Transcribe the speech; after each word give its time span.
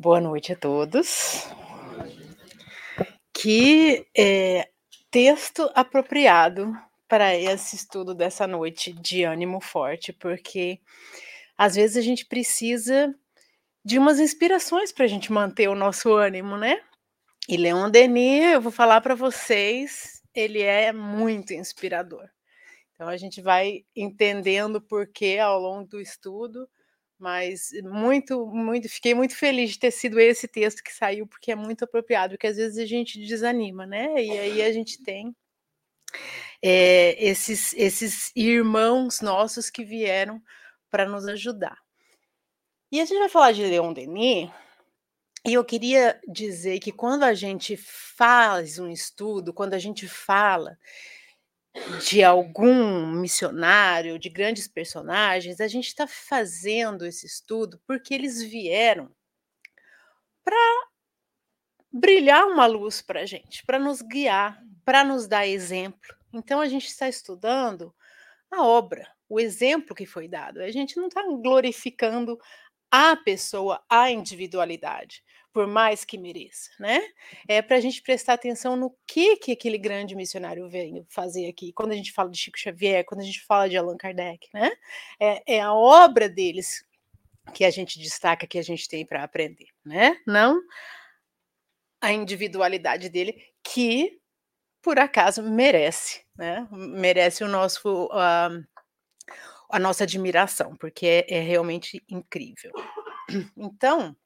Boa 0.00 0.18
noite 0.18 0.54
a 0.54 0.56
todos. 0.56 1.46
Que 3.34 4.06
é, 4.16 4.70
texto 5.10 5.70
apropriado 5.74 6.74
para 7.06 7.36
esse 7.36 7.76
estudo 7.76 8.14
dessa 8.14 8.46
noite 8.46 8.94
de 8.94 9.24
ânimo 9.24 9.60
forte, 9.60 10.10
porque 10.10 10.80
às 11.54 11.74
vezes 11.74 11.98
a 11.98 12.00
gente 12.00 12.24
precisa 12.24 13.14
de 13.84 13.98
umas 13.98 14.18
inspirações 14.18 14.90
para 14.90 15.04
a 15.04 15.08
gente 15.08 15.30
manter 15.30 15.68
o 15.68 15.74
nosso 15.74 16.14
ânimo, 16.14 16.56
né? 16.56 16.80
E 17.46 17.58
Leon 17.58 17.90
Denis, 17.90 18.54
eu 18.54 18.60
vou 18.62 18.72
falar 18.72 19.02
para 19.02 19.14
vocês, 19.14 20.22
ele 20.34 20.62
é 20.62 20.94
muito 20.94 21.52
inspirador. 21.52 22.26
Então 22.94 23.06
a 23.06 23.18
gente 23.18 23.42
vai 23.42 23.84
entendendo 23.94 24.80
por 24.80 25.06
que 25.06 25.38
ao 25.38 25.60
longo 25.60 25.86
do 25.86 26.00
estudo, 26.00 26.66
mas 27.20 27.70
muito, 27.84 28.46
muito, 28.46 28.88
fiquei 28.88 29.14
muito 29.14 29.36
feliz 29.36 29.70
de 29.72 29.78
ter 29.78 29.90
sido 29.90 30.18
esse 30.18 30.48
texto 30.48 30.82
que 30.82 30.92
saiu, 30.92 31.26
porque 31.26 31.52
é 31.52 31.54
muito 31.54 31.84
apropriado, 31.84 32.34
porque 32.34 32.46
às 32.46 32.56
vezes 32.56 32.78
a 32.78 32.86
gente 32.86 33.18
desanima, 33.24 33.86
né? 33.86 34.14
E 34.22 34.30
aí 34.30 34.62
a 34.62 34.72
gente 34.72 35.02
tem 35.02 35.34
é, 36.62 37.22
esses, 37.22 37.74
esses 37.74 38.32
irmãos 38.34 39.20
nossos 39.20 39.70
que 39.70 39.84
vieram 39.84 40.42
para 40.90 41.06
nos 41.06 41.26
ajudar. 41.26 41.78
E 42.90 43.00
a 43.00 43.04
gente 43.04 43.18
vai 43.18 43.28
falar 43.28 43.52
de 43.52 43.62
Leon 43.62 43.92
Denis, 43.92 44.50
e 45.46 45.54
eu 45.54 45.64
queria 45.64 46.20
dizer 46.28 46.80
que 46.80 46.92
quando 46.92 47.22
a 47.22 47.32
gente 47.32 47.76
faz 47.76 48.78
um 48.78 48.88
estudo, 48.88 49.54
quando 49.54 49.74
a 49.74 49.78
gente 49.78 50.06
fala 50.06 50.76
de 52.04 52.22
algum 52.24 53.06
missionário, 53.06 54.18
de 54.18 54.28
grandes 54.28 54.66
personagens, 54.66 55.60
a 55.60 55.68
gente 55.68 55.86
está 55.86 56.06
fazendo 56.06 57.06
esse 57.06 57.26
estudo 57.26 57.80
porque 57.86 58.12
eles 58.12 58.42
vieram 58.42 59.10
para 60.44 60.56
brilhar 61.92 62.46
uma 62.46 62.66
luz 62.66 63.00
para 63.02 63.20
a 63.20 63.26
gente, 63.26 63.64
para 63.64 63.78
nos 63.78 64.02
guiar, 64.02 64.60
para 64.84 65.04
nos 65.04 65.26
dar 65.26 65.46
exemplo. 65.46 66.14
Então 66.32 66.60
a 66.60 66.68
gente 66.68 66.86
está 66.86 67.08
estudando 67.08 67.94
a 68.50 68.64
obra, 68.64 69.08
o 69.28 69.38
exemplo 69.38 69.94
que 69.94 70.06
foi 70.06 70.28
dado. 70.28 70.60
A 70.60 70.70
gente 70.70 70.96
não 70.96 71.06
está 71.06 71.22
glorificando 71.22 72.38
a 72.90 73.16
pessoa, 73.16 73.80
a 73.88 74.10
individualidade, 74.10 75.22
por 75.52 75.66
mais 75.66 76.04
que 76.04 76.16
mereça, 76.16 76.70
né? 76.78 77.00
É 77.48 77.60
para 77.60 77.76
a 77.76 77.80
gente 77.80 78.02
prestar 78.02 78.34
atenção 78.34 78.76
no 78.76 78.94
que 79.06 79.36
que 79.36 79.52
aquele 79.52 79.78
grande 79.78 80.14
missionário 80.14 80.68
veio 80.68 81.06
fazer 81.08 81.48
aqui. 81.48 81.72
Quando 81.72 81.92
a 81.92 81.96
gente 81.96 82.12
fala 82.12 82.30
de 82.30 82.38
Chico 82.38 82.58
Xavier, 82.58 83.04
quando 83.04 83.20
a 83.20 83.24
gente 83.24 83.44
fala 83.44 83.68
de 83.68 83.76
Allan 83.76 83.96
Kardec, 83.96 84.48
né? 84.54 84.70
É, 85.18 85.56
é 85.56 85.60
a 85.60 85.74
obra 85.74 86.28
deles 86.28 86.84
que 87.54 87.64
a 87.64 87.70
gente 87.70 87.98
destaca, 87.98 88.46
que 88.46 88.58
a 88.58 88.62
gente 88.62 88.88
tem 88.88 89.04
para 89.04 89.24
aprender, 89.24 89.68
né? 89.84 90.16
Não 90.26 90.60
a 92.00 92.12
individualidade 92.12 93.08
dele, 93.08 93.34
que 93.62 94.18
por 94.82 94.98
acaso 94.98 95.42
merece, 95.42 96.24
né? 96.36 96.66
Merece 96.70 97.44
o 97.44 97.48
nosso 97.48 98.06
uh, 98.06 98.64
a 99.68 99.78
nossa 99.78 100.04
admiração, 100.04 100.74
porque 100.76 101.06
é, 101.06 101.34
é 101.36 101.40
realmente 101.40 102.02
incrível. 102.08 102.72
Então, 103.56 104.16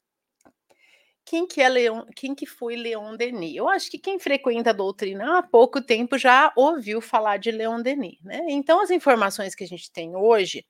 quem 1.25 1.47
que 1.47 1.61
é 1.61 1.69
Leon, 1.69 2.05
quem 2.15 2.35
que 2.35 2.47
foi 2.47 2.77
Leon 2.77 3.17
Denis? 3.17 3.57
Eu 3.57 3.69
acho 3.69 3.91
que 3.91 3.99
quem 3.99 4.19
frequenta 4.19 4.71
a 4.71 4.75
doutrina 4.75 5.39
há 5.39 5.43
pouco 5.43 5.81
tempo 5.81 6.19
já 6.19 6.53
ouviu 6.57 7.01
falar 7.01 7.39
de 7.39 7.51
Leon 7.51 7.81
Denis, 7.83 8.19
né? 8.23 8.41
Então 8.49 8.81
as 8.83 8.91
informações 8.91 9.55
que 9.55 9.65
a 9.65 9.67
gente 9.67 9.91
tem 9.91 10.15
hoje 10.15 10.65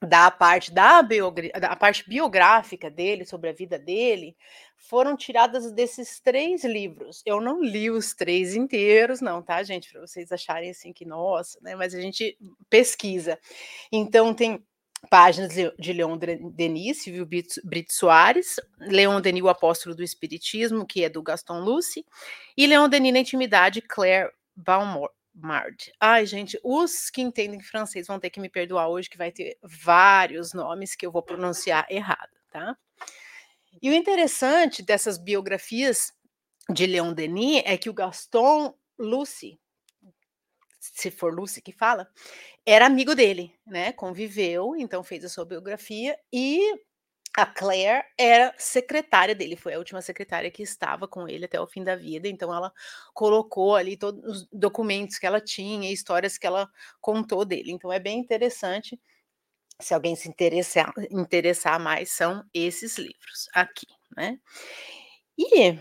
da 0.00 0.30
parte 0.30 0.72
da, 0.72 1.02
da 1.02 1.74
parte 1.74 2.08
biográfica 2.08 2.88
dele, 2.88 3.24
sobre 3.24 3.50
a 3.50 3.52
vida 3.52 3.78
dele, 3.78 4.36
foram 4.76 5.16
tiradas 5.16 5.72
desses 5.72 6.20
três 6.20 6.64
livros. 6.64 7.20
Eu 7.26 7.40
não 7.40 7.60
li 7.60 7.90
os 7.90 8.14
três 8.14 8.54
inteiros, 8.54 9.20
não, 9.20 9.42
tá, 9.42 9.60
gente? 9.64 9.90
Para 9.90 10.00
vocês 10.02 10.30
acharem 10.30 10.70
assim 10.70 10.92
que, 10.92 11.04
nossa, 11.04 11.58
né? 11.60 11.74
Mas 11.74 11.94
a 11.94 12.00
gente 12.00 12.38
pesquisa. 12.70 13.38
Então, 13.90 14.32
tem 14.32 14.64
páginas 15.10 15.52
de 15.78 15.92
Leon 15.92 16.18
Denis, 16.54 17.02
Silvio 17.02 17.26
Brito 17.26 17.92
Soares, 17.92 18.56
Leon 18.78 19.20
Denis, 19.20 19.42
o 19.42 19.48
apóstolo 19.48 19.94
do 19.94 20.02
Espiritismo, 20.02 20.86
que 20.86 21.04
é 21.04 21.08
do 21.08 21.22
Gaston 21.22 21.60
Lucy, 21.60 22.04
e 22.56 22.66
Leon 22.66 22.88
Denis 22.88 23.12
na 23.12 23.20
intimidade, 23.20 23.82
Claire 23.82 24.30
Baumort. 24.54 25.12
Mard. 25.40 25.92
Ai, 26.00 26.26
gente, 26.26 26.58
os 26.64 27.10
que 27.10 27.22
entendem 27.22 27.60
francês 27.60 28.06
vão 28.06 28.18
ter 28.18 28.30
que 28.30 28.40
me 28.40 28.48
perdoar 28.48 28.88
hoje, 28.88 29.08
que 29.08 29.16
vai 29.16 29.30
ter 29.30 29.56
vários 29.62 30.52
nomes 30.52 30.96
que 30.96 31.06
eu 31.06 31.12
vou 31.12 31.22
pronunciar 31.22 31.86
errado, 31.88 32.30
tá? 32.50 32.76
E 33.80 33.88
o 33.88 33.94
interessante 33.94 34.82
dessas 34.82 35.16
biografias 35.16 36.12
de 36.68 36.86
Leon 36.86 37.12
Denis 37.12 37.62
é 37.64 37.76
que 37.78 37.88
o 37.88 37.94
Gaston 37.94 38.74
Lucy, 38.98 39.60
se 40.80 41.10
for 41.10 41.32
Lucy 41.32 41.62
que 41.62 41.72
fala, 41.72 42.10
era 42.70 42.86
amigo 42.86 43.14
dele, 43.14 43.54
né? 43.66 43.92
Conviveu, 43.92 44.76
então 44.76 45.02
fez 45.02 45.24
a 45.24 45.28
sua 45.28 45.44
biografia 45.44 46.18
e 46.32 46.60
a 47.36 47.46
Claire 47.46 48.04
era 48.18 48.54
secretária 48.58 49.34
dele, 49.34 49.56
foi 49.56 49.74
a 49.74 49.78
última 49.78 50.02
secretária 50.02 50.50
que 50.50 50.62
estava 50.62 51.06
com 51.06 51.28
ele 51.28 51.44
até 51.44 51.60
o 51.60 51.66
fim 51.66 51.84
da 51.84 51.94
vida, 51.96 52.28
então 52.28 52.54
ela 52.54 52.72
colocou 53.14 53.76
ali 53.76 53.96
todos 53.96 54.24
os 54.24 54.48
documentos 54.52 55.18
que 55.18 55.26
ela 55.26 55.40
tinha, 55.40 55.92
histórias 55.92 56.36
que 56.36 56.46
ela 56.46 56.68
contou 57.00 57.44
dele. 57.44 57.72
Então 57.72 57.92
é 57.92 58.00
bem 58.00 58.18
interessante. 58.18 59.00
Se 59.80 59.94
alguém 59.94 60.16
se 60.16 60.28
interessar, 60.28 60.92
interessar 61.10 61.80
mais, 61.80 62.10
são 62.12 62.44
esses 62.52 62.98
livros 62.98 63.48
aqui, 63.54 63.86
né? 64.16 64.38
E 65.38 65.78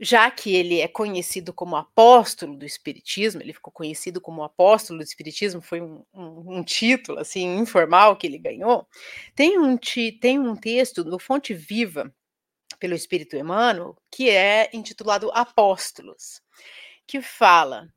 já 0.00 0.30
que 0.30 0.54
ele 0.54 0.80
é 0.80 0.88
conhecido 0.88 1.52
como 1.52 1.76
apóstolo 1.76 2.56
do 2.56 2.64
Espiritismo, 2.64 3.42
ele 3.42 3.52
ficou 3.52 3.72
conhecido 3.72 4.20
como 4.20 4.42
apóstolo 4.42 4.98
do 4.98 5.04
Espiritismo, 5.04 5.60
foi 5.60 5.80
um, 5.80 6.04
um, 6.14 6.58
um 6.58 6.62
título 6.62 7.18
assim 7.18 7.56
informal 7.56 8.16
que 8.16 8.26
ele 8.26 8.38
ganhou. 8.38 8.86
Tem 9.34 9.58
um, 9.58 9.76
tem 10.20 10.38
um 10.38 10.54
texto 10.54 11.04
no 11.04 11.18
Fonte 11.18 11.52
Viva 11.52 12.14
pelo 12.78 12.94
Espírito 12.94 13.36
Emmanuel 13.36 13.96
que 14.10 14.30
é 14.30 14.70
intitulado 14.72 15.30
Apóstolos, 15.32 16.40
que 17.06 17.20
fala: 17.20 17.88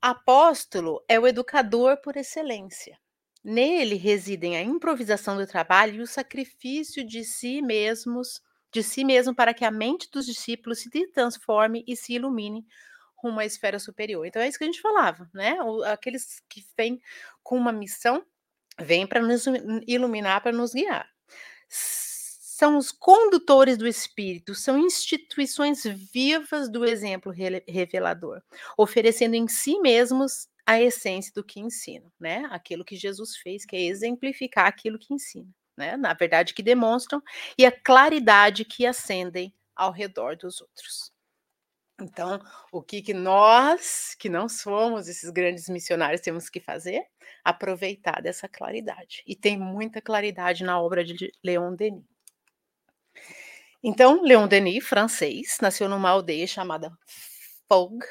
apóstolo 0.00 1.04
é 1.08 1.18
o 1.18 1.26
educador 1.26 2.00
por 2.00 2.16
excelência. 2.16 2.98
Nele 3.44 3.94
residem 3.94 4.56
a 4.56 4.62
improvisação 4.62 5.36
do 5.36 5.46
trabalho 5.46 5.96
e 5.96 6.00
o 6.00 6.06
sacrifício 6.06 7.06
de 7.06 7.24
si 7.24 7.62
mesmos 7.62 8.40
de 8.72 8.82
si 8.82 9.04
mesmo 9.04 9.34
para 9.34 9.54
que 9.54 9.64
a 9.64 9.70
mente 9.70 10.08
dos 10.10 10.26
discípulos 10.26 10.80
se 10.80 10.90
transforme 11.08 11.84
e 11.86 11.96
se 11.96 12.14
ilumine 12.14 12.66
rumo 13.16 13.40
à 13.40 13.44
esfera 13.44 13.78
superior. 13.78 14.26
Então 14.26 14.42
é 14.42 14.48
isso 14.48 14.58
que 14.58 14.64
a 14.64 14.66
gente 14.66 14.80
falava, 14.80 15.28
né? 15.32 15.56
Aqueles 15.86 16.42
que 16.48 16.64
vêm 16.76 17.00
com 17.42 17.56
uma 17.56 17.72
missão 17.72 18.24
vêm 18.78 19.06
para 19.06 19.22
nos 19.22 19.44
iluminar, 19.86 20.42
para 20.42 20.52
nos 20.52 20.72
guiar. 20.72 21.08
São 21.68 22.78
os 22.78 22.90
condutores 22.90 23.76
do 23.76 23.86
espírito, 23.86 24.54
são 24.54 24.78
instituições 24.78 25.82
vivas 26.12 26.70
do 26.70 26.84
exemplo 26.84 27.32
revelador, 27.32 28.42
oferecendo 28.78 29.34
em 29.34 29.46
si 29.48 29.78
mesmos 29.80 30.48
a 30.64 30.80
essência 30.80 31.32
do 31.34 31.44
que 31.44 31.60
ensinam, 31.60 32.10
né? 32.18 32.46
Aquilo 32.50 32.84
que 32.84 32.96
Jesus 32.96 33.36
fez, 33.36 33.64
que 33.64 33.76
é 33.76 33.82
exemplificar 33.82 34.66
aquilo 34.66 34.98
que 34.98 35.14
ensina 35.14 35.48
né? 35.76 35.96
Na 35.96 36.14
verdade, 36.14 36.54
que 36.54 36.62
demonstram, 36.62 37.22
e 37.58 37.66
a 37.66 37.72
claridade 37.72 38.64
que 38.64 38.86
acendem 38.86 39.54
ao 39.74 39.92
redor 39.92 40.36
dos 40.36 40.60
outros. 40.60 41.12
Então, 42.00 42.38
o 42.70 42.82
que, 42.82 43.00
que 43.00 43.14
nós, 43.14 44.14
que 44.18 44.28
não 44.28 44.48
somos 44.48 45.08
esses 45.08 45.30
grandes 45.30 45.68
missionários, 45.68 46.20
temos 46.20 46.50
que 46.50 46.60
fazer? 46.60 47.02
Aproveitar 47.42 48.20
dessa 48.20 48.46
claridade. 48.46 49.22
E 49.26 49.34
tem 49.34 49.58
muita 49.58 50.02
claridade 50.02 50.62
na 50.62 50.80
obra 50.80 51.02
de 51.02 51.32
Leon 51.42 51.74
Denis. 51.74 52.04
Então, 53.82 54.22
Leon 54.22 54.46
Denis, 54.46 54.86
francês, 54.86 55.58
nasceu 55.62 55.88
numa 55.88 56.10
aldeia 56.10 56.46
chamada 56.46 56.92
Fogue, 57.66 58.04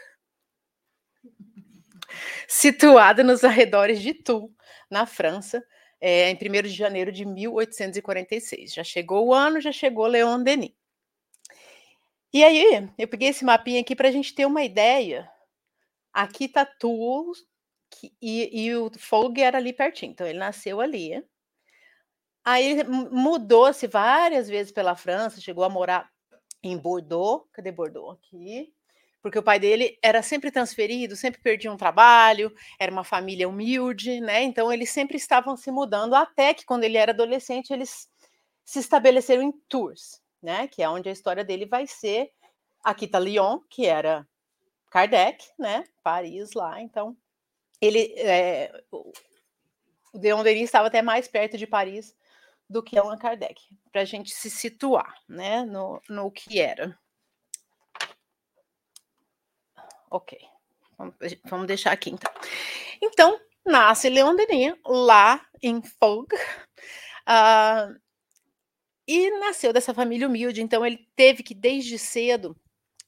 situada 2.48 3.24
nos 3.24 3.44
arredores 3.44 4.02
de 4.02 4.14
Toul, 4.14 4.56
na 4.90 5.06
França, 5.06 5.64
é, 6.00 6.30
em 6.30 6.36
1 6.36 6.62
de 6.64 6.70
janeiro 6.70 7.12
de 7.12 7.26
1846. 7.26 8.74
Já 8.74 8.84
chegou 8.84 9.28
o 9.28 9.34
ano, 9.34 9.62
já 9.62 9.72
chegou 9.72 10.08
Leon 10.08 10.42
Denis. 10.42 10.72
E 12.34 12.44
aí, 12.44 12.90
eu 12.98 13.08
peguei 13.08 13.30
esse 13.30 13.46
mapinha 13.46 13.82
aqui 13.82 13.96
para 13.96 14.10
a 14.10 14.12
gente 14.12 14.36
ter 14.36 14.46
uma 14.46 14.64
ideia. 14.64 15.30
Aqui 16.14 16.46
está 16.46 16.66
Tours 16.66 17.46
e, 18.22 18.66
e, 18.66 18.76
o 18.76 18.92
Fogue 18.98 19.42
era 19.42 19.58
ali 19.58 19.72
pertinho, 19.72 20.12
então 20.12 20.28
ele 20.28 20.40
nasceu 20.40 20.82
ali. 20.82 21.24
Aí 22.44 22.84
mudou-se 22.84 23.88
várias 23.88 24.48
vezes 24.48 24.72
pela 24.72 24.96
França, 24.96 25.42
chegou 25.42 25.64
a 25.64 25.70
morar 25.70 26.12
em 26.62 26.78
Bordeaux. 26.78 27.48
Cadê 27.52 27.72
Bordeaux? 27.72 28.18
Aqui 28.18 28.74
porque 29.26 29.40
o 29.40 29.44
pai 29.44 29.60
dele 29.60 29.98
era 30.04 30.22
sempre 30.22 30.52
transferido, 30.52 31.16
sempre 31.16 31.42
perdia 31.42 31.72
um 31.72 31.78
trabalho, 31.78 32.54
era 32.80 32.92
uma 32.92 33.04
família 33.04 33.50
humilde, 33.50 34.22
né? 34.22 34.44
Então 34.44 34.72
eles 34.72 34.92
sempre 34.92 35.18
estavam 35.18 35.58
se 35.58 35.72
mudando, 35.72 36.14
até 36.14 36.54
que 36.54 36.64
quando 36.64 36.84
ele 36.84 36.96
era 36.96 37.12
adolescente, 37.12 37.74
eles 37.74 38.08
se 38.64 38.78
estabeleceram 38.78 39.42
em 39.42 39.52
Tours, 39.68 40.22
né? 40.44 40.68
Que 40.68 40.84
é 40.84 40.88
onde 40.88 41.10
a 41.10 41.12
história 41.12 41.44
dele 41.44 41.66
vai 41.66 41.88
ser. 41.88 42.30
Aqui 42.84 43.06
está 43.06 43.18
Lyon, 43.18 43.62
que 43.68 43.88
era 43.88 44.28
Kardec, 44.92 45.44
né? 45.58 45.86
Paris 46.04 46.54
lá. 46.54 46.80
Então, 46.80 47.18
ele, 47.82 48.14
é, 48.18 48.72
o 48.92 49.12
Leon 50.14 50.44
Denis 50.44 50.66
estava 50.66 50.86
até 50.86 51.02
mais 51.02 51.28
perto 51.28 51.58
de 51.58 51.66
Paris 51.66 52.16
do 52.70 52.84
que 52.84 52.96
Allan 52.96 53.18
Kardec, 53.18 53.60
para 53.92 54.02
a 54.02 54.06
gente 54.06 54.36
se 54.36 54.52
situar, 54.52 55.16
né? 55.28 55.66
No, 55.66 56.00
no 56.08 56.30
que 56.30 56.60
era. 56.60 56.96
Ok, 60.16 60.40
vamos 61.50 61.68
deixar 61.68 61.92
aqui 61.92 62.10
então. 62.10 62.32
Então, 63.02 63.38
nasce 63.66 64.08
Leon 64.08 64.34
Denis 64.34 64.74
lá 64.86 65.46
em 65.62 65.82
Fogue. 65.82 66.38
Uh, 67.28 68.00
e 69.06 69.30
nasceu 69.42 69.74
dessa 69.74 69.94
família 69.94 70.26
humilde, 70.26 70.62
então 70.62 70.86
ele 70.86 71.06
teve 71.18 71.44
que, 71.44 71.54
desde 71.54 72.00
cedo, 72.00 72.56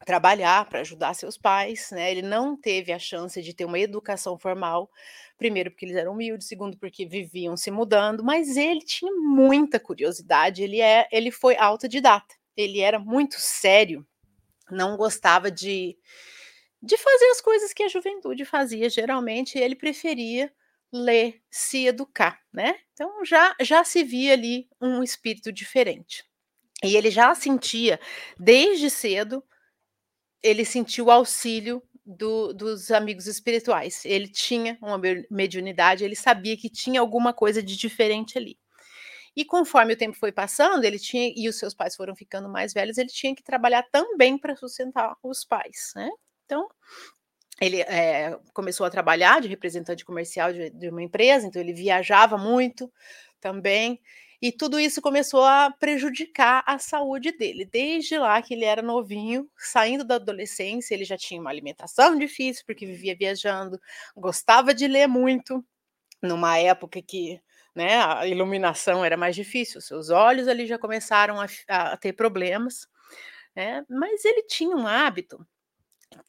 trabalhar 0.05 0.67
para 0.67 0.81
ajudar 0.81 1.13
seus 1.13 1.37
pais, 1.37 1.91
né? 1.91 2.11
Ele 2.11 2.21
não 2.21 2.59
teve 2.59 2.91
a 2.91 2.99
chance 2.99 3.41
de 3.41 3.53
ter 3.53 3.63
uma 3.63 3.79
educação 3.79 4.37
formal, 4.37 4.91
primeiro 5.37 5.71
porque 5.71 5.85
eles 5.85 5.95
eram 5.95 6.11
humildes, 6.11 6.49
segundo 6.49 6.77
porque 6.77 7.05
viviam 7.05 7.55
se 7.55 7.71
mudando, 7.71 8.21
mas 8.21 8.57
ele 8.57 8.81
tinha 8.81 9.13
muita 9.13 9.79
curiosidade, 9.79 10.61
ele 10.61 10.81
é, 10.81 11.07
ele 11.09 11.31
foi 11.31 11.55
autodidata. 11.55 12.35
Ele 12.57 12.81
era 12.81 12.99
muito 12.99 13.37
sério, 13.39 14.05
não 14.69 14.97
gostava 14.97 15.49
de 15.49 15.97
de 16.81 16.97
fazer 16.97 17.25
as 17.31 17.41
coisas 17.41 17.73
que 17.73 17.83
a 17.83 17.87
juventude 17.87 18.45
fazia 18.45 18.89
geralmente, 18.89 19.57
ele 19.57 19.75
preferia 19.75 20.51
ler, 20.91 21.41
se 21.51 21.85
educar, 21.85 22.39
né? 22.53 22.75
Então 22.93 23.25
já 23.25 23.55
já 23.61 23.83
se 23.83 24.03
via 24.03 24.33
ali 24.33 24.67
um 24.81 25.03
espírito 25.03 25.51
diferente. 25.51 26.25
E 26.83 26.95
ele 26.95 27.09
já 27.11 27.33
sentia 27.35 27.99
desde 28.39 28.89
cedo, 28.89 29.43
ele 30.43 30.63
sentiu 30.65 31.05
o 31.05 31.11
auxílio 31.11 31.81
do, 32.05 32.53
dos 32.53 32.91
amigos 32.91 33.27
espirituais. 33.27 34.05
Ele 34.05 34.27
tinha 34.29 34.77
uma 34.81 34.99
mediunidade, 35.29 36.03
ele 36.05 36.15
sabia 36.15 36.55
que 36.55 36.69
tinha 36.69 37.01
alguma 37.01 37.33
coisa 37.33 37.61
de 37.61 37.75
diferente 37.75 38.37
ali. 38.37 38.57
E 39.35 39.45
conforme 39.45 39.93
o 39.93 39.97
tempo 39.97 40.17
foi 40.17 40.31
passando, 40.31 40.83
ele 40.83 40.97
tinha 40.97 41.31
e 41.35 41.47
os 41.49 41.57
seus 41.59 41.73
pais 41.73 41.95
foram 41.95 42.15
ficando 42.15 42.49
mais 42.49 42.73
velhos, 42.73 42.97
ele 42.97 43.09
tinha 43.09 43.35
que 43.35 43.43
trabalhar 43.43 43.83
também 43.91 44.37
para 44.37 44.55
sustentar 44.55 45.15
os 45.21 45.45
pais, 45.45 45.91
né? 45.95 46.09
Então, 46.47 46.67
ele 47.59 47.81
é, 47.81 48.39
começou 48.53 48.85
a 48.85 48.89
trabalhar 48.89 49.41
de 49.41 49.49
representante 49.49 50.05
comercial 50.05 50.53
de, 50.53 50.69
de, 50.69 50.89
uma 50.89 51.03
empresa, 51.03 51.45
então 51.45 51.61
ele 51.61 51.73
viajava 51.73 52.37
muito 52.37 52.91
também, 53.39 53.99
e 54.41 54.51
tudo 54.51 54.79
isso 54.79 55.01
começou 55.01 55.43
a 55.43 55.71
prejudicar 55.71 56.63
a 56.65 56.77
saúde 56.77 57.31
dele. 57.31 57.65
Desde 57.65 58.17
lá 58.17 58.41
que 58.41 58.53
ele 58.53 58.65
era 58.65 58.81
novinho, 58.81 59.49
saindo 59.57 60.03
da 60.03 60.15
adolescência, 60.15 60.93
ele 60.93 61.03
já 61.03 61.17
tinha 61.17 61.41
uma 61.41 61.49
alimentação 61.49 62.17
difícil, 62.17 62.63
porque 62.65 62.85
vivia 62.85 63.15
viajando, 63.15 63.79
gostava 64.15 64.73
de 64.73 64.87
ler 64.87 65.07
muito, 65.07 65.65
numa 66.21 66.57
época 66.57 67.01
que 67.01 67.41
né, 67.75 68.01
a 68.03 68.25
iluminação 68.27 69.03
era 69.03 69.17
mais 69.17 69.35
difícil, 69.35 69.81
seus 69.81 70.09
olhos 70.09 70.47
ali 70.47 70.65
já 70.65 70.79
começaram 70.79 71.39
a, 71.39 71.47
a 71.67 71.97
ter 71.97 72.13
problemas, 72.13 72.87
né, 73.55 73.85
mas 73.89 74.25
ele 74.25 74.43
tinha 74.43 74.75
um 74.75 74.87
hábito 74.87 75.45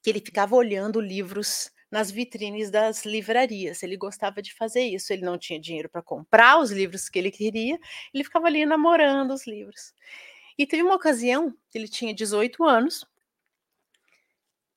que 0.02 0.10
ele 0.10 0.20
ficava 0.20 0.54
olhando 0.54 1.00
livros 1.00 1.70
nas 1.90 2.10
vitrines 2.10 2.70
das 2.70 3.04
livrarias. 3.04 3.82
Ele 3.82 3.96
gostava 3.96 4.42
de 4.42 4.54
fazer 4.54 4.82
isso. 4.82 5.12
Ele 5.12 5.22
não 5.22 5.38
tinha 5.38 5.60
dinheiro 5.60 5.88
para 5.88 6.02
comprar 6.02 6.58
os 6.58 6.70
livros 6.70 7.08
que 7.08 7.18
ele 7.18 7.30
queria, 7.30 7.78
ele 8.12 8.24
ficava 8.24 8.46
ali 8.46 8.66
namorando 8.66 9.32
os 9.32 9.46
livros. 9.46 9.94
E 10.58 10.66
teve 10.66 10.82
uma 10.82 10.96
ocasião, 10.96 11.54
ele 11.72 11.88
tinha 11.88 12.12
18 12.12 12.64
anos, 12.64 13.06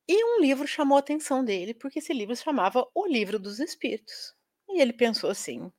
e 0.07 0.23
um 0.23 0.41
livro 0.41 0.67
chamou 0.67 0.97
a 0.97 0.99
atenção 0.99 1.43
dele, 1.43 1.73
porque 1.73 1.99
esse 1.99 2.13
livro 2.13 2.35
se 2.35 2.43
chamava 2.43 2.85
O 2.93 3.07
Livro 3.07 3.39
dos 3.39 3.59
Espíritos. 3.59 4.35
E 4.69 4.81
ele 4.81 4.93
pensou 4.93 5.29
assim: 5.29 5.71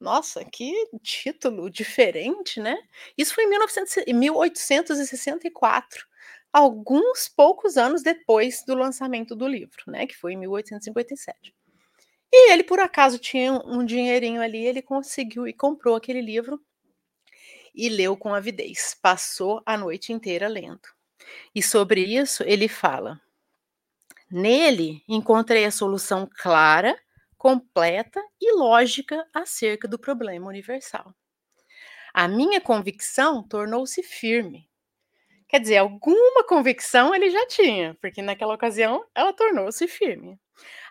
nossa, 0.00 0.44
que 0.44 0.72
título 1.02 1.68
diferente, 1.68 2.60
né? 2.60 2.76
Isso 3.16 3.34
foi 3.34 3.44
em 3.44 3.50
1900, 3.50 4.04
1864 4.06 6.06
alguns 6.52 7.28
poucos 7.28 7.76
anos 7.76 8.02
depois 8.02 8.64
do 8.66 8.74
lançamento 8.74 9.36
do 9.36 9.46
livro, 9.46 9.82
né, 9.86 10.06
que 10.06 10.16
foi 10.16 10.32
em 10.32 10.36
1857. 10.36 11.54
E 12.30 12.52
ele, 12.52 12.62
por 12.62 12.78
acaso, 12.78 13.18
tinha 13.18 13.52
um 13.52 13.84
dinheirinho 13.84 14.42
ali, 14.42 14.64
ele 14.64 14.82
conseguiu 14.82 15.46
e 15.46 15.52
comprou 15.52 15.96
aquele 15.96 16.20
livro 16.20 16.60
e 17.74 17.88
leu 17.88 18.16
com 18.16 18.34
avidez. 18.34 18.96
Passou 19.00 19.62
a 19.64 19.76
noite 19.76 20.12
inteira 20.12 20.48
lendo. 20.48 20.88
E 21.54 21.62
sobre 21.62 22.02
isso 22.02 22.42
ele 22.42 22.68
fala: 22.68 23.20
Nele 24.30 25.02
encontrei 25.08 25.64
a 25.64 25.70
solução 25.70 26.28
clara, 26.40 26.98
completa 27.36 28.20
e 28.40 28.54
lógica 28.56 29.26
acerca 29.32 29.88
do 29.88 29.98
problema 29.98 30.48
universal. 30.48 31.14
A 32.12 32.26
minha 32.26 32.60
convicção 32.60 33.42
tornou-se 33.42 34.02
firme 34.02 34.67
Quer 35.48 35.60
dizer, 35.60 35.78
alguma 35.78 36.44
convicção 36.44 37.14
ele 37.14 37.30
já 37.30 37.46
tinha, 37.46 37.96
porque 38.00 38.20
naquela 38.20 38.54
ocasião 38.54 39.04
ela 39.14 39.32
tornou-se 39.32 39.88
firme. 39.88 40.38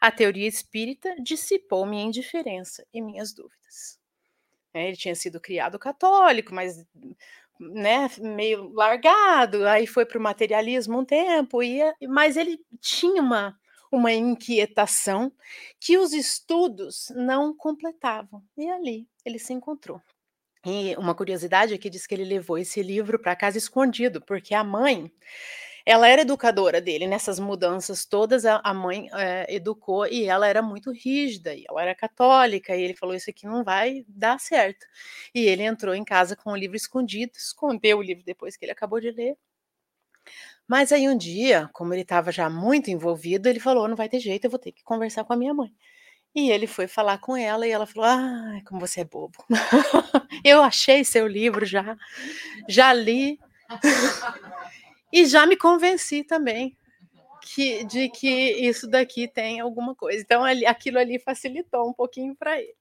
A 0.01 0.11
teoria 0.11 0.47
espírita 0.47 1.15
dissipou 1.21 1.85
minha 1.85 2.03
indiferença 2.03 2.85
e 2.91 3.01
minhas 3.01 3.33
dúvidas. 3.33 3.99
É, 4.73 4.87
ele 4.87 4.97
tinha 4.97 5.15
sido 5.15 5.39
criado 5.39 5.77
católico, 5.77 6.53
mas 6.53 6.85
né, 7.59 8.09
meio 8.19 8.71
largado, 8.73 9.67
aí 9.67 9.85
foi 9.87 10.05
para 10.05 10.17
o 10.17 10.21
materialismo 10.21 10.99
um 10.99 11.05
tempo, 11.05 11.61
ia, 11.61 11.95
mas 12.07 12.37
ele 12.37 12.59
tinha 12.79 13.21
uma, 13.21 13.59
uma 13.91 14.11
inquietação 14.11 15.31
que 15.79 15.97
os 15.97 16.13
estudos 16.13 17.11
não 17.15 17.55
completavam. 17.55 18.43
E 18.57 18.67
ali 18.69 19.07
ele 19.25 19.39
se 19.39 19.53
encontrou. 19.53 20.01
E 20.65 20.95
uma 20.97 21.15
curiosidade 21.15 21.73
aqui 21.73 21.89
diz 21.89 22.05
que 22.07 22.15
ele 22.15 22.25
levou 22.25 22.57
esse 22.57 22.81
livro 22.81 23.19
para 23.19 23.35
casa 23.35 23.57
escondido, 23.57 24.21
porque 24.21 24.53
a 24.53 24.63
mãe, 24.63 25.11
ela 25.85 26.07
era 26.07 26.21
educadora 26.23 26.81
dele 26.81 27.07
nessas 27.07 27.39
mudanças 27.39 28.05
todas, 28.05 28.45
a, 28.45 28.59
a 28.63 28.73
mãe 28.73 29.07
é, 29.13 29.55
educou 29.55 30.05
e 30.07 30.25
ela 30.25 30.47
era 30.47 30.61
muito 30.61 30.91
rígida, 30.91 31.55
e 31.55 31.65
ela 31.69 31.81
era 31.81 31.95
católica, 31.95 32.75
e 32.75 32.81
ele 32.81 32.93
falou: 32.95 33.15
Isso 33.15 33.29
aqui 33.29 33.45
não 33.45 33.63
vai 33.63 34.03
dar 34.07 34.39
certo. 34.39 34.85
E 35.33 35.45
ele 35.45 35.63
entrou 35.63 35.95
em 35.95 36.03
casa 36.03 36.35
com 36.35 36.51
o 36.51 36.55
livro 36.57 36.75
escondido, 36.77 37.33
escondeu 37.37 37.99
o 37.99 38.01
livro 38.03 38.23
depois 38.25 38.57
que 38.57 38.65
ele 38.65 38.71
acabou 38.73 38.99
de 38.99 39.11
ler. 39.11 39.37
Mas 40.67 40.91
aí 40.91 41.07
um 41.07 41.17
dia, 41.17 41.69
como 41.73 41.93
ele 41.93 42.01
estava 42.01 42.31
já 42.31 42.49
muito 42.49 42.89
envolvido, 42.91 43.47
ele 43.47 43.59
falou: 43.59 43.87
Não 43.87 43.95
vai 43.95 44.09
ter 44.09 44.19
jeito, 44.19 44.45
eu 44.45 44.49
vou 44.51 44.59
ter 44.59 44.71
que 44.71 44.83
conversar 44.83 45.23
com 45.23 45.33
a 45.33 45.37
minha 45.37 45.53
mãe. 45.53 45.71
E 46.37 46.51
ele 46.51 46.67
foi 46.67 46.87
falar 46.87 47.17
com 47.17 47.35
ela 47.35 47.65
e 47.65 47.71
ela 47.71 47.87
falou: 47.87 48.07
"Ah, 48.07 48.61
como 48.67 48.79
você 48.79 49.01
é 49.01 49.03
bobo. 49.03 49.43
eu 50.45 50.61
achei 50.61 51.03
seu 51.03 51.25
livro 51.25 51.65
já, 51.65 51.97
já 52.69 52.93
li 52.93 53.39
e 55.11 55.25
já 55.25 55.47
me 55.47 55.57
convenci 55.57 56.23
também 56.23 56.77
que, 57.41 57.83
de 57.85 58.07
que 58.09 58.29
isso 58.29 58.87
daqui 58.87 59.27
tem 59.27 59.59
alguma 59.59 59.95
coisa. 59.95 60.21
Então 60.21 60.43
ali, 60.43 60.63
aquilo 60.63 60.99
ali 60.99 61.17
facilitou 61.17 61.89
um 61.89 61.93
pouquinho 61.93 62.35
para 62.35 62.61
ele. 62.61 62.75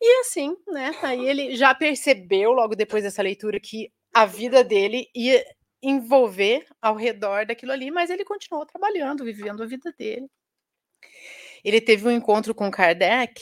E 0.00 0.20
assim, 0.20 0.54
né? 0.68 0.92
Aí 1.02 1.26
ele 1.26 1.56
já 1.56 1.74
percebeu 1.74 2.52
logo 2.52 2.76
depois 2.76 3.04
dessa 3.04 3.22
leitura 3.22 3.58
que 3.58 3.90
a 4.12 4.26
vida 4.26 4.62
dele 4.62 5.08
ia 5.14 5.42
envolver 5.82 6.66
ao 6.80 6.94
redor 6.94 7.46
daquilo 7.46 7.72
ali, 7.72 7.90
mas 7.90 8.10
ele 8.10 8.24
continuou 8.24 8.66
trabalhando, 8.66 9.24
vivendo 9.24 9.62
a 9.62 9.66
vida 9.66 9.94
dele. 9.98 10.28
Ele 11.64 11.80
teve 11.80 12.06
um 12.06 12.10
encontro 12.10 12.54
com 12.54 12.70
Kardec. 12.70 13.40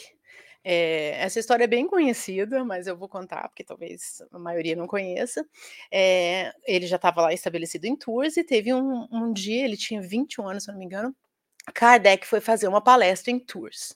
É, 0.63 1.15
essa 1.23 1.39
história 1.39 1.63
é 1.63 1.67
bem 1.67 1.87
conhecida, 1.87 2.63
mas 2.63 2.85
eu 2.85 2.95
vou 2.95 3.09
contar, 3.09 3.47
porque 3.49 3.63
talvez 3.63 4.21
a 4.31 4.37
maioria 4.37 4.75
não 4.75 4.87
conheça. 4.87 5.45
É, 5.91 6.53
ele 6.65 6.85
já 6.87 6.97
estava 6.97 7.21
lá 7.21 7.33
estabelecido 7.33 7.85
em 7.85 7.95
Tours 7.95 8.37
e 8.37 8.43
teve 8.43 8.73
um, 8.73 9.07
um 9.11 9.33
dia, 9.33 9.65
ele 9.65 9.77
tinha 9.77 10.01
21 10.01 10.47
anos, 10.47 10.63
se 10.63 10.71
não 10.71 10.77
me 10.77 10.85
engano, 10.85 11.15
Kardec 11.73 12.27
foi 12.27 12.41
fazer 12.41 12.67
uma 12.67 12.81
palestra 12.81 13.31
em 13.31 13.39
Tours. 13.39 13.95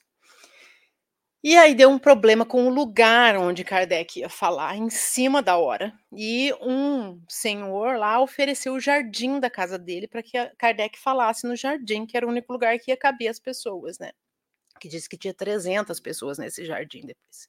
E 1.48 1.56
aí 1.56 1.76
deu 1.76 1.88
um 1.88 1.96
problema 1.96 2.44
com 2.44 2.66
o 2.66 2.74
lugar 2.74 3.36
onde 3.36 3.62
Kardec 3.62 4.18
ia 4.18 4.28
falar, 4.28 4.76
em 4.76 4.90
cima 4.90 5.40
da 5.40 5.56
hora. 5.56 5.96
E 6.12 6.52
um 6.60 7.22
senhor 7.28 7.96
lá 7.96 8.20
ofereceu 8.20 8.74
o 8.74 8.80
jardim 8.80 9.38
da 9.38 9.48
casa 9.48 9.78
dele 9.78 10.08
para 10.08 10.24
que 10.24 10.32
Kardec 10.58 10.98
falasse 10.98 11.46
no 11.46 11.54
jardim, 11.54 12.04
que 12.04 12.16
era 12.16 12.26
o 12.26 12.30
único 12.30 12.52
lugar 12.52 12.76
que 12.80 12.90
ia 12.90 12.96
caber 12.96 13.28
as 13.28 13.38
pessoas, 13.38 13.96
né? 14.00 14.10
Que 14.80 14.88
disse 14.88 15.08
que 15.08 15.16
tinha 15.16 15.32
300 15.32 16.00
pessoas 16.00 16.36
nesse 16.36 16.64
jardim 16.64 17.02
depois. 17.02 17.46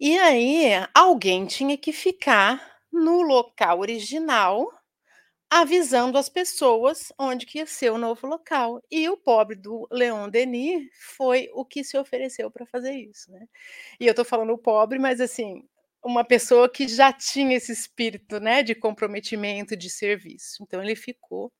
E 0.00 0.18
aí 0.18 0.72
alguém 0.92 1.46
tinha 1.46 1.78
que 1.78 1.92
ficar 1.92 2.60
no 2.92 3.22
local 3.22 3.78
original 3.78 4.68
avisando 5.50 6.18
as 6.18 6.28
pessoas 6.28 7.12
onde 7.18 7.46
que 7.46 7.58
ia 7.58 7.66
ser 7.66 7.90
o 7.90 7.98
novo 7.98 8.26
local. 8.26 8.82
E 8.90 9.08
o 9.08 9.16
pobre 9.16 9.56
do 9.56 9.86
Leon 9.90 10.28
Denis 10.28 10.88
foi 11.16 11.48
o 11.54 11.64
que 11.64 11.84
se 11.84 11.96
ofereceu 11.96 12.50
para 12.50 12.66
fazer 12.66 12.92
isso, 12.92 13.30
né? 13.30 13.46
E 14.00 14.06
eu 14.06 14.10
estou 14.12 14.24
falando 14.24 14.52
o 14.52 14.58
pobre, 14.58 14.98
mas 14.98 15.20
assim, 15.20 15.62
uma 16.04 16.24
pessoa 16.24 16.68
que 16.68 16.86
já 16.88 17.12
tinha 17.12 17.56
esse 17.56 17.72
espírito, 17.72 18.38
né, 18.40 18.62
de 18.62 18.74
comprometimento, 18.74 19.76
de 19.76 19.88
serviço. 19.90 20.62
Então 20.62 20.82
ele 20.82 20.96
ficou, 20.96 21.50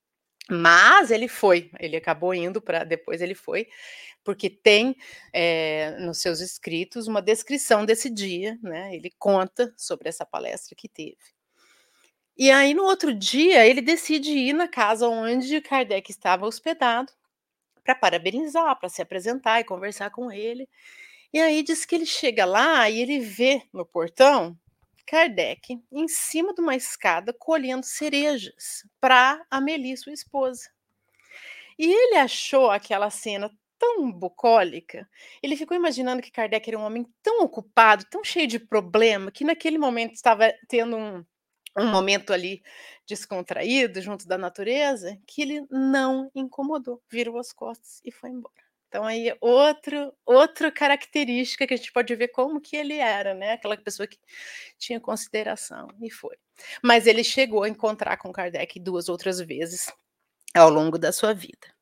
mas 0.50 1.10
ele 1.10 1.28
foi, 1.28 1.70
ele 1.80 1.96
acabou 1.96 2.34
indo 2.34 2.60
para 2.62 2.84
depois 2.84 3.22
ele 3.22 3.34
foi, 3.34 3.68
porque 4.24 4.50
tem 4.50 4.96
é, 5.32 5.92
nos 6.00 6.20
seus 6.20 6.40
escritos 6.40 7.08
uma 7.08 7.22
descrição 7.22 7.84
desse 7.86 8.10
dia, 8.10 8.58
né? 8.62 8.94
Ele 8.94 9.10
conta 9.18 9.72
sobre 9.76 10.08
essa 10.08 10.26
palestra 10.26 10.74
que 10.76 10.88
teve. 10.88 11.33
E 12.36 12.50
aí, 12.50 12.74
no 12.74 12.84
outro 12.84 13.14
dia, 13.14 13.64
ele 13.66 13.80
decide 13.80 14.30
ir 14.32 14.52
na 14.52 14.66
casa 14.66 15.08
onde 15.08 15.60
Kardec 15.60 16.10
estava 16.10 16.46
hospedado 16.46 17.12
para 17.84 17.94
parabenizar, 17.94 18.78
para 18.78 18.88
se 18.88 19.00
apresentar 19.00 19.60
e 19.60 19.64
conversar 19.64 20.10
com 20.10 20.32
ele. 20.32 20.68
E 21.32 21.40
aí 21.40 21.62
diz 21.62 21.84
que 21.84 21.94
ele 21.94 22.06
chega 22.06 22.44
lá 22.44 22.88
e 22.90 23.00
ele 23.00 23.20
vê 23.20 23.62
no 23.72 23.86
portão 23.86 24.58
Kardec 25.06 25.80
em 25.92 26.08
cima 26.08 26.54
de 26.54 26.60
uma 26.60 26.74
escada 26.74 27.32
colhendo 27.32 27.84
cerejas 27.84 28.84
para 29.00 29.44
Amélie, 29.50 29.96
sua 29.96 30.12
esposa. 30.12 30.68
E 31.78 31.86
ele 31.92 32.16
achou 32.16 32.70
aquela 32.70 33.10
cena 33.10 33.50
tão 33.78 34.10
bucólica, 34.10 35.08
ele 35.42 35.56
ficou 35.56 35.76
imaginando 35.76 36.22
que 36.22 36.30
Kardec 36.30 36.68
era 36.68 36.78
um 36.78 36.84
homem 36.84 37.06
tão 37.22 37.42
ocupado, 37.42 38.04
tão 38.10 38.24
cheio 38.24 38.46
de 38.46 38.58
problema, 38.58 39.30
que 39.30 39.44
naquele 39.44 39.76
momento 39.76 40.14
estava 40.14 40.52
tendo 40.68 40.96
um, 40.96 41.24
um 41.76 41.87
momento 41.87 42.33
ali 42.33 42.62
descontraído 43.07 44.00
junto 44.00 44.26
da 44.26 44.38
natureza, 44.38 45.19
que 45.26 45.43
ele 45.43 45.66
não 45.71 46.31
incomodou, 46.35 47.02
virou 47.11 47.38
as 47.38 47.52
costas 47.52 48.00
e 48.04 48.11
foi 48.11 48.31
embora. 48.31 48.54
Então 48.88 49.04
aí 49.04 49.37
outro 49.40 50.14
outra 50.25 50.71
característica 50.71 51.66
que 51.66 51.75
a 51.75 51.76
gente 51.76 51.93
pode 51.93 52.14
ver 52.14 52.28
como 52.28 52.61
que 52.61 52.76
ele 52.76 52.95
era, 52.95 53.35
né? 53.35 53.52
Aquela 53.52 53.76
pessoa 53.76 54.07
que 54.07 54.19
tinha 54.78 55.00
consideração 55.00 55.88
e 56.00 56.11
foi. 56.11 56.37
Mas 56.81 57.07
ele 57.07 57.25
chegou 57.25 57.64
a 57.64 57.69
encontrar 57.69 58.16
com 58.19 58.33
Kardec 58.33 58.78
duas 58.78 59.09
outras 59.09 59.40
vezes 59.40 59.93
ao 60.54 60.71
longo 60.71 60.97
da 60.97 61.11
sua 61.11 61.35
vida. 61.35 61.75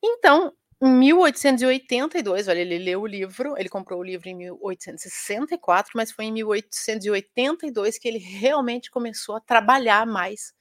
Então, 0.00 0.52
em 0.82 0.88
1882, 0.88 2.48
olha, 2.48 2.58
ele 2.58 2.76
leu 2.78 3.02
o 3.02 3.06
livro, 3.06 3.54
ele 3.56 3.68
comprou 3.68 4.00
o 4.00 4.02
livro 4.02 4.28
em 4.28 4.34
1864, 4.34 5.92
mas 5.94 6.10
foi 6.10 6.24
em 6.24 6.32
1882 6.32 7.98
que 7.98 8.08
ele 8.08 8.18
realmente 8.18 8.90
começou 8.90 9.36
a 9.36 9.40
trabalhar 9.40 10.04
mais 10.04 10.52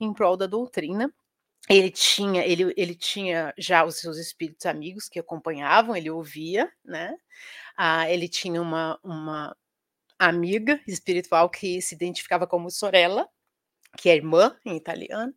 em 0.00 0.12
prol 0.12 0.36
da 0.36 0.46
doutrina. 0.48 1.12
Ele 1.68 1.92
tinha, 1.92 2.44
ele, 2.44 2.74
ele 2.76 2.94
tinha 2.96 3.54
já 3.56 3.84
os 3.84 4.00
seus 4.00 4.18
espíritos 4.18 4.66
amigos 4.66 5.08
que 5.08 5.20
acompanhavam, 5.20 5.94
ele 5.94 6.10
ouvia, 6.10 6.68
né? 6.84 7.16
Ah, 7.76 8.10
ele 8.10 8.28
tinha 8.28 8.60
uma, 8.60 8.98
uma 9.02 9.56
amiga 10.18 10.80
espiritual 10.88 11.48
que 11.48 11.80
se 11.80 11.94
identificava 11.94 12.48
como 12.48 12.68
Sorella, 12.68 13.28
que 13.96 14.10
é 14.10 14.16
irmã 14.16 14.56
em 14.64 14.76
italiano, 14.76 15.34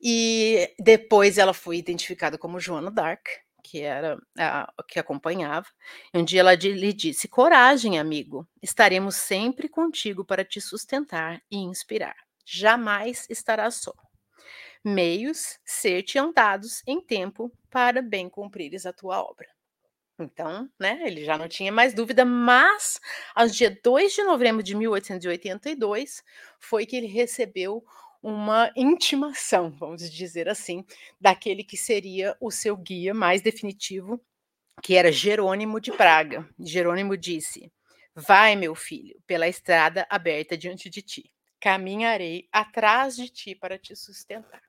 e 0.00 0.74
depois 0.78 1.38
ela 1.38 1.52
foi 1.52 1.78
identificada 1.78 2.38
como 2.38 2.60
Joana 2.60 2.90
Dark, 2.90 3.26
que 3.62 3.82
era 3.82 4.18
a 4.38 4.72
que 4.86 4.98
acompanhava. 4.98 5.66
Um 6.14 6.24
dia 6.24 6.40
ela 6.40 6.54
lhe 6.54 6.92
disse: 6.92 7.28
Coragem, 7.28 7.98
amigo, 7.98 8.48
estaremos 8.62 9.16
sempre 9.16 9.68
contigo 9.68 10.24
para 10.24 10.44
te 10.44 10.60
sustentar 10.60 11.42
e 11.50 11.58
inspirar. 11.58 12.16
Jamais 12.44 13.26
estarás 13.28 13.76
só. 13.76 13.92
Meios 14.84 15.58
ser-te 15.64 16.18
andados 16.18 16.82
em 16.86 17.00
tempo 17.00 17.52
para 17.68 18.00
bem 18.00 18.28
cumprires 18.28 18.86
a 18.86 18.92
tua 18.92 19.22
obra. 19.22 19.48
Então, 20.18 20.68
né, 20.78 21.00
ele 21.04 21.24
já 21.24 21.38
não 21.38 21.46
tinha 21.46 21.70
mais 21.70 21.94
dúvida, 21.94 22.24
mas 22.24 23.00
aos 23.34 23.54
dia 23.54 23.78
2 23.84 24.14
de 24.14 24.24
novembro 24.24 24.62
de 24.64 24.74
1882 24.74 26.24
foi 26.58 26.86
que 26.86 26.96
ele 26.96 27.06
recebeu 27.06 27.84
uma 28.22 28.72
intimação, 28.76 29.70
vamos 29.70 30.10
dizer 30.10 30.48
assim, 30.48 30.84
daquele 31.20 31.62
que 31.62 31.76
seria 31.76 32.36
o 32.40 32.50
seu 32.50 32.76
guia 32.76 33.14
mais 33.14 33.40
definitivo, 33.40 34.20
que 34.82 34.94
era 34.94 35.12
Jerônimo 35.12 35.80
de 35.80 35.92
Praga. 35.92 36.48
Jerônimo 36.58 37.16
disse: 37.16 37.70
Vai, 38.14 38.56
meu 38.56 38.74
filho, 38.74 39.20
pela 39.26 39.48
estrada 39.48 40.06
aberta 40.10 40.56
diante 40.56 40.90
de 40.90 41.02
ti. 41.02 41.32
Caminharei 41.60 42.48
atrás 42.52 43.16
de 43.16 43.28
ti 43.28 43.54
para 43.54 43.78
te 43.78 43.94
sustentar. 43.96 44.62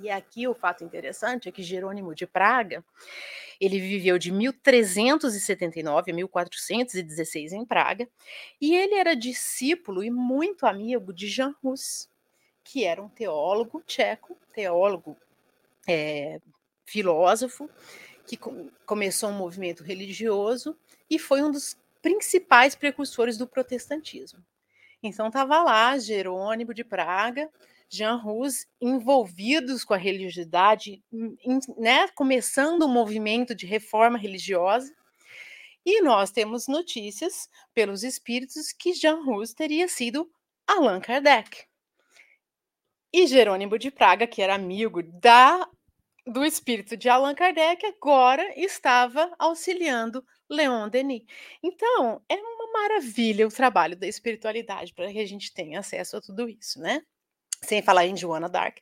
E 0.00 0.10
aqui 0.10 0.48
o 0.48 0.54
fato 0.54 0.82
interessante 0.82 1.48
é 1.48 1.52
que 1.52 1.62
Jerônimo 1.62 2.14
de 2.14 2.26
Praga, 2.26 2.84
ele 3.60 3.78
viveu 3.78 4.18
de 4.18 4.32
1379 4.32 6.10
a 6.10 6.14
1416 6.14 7.52
em 7.52 7.64
Praga, 7.64 8.08
e 8.60 8.74
ele 8.74 8.94
era 8.94 9.14
discípulo 9.14 10.02
e 10.02 10.10
muito 10.10 10.66
amigo 10.66 11.12
de 11.12 11.28
Jean 11.28 11.54
Hus, 11.62 12.08
que 12.64 12.84
era 12.84 13.00
um 13.00 13.08
teólogo 13.08 13.82
tcheco, 13.86 14.36
teólogo 14.54 15.16
é, 15.86 16.40
filósofo, 16.84 17.68
que 18.26 18.36
com, 18.36 18.70
começou 18.86 19.28
um 19.28 19.36
movimento 19.36 19.84
religioso 19.84 20.76
e 21.08 21.18
foi 21.18 21.42
um 21.42 21.50
dos 21.50 21.76
principais 22.00 22.74
precursores 22.74 23.36
do 23.36 23.46
protestantismo. 23.46 24.42
Então 25.02 25.28
estava 25.28 25.62
lá 25.62 25.98
Jerônimo 25.98 26.72
de 26.72 26.82
Praga, 26.82 27.50
Jean 27.88 28.16
Hus 28.24 28.66
envolvidos 28.80 29.84
com 29.84 29.94
a 29.94 29.98
religiosidade, 29.98 31.02
né, 31.76 32.08
começando 32.08 32.86
um 32.86 32.92
movimento 32.92 33.54
de 33.54 33.66
reforma 33.66 34.18
religiosa. 34.18 34.92
E 35.84 36.00
nós 36.00 36.30
temos 36.30 36.66
notícias 36.66 37.48
pelos 37.74 38.02
espíritos 38.02 38.72
que 38.72 38.94
Jean 38.94 39.20
Hus 39.20 39.52
teria 39.52 39.86
sido 39.86 40.30
Allan 40.66 40.98
Kardec. 40.98 41.66
E 43.16 43.28
Jerônimo 43.28 43.78
de 43.78 43.92
Praga, 43.92 44.26
que 44.26 44.42
era 44.42 44.56
amigo 44.56 45.00
da 45.00 45.68
do 46.26 46.44
espírito 46.44 46.96
de 46.96 47.08
Allan 47.08 47.32
Kardec, 47.32 47.86
agora 47.86 48.42
estava 48.58 49.32
auxiliando 49.38 50.24
Leon 50.50 50.88
Denis. 50.88 51.22
Então, 51.62 52.20
é 52.28 52.34
uma 52.34 52.72
maravilha 52.72 53.46
o 53.46 53.52
trabalho 53.52 53.96
da 53.96 54.08
espiritualidade 54.08 54.92
para 54.92 55.12
que 55.12 55.20
a 55.20 55.26
gente 55.26 55.54
tenha 55.54 55.78
acesso 55.78 56.16
a 56.16 56.20
tudo 56.20 56.48
isso, 56.48 56.80
né? 56.80 57.02
Sem 57.62 57.80
falar 57.82 58.04
em 58.04 58.16
Joana 58.16 58.48
d'Arc, 58.48 58.80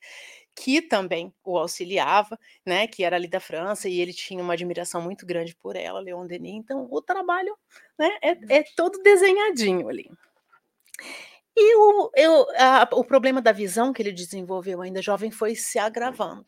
que 0.57 0.81
também 0.81 1.31
o 1.45 1.59
auxiliava, 1.59 2.39
né, 2.65 2.87
que 2.87 3.05
era 3.05 3.17
ali 3.17 3.29
da 3.29 3.39
França, 3.39 3.87
e 3.87 4.01
ele 4.01 4.15
tinha 4.15 4.43
uma 4.43 4.55
admiração 4.55 5.03
muito 5.03 5.27
grande 5.27 5.55
por 5.57 5.77
ela, 5.77 6.01
Leon 6.01 6.27
Denis. 6.27 6.55
Então, 6.55 6.89
o 6.91 7.03
trabalho 7.03 7.55
né, 7.99 8.09
é, 8.23 8.61
é 8.61 8.65
todo 8.75 9.03
desenhadinho 9.03 9.91
ali. 9.91 10.11
E 11.57 11.77
o, 11.77 12.11
eu, 12.17 12.47
a, 12.57 12.89
o 12.93 13.05
problema 13.05 13.43
da 13.43 13.53
visão 13.53 13.93
que 13.93 14.03
ele 14.03 14.13
desenvolveu 14.13 14.81
ainda 14.81 15.03
jovem 15.03 15.31
foi 15.31 15.55
se 15.55 15.79
agravando. 15.79 16.47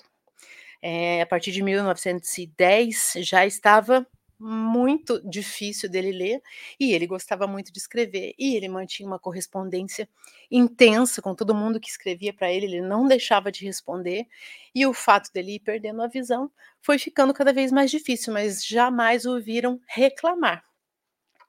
É, 0.83 1.23
a 1.23 1.27
partir 1.27 1.53
de 1.53 1.63
1910 1.63 3.15
já 3.19 3.47
estava 3.47 4.07
muito 4.39 5.21
difícil 5.29 5.89
dele 5.89 6.13
ler 6.13 6.43
e 6.79 6.93
ele 6.93 7.07
gostava 7.07 7.47
muito 7.47 7.73
de 7.73 7.79
escrever 7.79 8.35
e 8.39 8.57
ele 8.57 8.69
mantinha 8.69 9.07
uma 9.07 9.19
correspondência 9.19 10.09
intensa 10.51 11.23
com 11.23 11.35
todo 11.35 11.55
mundo 11.55 11.81
que 11.81 11.89
escrevia 11.89 12.33
para 12.35 12.53
ele, 12.53 12.67
ele 12.67 12.81
não 12.81 13.07
deixava 13.07 13.51
de 13.51 13.65
responder 13.65 14.27
e 14.75 14.87
o 14.87 14.93
fato 14.93 15.33
dele 15.33 15.55
ir 15.55 15.61
perdendo 15.61 16.03
a 16.03 16.09
visão 16.09 16.51
foi 16.83 16.99
ficando 16.99 17.33
cada 17.33 17.53
vez 17.53 17.73
mais 17.73 17.91
difícil, 17.91 18.33
mas 18.33 18.65
jamais 18.65 19.25
o 19.25 19.41
viram 19.41 19.81
reclamar. 19.87 20.65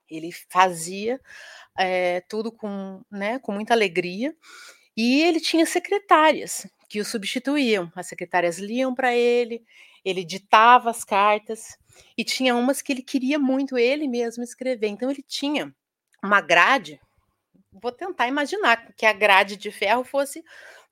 Ele 0.08 0.30
fazia 0.48 1.20
é, 1.78 2.20
tudo 2.22 2.50
com, 2.52 3.02
né, 3.10 3.38
com 3.38 3.52
muita 3.52 3.74
alegria. 3.74 4.34
E 4.96 5.22
ele 5.22 5.40
tinha 5.40 5.66
secretárias 5.66 6.66
que 6.88 7.00
o 7.00 7.04
substituíam. 7.04 7.92
As 7.94 8.06
secretárias 8.06 8.58
liam 8.58 8.94
para 8.94 9.14
ele, 9.14 9.62
ele 10.04 10.24
ditava 10.24 10.90
as 10.90 11.04
cartas, 11.04 11.76
e 12.16 12.24
tinha 12.24 12.54
umas 12.54 12.80
que 12.80 12.92
ele 12.92 13.02
queria 13.02 13.38
muito 13.38 13.76
ele 13.76 14.08
mesmo 14.08 14.42
escrever. 14.42 14.88
Então 14.88 15.10
ele 15.10 15.22
tinha 15.22 15.74
uma 16.22 16.40
grade. 16.40 17.00
Vou 17.72 17.92
tentar 17.92 18.26
imaginar 18.26 18.92
que 18.96 19.04
a 19.04 19.12
grade 19.12 19.56
de 19.56 19.70
ferro 19.70 20.04
fosse 20.04 20.42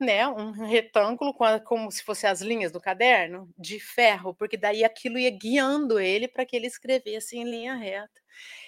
né, 0.00 0.26
um 0.28 0.50
retângulo 0.50 1.32
com 1.32 1.44
a, 1.44 1.60
como 1.60 1.90
se 1.90 2.02
fosse 2.02 2.26
as 2.26 2.40
linhas 2.40 2.72
do 2.72 2.80
caderno 2.80 3.48
de 3.58 3.78
ferro, 3.80 4.34
porque 4.34 4.56
daí 4.56 4.84
aquilo 4.84 5.18
ia 5.18 5.30
guiando 5.30 5.98
ele 5.98 6.28
para 6.28 6.44
que 6.44 6.56
ele 6.56 6.66
escrevesse 6.66 7.36
em 7.36 7.44
linha 7.44 7.74
reta. 7.74 8.20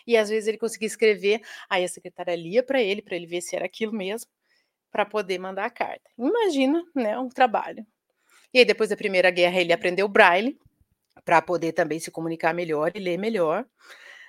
E 0.06 0.16
às 0.16 0.28
vezes 0.28 0.46
ele 0.46 0.58
conseguia 0.58 0.86
escrever, 0.86 1.40
aí 1.68 1.84
a 1.84 1.88
secretária 1.88 2.36
lia 2.36 2.62
para 2.62 2.80
ele, 2.80 3.02
para 3.02 3.16
ele 3.16 3.26
ver 3.26 3.40
se 3.40 3.56
era 3.56 3.66
aquilo 3.66 3.92
mesmo, 3.92 4.30
para 4.90 5.04
poder 5.04 5.38
mandar 5.38 5.66
a 5.66 5.70
carta. 5.70 6.08
Imagina, 6.16 6.82
né, 6.94 7.18
um 7.18 7.28
trabalho. 7.28 7.86
E 8.54 8.60
aí 8.60 8.64
depois 8.64 8.90
da 8.90 8.96
Primeira 8.96 9.30
Guerra 9.30 9.60
ele 9.60 9.72
aprendeu 9.72 10.08
braille 10.08 10.58
para 11.24 11.42
poder 11.42 11.72
também 11.72 11.98
se 11.98 12.10
comunicar 12.10 12.54
melhor 12.54 12.92
e 12.94 13.00
ler 13.00 13.18
melhor. 13.18 13.66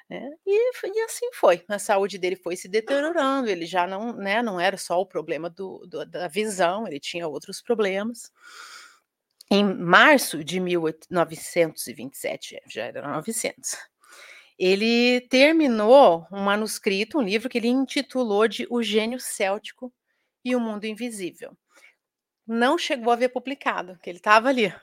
Né? 0.09 0.29
E, 0.45 0.87
e, 0.87 1.01
assim 1.01 1.29
foi. 1.33 1.63
A 1.67 1.79
saúde 1.79 2.17
dele 2.17 2.35
foi 2.35 2.55
se 2.55 2.67
deteriorando. 2.67 3.49
Ele 3.49 3.65
já 3.65 3.85
não, 3.85 4.13
né, 4.13 4.41
não 4.41 4.59
era 4.59 4.77
só 4.77 4.99
o 4.99 5.05
problema 5.05 5.49
do, 5.49 5.85
do, 5.87 6.05
da 6.05 6.27
visão, 6.27 6.87
ele 6.87 6.99
tinha 6.99 7.27
outros 7.27 7.61
problemas. 7.61 8.31
Em 9.49 9.63
março 9.63 10.43
de 10.43 10.59
1927, 10.59 12.61
já 12.67 12.83
era 12.83 13.07
900, 13.07 13.77
ele 14.59 15.21
terminou 15.29 16.27
um 16.31 16.43
manuscrito, 16.43 17.19
um 17.19 17.21
livro 17.21 17.47
que 17.47 17.57
ele 17.57 17.69
intitulou 17.69 18.47
de 18.47 18.67
O 18.69 18.83
Gênio 18.83 19.19
Céltico 19.19 19.93
e 20.43 20.55
o 20.55 20.59
Mundo 20.59 20.85
Invisível. 20.85 21.55
Não 22.45 22.77
chegou 22.77 23.13
a 23.13 23.15
ver 23.15 23.29
publicado, 23.29 23.97
que 24.01 24.09
ele 24.09 24.17
estava 24.17 24.49
ali. 24.49 24.73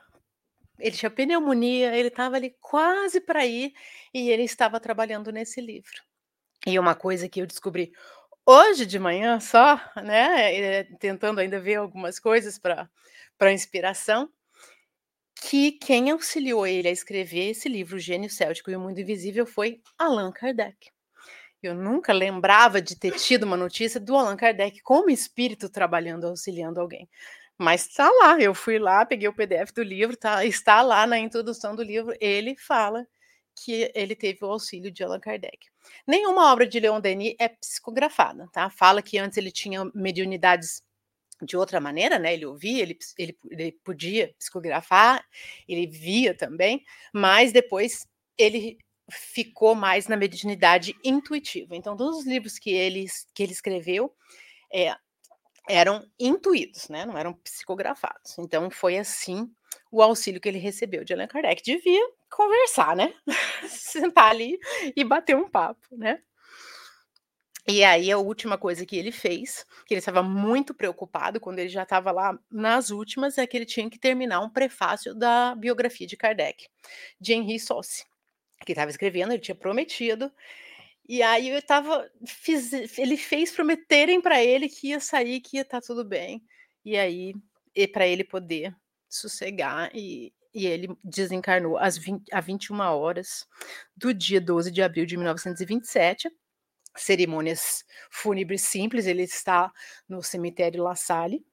Ele 0.78 0.96
tinha 0.96 1.10
pneumonia, 1.10 1.96
ele 1.96 2.08
estava 2.08 2.36
ali 2.36 2.54
quase 2.60 3.20
para 3.20 3.46
ir 3.46 3.72
e 4.12 4.30
ele 4.30 4.42
estava 4.42 4.80
trabalhando 4.80 5.30
nesse 5.30 5.60
livro. 5.60 6.02
E 6.66 6.78
uma 6.78 6.94
coisa 6.94 7.28
que 7.28 7.40
eu 7.40 7.46
descobri 7.46 7.92
hoje 8.46 8.84
de 8.86 8.98
manhã 8.98 9.40
só, 9.40 9.80
né, 10.02 10.54
eh, 10.54 10.84
tentando 10.98 11.40
ainda 11.40 11.60
ver 11.60 11.76
algumas 11.76 12.18
coisas 12.18 12.58
para 12.58 13.52
inspiração, 13.52 14.30
que 15.36 15.72
quem 15.72 16.10
auxiliou 16.10 16.66
ele 16.66 16.88
a 16.88 16.92
escrever 16.92 17.50
esse 17.50 17.68
livro, 17.68 17.98
Gênio 17.98 18.30
Céltico 18.30 18.70
e 18.70 18.76
o 18.76 18.80
Mundo 18.80 18.98
Invisível, 18.98 19.44
foi 19.46 19.80
Allan 19.98 20.32
Kardec. 20.32 20.90
Eu 21.62 21.74
nunca 21.74 22.12
lembrava 22.12 22.80
de 22.80 22.96
ter 22.96 23.12
tido 23.12 23.44
uma 23.44 23.56
notícia 23.56 23.98
do 23.98 24.16
Allan 24.16 24.36
Kardec 24.36 24.80
como 24.82 25.10
espírito 25.10 25.68
trabalhando, 25.68 26.26
auxiliando 26.26 26.80
alguém. 26.80 27.08
Mas 27.58 27.86
está 27.86 28.10
lá, 28.10 28.40
eu 28.40 28.54
fui 28.54 28.78
lá, 28.78 29.06
peguei 29.06 29.28
o 29.28 29.32
PDF 29.32 29.72
do 29.74 29.82
livro, 29.82 30.16
tá, 30.16 30.44
está 30.46 30.82
lá 30.82 31.06
na 31.06 31.18
introdução 31.18 31.74
do 31.74 31.82
livro, 31.82 32.14
ele 32.20 32.56
fala 32.56 33.06
que 33.56 33.92
ele 33.94 34.16
teve 34.16 34.44
o 34.44 34.50
auxílio 34.50 34.90
de 34.90 35.04
Allan 35.04 35.20
Kardec. 35.20 35.68
Nenhuma 36.06 36.52
obra 36.52 36.66
de 36.66 36.80
Leon 36.80 37.00
Denis 37.00 37.36
é 37.38 37.48
psicografada, 37.48 38.48
tá? 38.52 38.68
Fala 38.68 39.00
que 39.00 39.16
antes 39.16 39.38
ele 39.38 39.52
tinha 39.52 39.84
mediunidades 39.94 40.82
de 41.42 41.56
outra 41.56 41.80
maneira, 41.80 42.18
né? 42.18 42.34
Ele 42.34 42.46
ouvia, 42.46 42.82
ele, 42.82 42.98
ele, 43.16 43.38
ele 43.50 43.72
podia 43.84 44.34
psicografar, 44.38 45.24
ele 45.68 45.86
via 45.86 46.34
também, 46.34 46.84
mas 47.12 47.52
depois 47.52 48.06
ele 48.36 48.78
ficou 49.10 49.74
mais 49.74 50.08
na 50.08 50.16
mediunidade 50.16 50.94
intuitiva. 51.04 51.76
Então, 51.76 51.96
todos 51.96 52.20
os 52.20 52.26
livros 52.26 52.58
que 52.58 52.70
ele, 52.70 53.06
que 53.34 53.42
ele 53.42 53.52
escreveu 53.52 54.12
é, 54.72 54.96
eram 55.68 56.06
intuídos, 56.18 56.88
né? 56.88 57.06
Não 57.06 57.16
eram 57.16 57.32
psicografados. 57.34 58.38
Então, 58.38 58.70
foi 58.70 58.98
assim 58.98 59.50
o 59.90 60.02
auxílio 60.02 60.40
que 60.40 60.48
ele 60.48 60.58
recebeu 60.58 61.04
de 61.04 61.12
Allan 61.12 61.26
Kardec. 61.26 61.62
Devia 61.62 62.08
conversar, 62.30 62.96
né? 62.96 63.14
Sentar 63.68 64.30
ali 64.30 64.58
e 64.96 65.04
bater 65.04 65.36
um 65.36 65.48
papo, 65.48 65.86
né? 65.92 66.20
E 67.66 67.82
aí 67.82 68.12
a 68.12 68.18
última 68.18 68.58
coisa 68.58 68.84
que 68.84 68.94
ele 68.94 69.10
fez, 69.10 69.64
que 69.86 69.94
ele 69.94 69.98
estava 69.98 70.22
muito 70.22 70.74
preocupado 70.74 71.40
quando 71.40 71.60
ele 71.60 71.70
já 71.70 71.82
estava 71.84 72.12
lá 72.12 72.38
nas 72.50 72.90
últimas, 72.90 73.38
é 73.38 73.46
que 73.46 73.56
ele 73.56 73.64
tinha 73.64 73.88
que 73.88 73.98
terminar 73.98 74.40
um 74.40 74.50
prefácio 74.50 75.14
da 75.14 75.54
biografia 75.54 76.06
de 76.06 76.14
Kardec, 76.14 76.68
de 77.18 77.32
Henri 77.32 77.58
Sauce, 77.58 78.04
que 78.66 78.72
estava 78.72 78.90
escrevendo, 78.90 79.32
ele 79.32 79.40
tinha 79.40 79.54
prometido. 79.54 80.30
E 81.06 81.22
aí 81.22 81.50
eu 81.50 81.62
tava, 81.62 82.10
fiz, 82.26 82.72
ele 82.98 83.16
fez 83.16 83.50
prometerem 83.50 84.20
para 84.20 84.42
ele 84.42 84.68
que 84.68 84.88
ia 84.88 85.00
sair, 85.00 85.40
que 85.40 85.56
ia 85.56 85.62
estar 85.62 85.80
tá 85.80 85.86
tudo 85.86 86.04
bem. 86.04 86.42
E 86.84 86.96
aí, 86.96 87.34
para 87.92 88.06
ele 88.06 88.24
poder 88.24 88.74
sossegar 89.08 89.90
e, 89.94 90.32
e 90.54 90.66
ele 90.66 90.88
desencarnou 91.02 91.76
às 91.76 91.98
20, 91.98 92.32
a 92.32 92.40
21 92.40 92.80
horas 92.80 93.46
do 93.96 94.14
dia 94.14 94.40
12 94.40 94.70
de 94.70 94.82
abril 94.82 95.04
de 95.04 95.16
1927 95.16 96.30
cerimônias 96.96 97.84
fúnebres 98.10 98.62
simples, 98.62 99.06
ele 99.06 99.22
está 99.22 99.72
no 100.08 100.22
cemitério 100.22 100.82
La 100.82 100.94
Salle, 100.94 101.44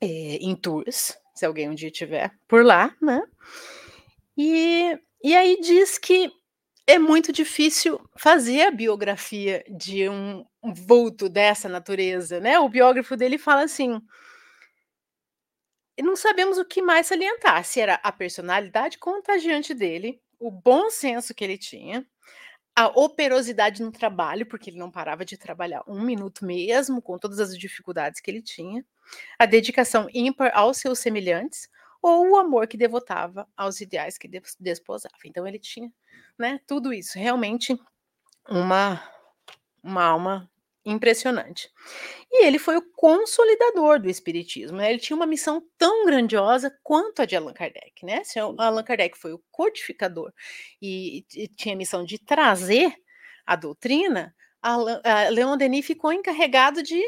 é, 0.00 0.06
em 0.06 0.56
Tours, 0.56 1.18
se 1.34 1.44
alguém 1.44 1.68
um 1.68 1.74
dia 1.74 1.90
tiver 1.90 2.32
por 2.48 2.64
lá, 2.64 2.94
né? 3.00 3.22
E, 4.36 4.98
e 5.22 5.36
aí 5.36 5.60
diz 5.60 5.98
que 5.98 6.32
é 6.90 6.98
muito 6.98 7.32
difícil 7.32 8.00
fazer 8.16 8.62
a 8.62 8.70
biografia 8.72 9.64
de 9.68 10.08
um, 10.08 10.44
vulto 10.62 11.28
dessa 11.28 11.68
natureza, 11.68 12.40
né? 12.40 12.58
O 12.58 12.68
biógrafo 12.68 13.16
dele 13.16 13.38
fala 13.38 13.62
assim: 13.62 14.00
não 16.02 16.16
sabemos 16.16 16.58
o 16.58 16.64
que 16.64 16.82
mais 16.82 17.06
salientar, 17.06 17.64
se 17.64 17.80
era 17.80 17.94
a 18.02 18.10
personalidade 18.10 18.98
contagiante 18.98 19.72
dele, 19.72 20.20
o 20.38 20.50
bom 20.50 20.90
senso 20.90 21.32
que 21.32 21.44
ele 21.44 21.56
tinha, 21.56 22.04
a 22.74 22.88
operosidade 22.88 23.82
no 23.82 23.92
trabalho, 23.92 24.46
porque 24.46 24.70
ele 24.70 24.78
não 24.78 24.90
parava 24.90 25.24
de 25.24 25.36
trabalhar 25.36 25.84
um 25.86 26.02
minuto 26.02 26.44
mesmo, 26.44 27.00
com 27.00 27.18
todas 27.18 27.38
as 27.38 27.56
dificuldades 27.56 28.20
que 28.20 28.30
ele 28.30 28.42
tinha, 28.42 28.84
a 29.38 29.46
dedicação 29.46 30.08
ímpar 30.12 30.50
aos 30.54 30.78
seus 30.78 30.98
semelhantes, 30.98 31.68
ou 32.02 32.30
o 32.30 32.36
amor 32.36 32.66
que 32.66 32.76
devotava 32.76 33.46
aos 33.56 33.80
ideais 33.80 34.16
que 34.16 34.28
desposava. 34.58 35.14
Então 35.24 35.46
ele 35.46 35.58
tinha, 35.58 35.92
né, 36.38 36.60
tudo 36.66 36.92
isso, 36.92 37.18
realmente 37.18 37.78
uma 38.48 39.02
uma 39.82 40.04
alma 40.04 40.50
impressionante. 40.84 41.70
E 42.30 42.44
ele 42.46 42.58
foi 42.58 42.76
o 42.76 42.92
consolidador 42.92 44.00
do 44.00 44.08
espiritismo. 44.08 44.78
Né? 44.78 44.90
Ele 44.90 44.98
tinha 44.98 45.16
uma 45.16 45.26
missão 45.26 45.62
tão 45.76 46.06
grandiosa 46.06 46.74
quanto 46.82 47.20
a 47.20 47.24
de 47.24 47.36
Allan 47.36 47.52
Kardec, 47.52 48.04
né? 48.04 48.24
Se 48.24 48.38
Allan 48.38 48.82
Kardec 48.82 49.16
foi 49.18 49.32
o 49.32 49.42
codificador 49.50 50.32
e, 50.80 51.24
e 51.34 51.48
tinha 51.48 51.74
a 51.74 51.78
missão 51.78 52.04
de 52.04 52.18
trazer 52.18 52.94
a 53.46 53.56
doutrina, 53.56 54.34
a 54.62 54.76
Leon 55.30 55.56
Denis 55.56 55.86
ficou 55.86 56.12
encarregado 56.12 56.82
de 56.82 57.02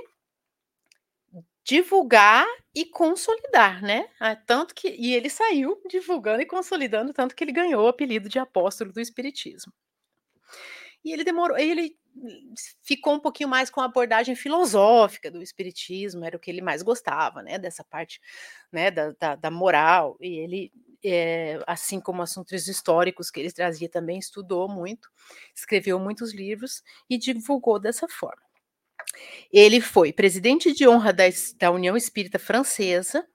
divulgar 1.65 2.47
e 2.75 2.85
consolidar, 2.87 3.83
né? 3.83 4.09
Ah, 4.21 4.35
tanto 4.37 4.75
que 4.75 4.89
e 4.89 5.15
ele 5.15 5.31
saiu 5.31 5.81
divulgando 5.89 6.43
e 6.43 6.47
consolidando 6.47 7.13
tanto 7.13 7.35
que 7.37 7.45
ele 7.45 7.53
ganhou 7.53 7.85
o 7.85 7.89
apelido 7.89 8.29
de 8.29 8.39
apóstolo 8.39 8.93
do 8.93 9.01
espiritismo. 9.01 9.73
E 11.05 11.13
ele 11.13 11.25
demorou, 11.25 11.59
ele 11.59 11.97
ficou 12.83 13.15
um 13.15 13.21
pouquinho 13.21 13.49
mais 13.49 13.71
com 13.71 13.81
a 13.81 13.87
abordagem 13.87 14.35
filosófica 14.37 15.31
do 15.31 15.43
espiritismo, 15.43 16.25
era 16.25 16.37
o 16.37 16.41
que 16.41 16.51
ele 16.51 16.61
mais 16.61 16.83
gostava, 16.83 17.43
né, 17.43 17.59
dessa 17.59 17.83
parte, 17.85 18.21
né, 18.71 18.91
da, 18.91 19.13
da, 19.19 19.35
da 19.35 19.51
moral, 19.51 20.17
e 20.21 20.39
ele, 20.39 20.73
é, 21.05 21.59
assim 21.67 22.01
como 22.01 22.23
assuntos 22.23 22.69
históricos 22.69 23.31
que 23.31 23.41
ele 23.41 23.51
trazia 23.51 23.89
também, 23.89 24.19
estudou 24.19 24.69
muito, 24.69 25.09
escreveu 25.55 25.99
muitos 25.99 26.35
livros 26.35 26.83
e 27.09 27.17
divulgou 27.19 27.79
dessa 27.81 28.07
forma. 28.09 28.43
Ele 29.53 29.81
foi 29.81 30.13
presidente 30.13 30.73
de 30.73 30.89
honra 30.89 31.13
da, 31.13 31.25
da 31.59 31.71
União 31.71 31.97
Espírita 31.97 32.39
Francesa, 32.39 33.27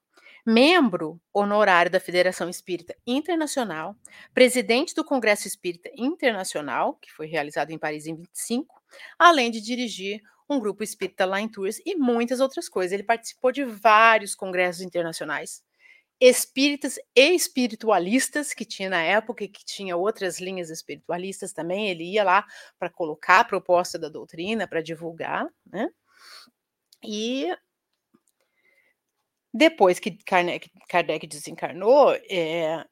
membro 0.45 1.19
honorário 1.33 1.91
da 1.91 1.99
Federação 1.99 2.49
Espírita 2.49 2.95
Internacional, 3.05 3.95
presidente 4.33 4.95
do 4.95 5.03
Congresso 5.03 5.47
Espírita 5.47 5.89
Internacional, 5.95 6.95
que 7.01 7.11
foi 7.11 7.27
realizado 7.27 7.71
em 7.71 7.77
Paris 7.77 8.07
em 8.07 8.15
25, 8.15 8.81
além 9.19 9.51
de 9.51 9.59
dirigir 9.59 10.21
um 10.49 10.59
grupo 10.59 10.83
espírita 10.83 11.25
lá 11.25 11.41
em 11.41 11.49
Tours 11.49 11.81
e 11.85 11.95
muitas 11.95 12.39
outras 12.39 12.69
coisas. 12.69 12.93
Ele 12.93 13.03
participou 13.03 13.51
de 13.51 13.65
vários 13.65 14.33
congressos 14.33 14.81
internacionais, 14.81 15.61
espíritas 16.19 16.97
e 17.15 17.35
espiritualistas 17.35 18.53
que 18.53 18.65
tinha 18.65 18.89
na 18.89 19.01
época 19.01 19.43
e 19.43 19.47
que 19.47 19.63
tinha 19.63 19.95
outras 19.95 20.39
linhas 20.39 20.69
espiritualistas 20.69 21.53
também. 21.53 21.89
Ele 21.89 22.03
ia 22.03 22.23
lá 22.23 22.45
para 22.79 22.89
colocar 22.89 23.41
a 23.41 23.45
proposta 23.45 23.99
da 23.99 24.09
doutrina, 24.09 24.67
para 24.67 24.81
divulgar, 24.81 25.47
né? 25.65 25.89
E 27.03 27.47
depois 29.53 29.99
que 29.99 30.11
Kardec, 30.11 30.69
Kardec 30.87 31.27
desencarnou, 31.27 32.13
é, 32.29 32.85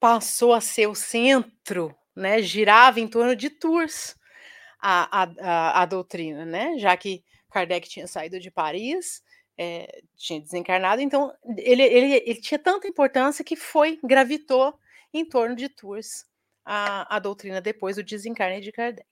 passou 0.00 0.52
a 0.52 0.60
ser 0.60 0.86
o 0.86 0.94
centro, 0.94 1.96
né, 2.14 2.42
girava 2.42 3.00
em 3.00 3.08
torno 3.08 3.34
de 3.34 3.48
Tours 3.48 4.14
a, 4.80 5.22
a, 5.22 5.32
a, 5.40 5.82
a 5.82 5.86
doutrina, 5.86 6.44
né, 6.44 6.76
já 6.78 6.96
que 6.96 7.24
Kardec 7.50 7.88
tinha 7.88 8.06
saído 8.06 8.38
de 8.38 8.50
Paris, 8.50 9.22
é, 9.56 10.02
tinha 10.16 10.40
desencarnado, 10.40 11.00
então 11.00 11.32
ele, 11.56 11.82
ele, 11.82 12.22
ele, 12.26 12.40
tinha 12.40 12.58
tanta 12.58 12.88
importância 12.88 13.44
que 13.44 13.56
foi, 13.56 13.98
gravitou 14.02 14.76
em 15.12 15.24
torno 15.24 15.54
de 15.54 15.68
Tours 15.68 16.24
a, 16.64 17.16
a 17.16 17.18
doutrina 17.18 17.60
depois 17.60 17.96
do 17.96 18.02
desencarne 18.02 18.60
de 18.60 18.72
Kardec. 18.72 19.06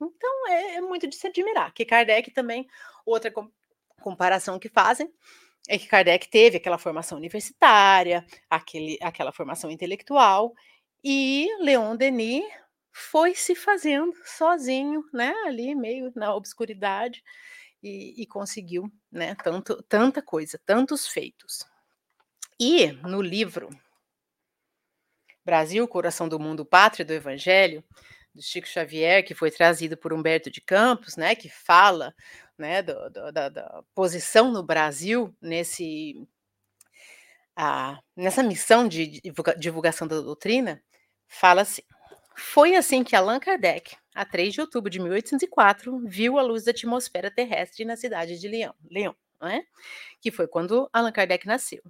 Então 0.00 0.48
é, 0.48 0.76
é 0.76 0.80
muito 0.80 1.06
de 1.06 1.16
se 1.16 1.26
admirar, 1.26 1.72
que 1.72 1.84
Kardec 1.84 2.30
também, 2.30 2.66
outra 3.04 3.32
comparação 4.00 4.58
que 4.58 4.68
fazem, 4.68 5.12
é 5.68 5.78
que 5.78 5.86
Kardec 5.88 6.28
teve 6.28 6.56
aquela 6.56 6.78
formação 6.78 7.18
universitária, 7.18 8.24
aquele, 8.48 8.98
aquela 9.02 9.32
formação 9.32 9.70
intelectual, 9.70 10.54
e 11.02 11.48
Leon 11.60 11.96
Denis 11.96 12.44
foi 12.92 13.34
se 13.34 13.54
fazendo 13.54 14.14
sozinho, 14.24 15.04
né, 15.12 15.34
ali 15.44 15.74
meio 15.74 16.10
na 16.14 16.34
obscuridade, 16.34 17.22
e, 17.82 18.22
e 18.22 18.26
conseguiu, 18.26 18.90
né, 19.16 19.34
tanto, 19.42 19.82
tanta 19.84 20.22
coisa, 20.22 20.60
tantos 20.64 21.08
feitos. 21.08 21.64
E 22.60 22.92
no 22.92 23.20
livro 23.20 23.68
Brasil, 25.44 25.86
Coração 25.88 26.28
do 26.28 26.38
Mundo, 26.38 26.64
Pátria 26.64 27.04
do 27.04 27.12
Evangelho, 27.12 27.82
do 28.34 28.42
Chico 28.42 28.68
Xavier, 28.68 29.24
que 29.24 29.34
foi 29.34 29.50
trazido 29.50 29.96
por 29.96 30.12
Humberto 30.12 30.50
de 30.50 30.60
Campos, 30.60 31.16
né, 31.16 31.34
que 31.34 31.48
fala 31.48 32.14
né, 32.58 32.82
do, 32.82 33.10
do, 33.10 33.32
da, 33.32 33.48
da, 33.48 33.82
posição 33.94 34.50
no 34.50 34.62
Brasil 34.62 35.34
nesse, 35.40 36.26
a, 37.56 37.98
nessa 38.14 38.42
missão 38.42 38.86
de 38.86 39.20
divulgação 39.58 40.06
da 40.06 40.20
doutrina, 40.20 40.82
fala 41.26 41.62
assim: 41.62 41.82
Foi 42.36 42.76
assim 42.76 43.02
que 43.04 43.16
Allan 43.16 43.40
Kardec, 43.40 43.96
a 44.16 44.24
3 44.24 44.54
de 44.54 44.60
outubro 44.62 44.90
de 44.90 44.98
1804, 44.98 46.00
viu 46.06 46.38
a 46.38 46.42
luz 46.42 46.64
da 46.64 46.70
atmosfera 46.70 47.30
terrestre 47.30 47.84
na 47.84 47.96
cidade 47.96 48.38
de 48.38 48.48
Leão, 48.48 48.74
Leão 48.90 49.14
né? 49.40 49.64
que 50.20 50.30
foi 50.30 50.46
quando 50.48 50.88
Allan 50.92 51.12
Kardec 51.12 51.46
nasceu. 51.46 51.82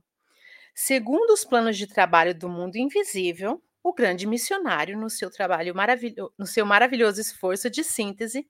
Segundo 0.75 1.31
os 1.31 1.45
planos 1.45 1.77
de 1.77 1.87
trabalho 1.87 2.35
do 2.35 2.49
mundo 2.49 2.77
invisível, 2.77 3.63
o 3.83 3.95
grande 3.95 4.27
missionário, 4.27 4.99
no 4.99 5.09
seu 5.09 5.31
trabalho 5.31 5.75
maravilhoso, 5.75 6.33
no 6.37 6.47
seu 6.47 6.67
maravilhoso 6.67 7.21
esforço 7.21 7.71
de 7.71 7.85
síntese, 7.85 8.47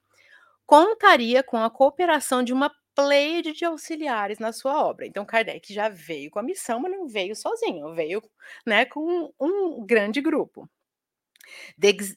contaria 0.64 1.42
com 1.42 1.58
a 1.58 1.70
cooperação 1.70 2.42
de 2.42 2.52
uma 2.52 2.72
pleide 2.94 3.52
de 3.52 3.64
auxiliares 3.64 4.38
na 4.38 4.52
sua 4.52 4.82
obra. 4.82 5.06
Então, 5.06 5.24
Kardec 5.26 5.72
já 5.72 5.88
veio 5.90 6.30
com 6.30 6.38
a 6.38 6.42
missão, 6.42 6.80
mas 6.80 6.90
não 6.90 7.06
veio 7.06 7.36
sozinho, 7.36 7.94
veio 7.94 8.22
né, 8.66 8.86
com 8.86 9.32
um 9.38 9.84
grande 9.86 10.22
grupo 10.22 10.68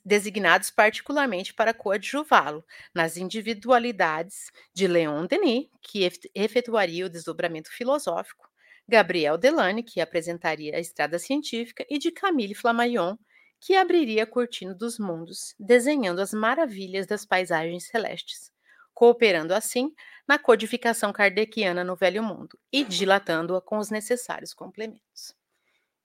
designados 0.06 0.72
particularmente 0.72 1.54
para 1.54 1.74
coadjuvá-lo 1.74 2.64
nas 2.94 3.18
individualidades 3.18 4.52
de 4.74 4.88
Leon 4.88 5.26
Denis, 5.26 5.68
que 5.82 6.10
efetuaria 6.34 7.06
o 7.06 7.10
desdobramento 7.10 7.72
filosófico, 7.72 8.50
Gabriel 8.88 9.38
Delane, 9.38 9.84
que 9.84 10.02
apresentaria 10.02 10.76
a 10.76 10.80
estrada 10.80 11.20
científica, 11.20 11.86
e 11.90 12.00
de 12.00 12.12
Camille 12.12 12.56
Flammarion, 12.56 13.16
que 13.60 13.76
abriria 13.76 14.24
a 14.24 14.28
cortina 14.28 14.74
dos 14.74 14.98
mundos, 14.98 15.54
desenhando 15.60 16.22
as 16.22 16.34
maravilhas 16.34 17.06
das 17.06 17.26
paisagens 17.26 17.88
celestes, 17.88 18.52
cooperando 18.94 19.54
assim 19.54 19.94
na 20.28 20.40
codificação 20.40 21.14
kardeciana 21.14 21.84
no 21.84 21.96
Velho 21.96 22.24
Mundo 22.24 22.58
e 22.72 22.84
dilatando-a 22.84 23.62
com 23.62 23.78
os 23.78 23.90
necessários 23.90 24.54
complementos. 24.54 25.39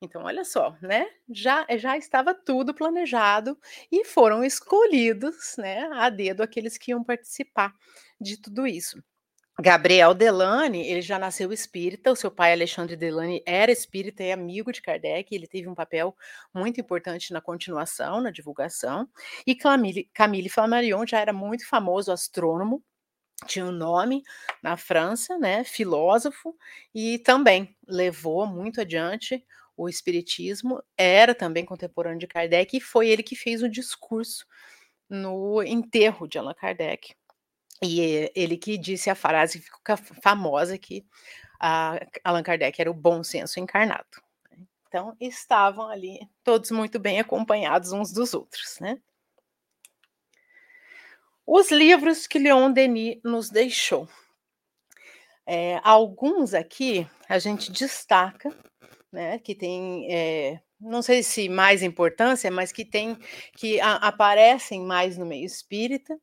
Então, 0.02 0.24
olha 0.24 0.44
só, 0.44 0.76
né? 0.82 1.06
Já, 1.28 1.66
já 1.78 1.96
estava 1.96 2.34
tudo 2.34 2.74
planejado 2.74 3.58
e 3.90 4.04
foram 4.04 4.44
escolhidos, 4.44 5.54
né, 5.56 5.88
a 5.94 6.10
dedo 6.10 6.42
aqueles 6.42 6.76
que 6.76 6.90
iam 6.90 7.02
participar 7.02 7.72
de 8.20 8.36
tudo 8.40 8.66
isso. 8.66 9.02
Gabriel 9.60 10.12
Delane, 10.14 10.84
ele 10.84 11.00
já 11.00 11.16
nasceu 11.16 11.52
espírita, 11.52 12.10
o 12.10 12.16
seu 12.16 12.28
pai 12.28 12.52
Alexandre 12.52 12.96
Delane 12.96 13.40
era 13.46 13.70
espírita 13.70 14.24
e 14.24 14.32
amigo 14.32 14.72
de 14.72 14.82
Kardec, 14.82 15.32
ele 15.32 15.46
teve 15.46 15.68
um 15.68 15.76
papel 15.76 16.16
muito 16.52 16.80
importante 16.80 17.32
na 17.32 17.40
continuação, 17.40 18.20
na 18.20 18.32
divulgação, 18.32 19.08
e 19.46 19.54
Camille, 19.54 20.10
Camille 20.12 20.48
Flammarion 20.48 21.06
já 21.06 21.20
era 21.20 21.32
muito 21.32 21.68
famoso 21.68 22.10
astrônomo, 22.10 22.82
tinha 23.46 23.64
um 23.64 23.70
nome 23.70 24.24
na 24.60 24.76
França, 24.76 25.38
né, 25.38 25.62
filósofo, 25.62 26.56
e 26.92 27.20
também 27.20 27.76
levou 27.86 28.46
muito 28.48 28.80
adiante 28.80 29.44
o 29.76 29.88
espiritismo, 29.88 30.82
era 30.96 31.34
também 31.34 31.64
contemporâneo 31.64 32.18
de 32.18 32.26
Kardec 32.26 32.76
e 32.76 32.80
foi 32.80 33.08
ele 33.08 33.22
que 33.22 33.36
fez 33.36 33.62
o 33.62 33.68
discurso 33.68 34.46
no 35.08 35.62
enterro 35.62 36.26
de 36.26 36.38
Allan 36.38 36.54
Kardec. 36.54 37.14
E 37.82 38.30
ele 38.34 38.56
que 38.56 38.78
disse 38.78 39.10
a 39.10 39.14
frase 39.14 39.58
que 39.58 39.64
ficou 39.64 39.96
famosa 40.22 40.78
que 40.78 41.04
Allan 42.22 42.42
Kardec 42.42 42.80
era 42.80 42.90
o 42.90 42.94
bom 42.94 43.22
senso 43.22 43.58
encarnado. 43.58 44.22
Né. 44.50 44.58
Então, 44.88 45.16
estavam 45.20 45.88
ali 45.88 46.20
todos 46.42 46.70
muito 46.70 46.98
bem 46.98 47.20
acompanhados 47.20 47.92
uns 47.92 48.12
dos 48.12 48.32
outros, 48.34 48.78
né? 48.80 48.98
Os 51.46 51.70
livros 51.70 52.26
que 52.26 52.38
Leon 52.38 52.72
Denis 52.72 53.20
nos 53.22 53.50
deixou. 53.50 54.08
É, 55.46 55.78
alguns 55.84 56.54
aqui 56.54 57.06
a 57.28 57.38
gente 57.38 57.70
destaca 57.70 58.50
né, 59.14 59.38
que 59.38 59.54
tem, 59.54 60.12
é, 60.12 60.60
não 60.80 61.00
sei 61.00 61.22
se 61.22 61.48
mais 61.48 61.82
importância, 61.82 62.50
mas 62.50 62.72
que 62.72 62.84
tem, 62.84 63.16
que 63.56 63.80
a, 63.80 63.94
aparecem 63.94 64.82
mais 64.82 65.16
no 65.16 65.24
meio 65.24 65.46
espírita. 65.46 66.18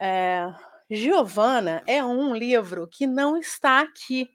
É, 0.00 0.46
Giovana 0.88 1.82
é 1.86 2.02
um 2.04 2.34
livro 2.34 2.86
que 2.86 3.06
não 3.06 3.36
está 3.36 3.80
aqui. 3.80 4.30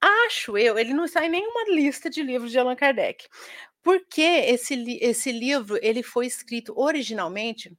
Acho 0.00 0.56
eu, 0.56 0.78
ele 0.78 0.94
não 0.94 1.04
está 1.04 1.24
em 1.26 1.30
nenhuma 1.30 1.64
lista 1.70 2.08
de 2.08 2.22
livros 2.22 2.52
de 2.52 2.58
Allan 2.58 2.76
Kardec. 2.76 3.26
Porque 3.82 4.22
esse, 4.22 4.74
esse 5.00 5.32
livro 5.32 5.78
ele 5.82 6.02
foi 6.02 6.26
escrito 6.26 6.72
originalmente. 6.78 7.76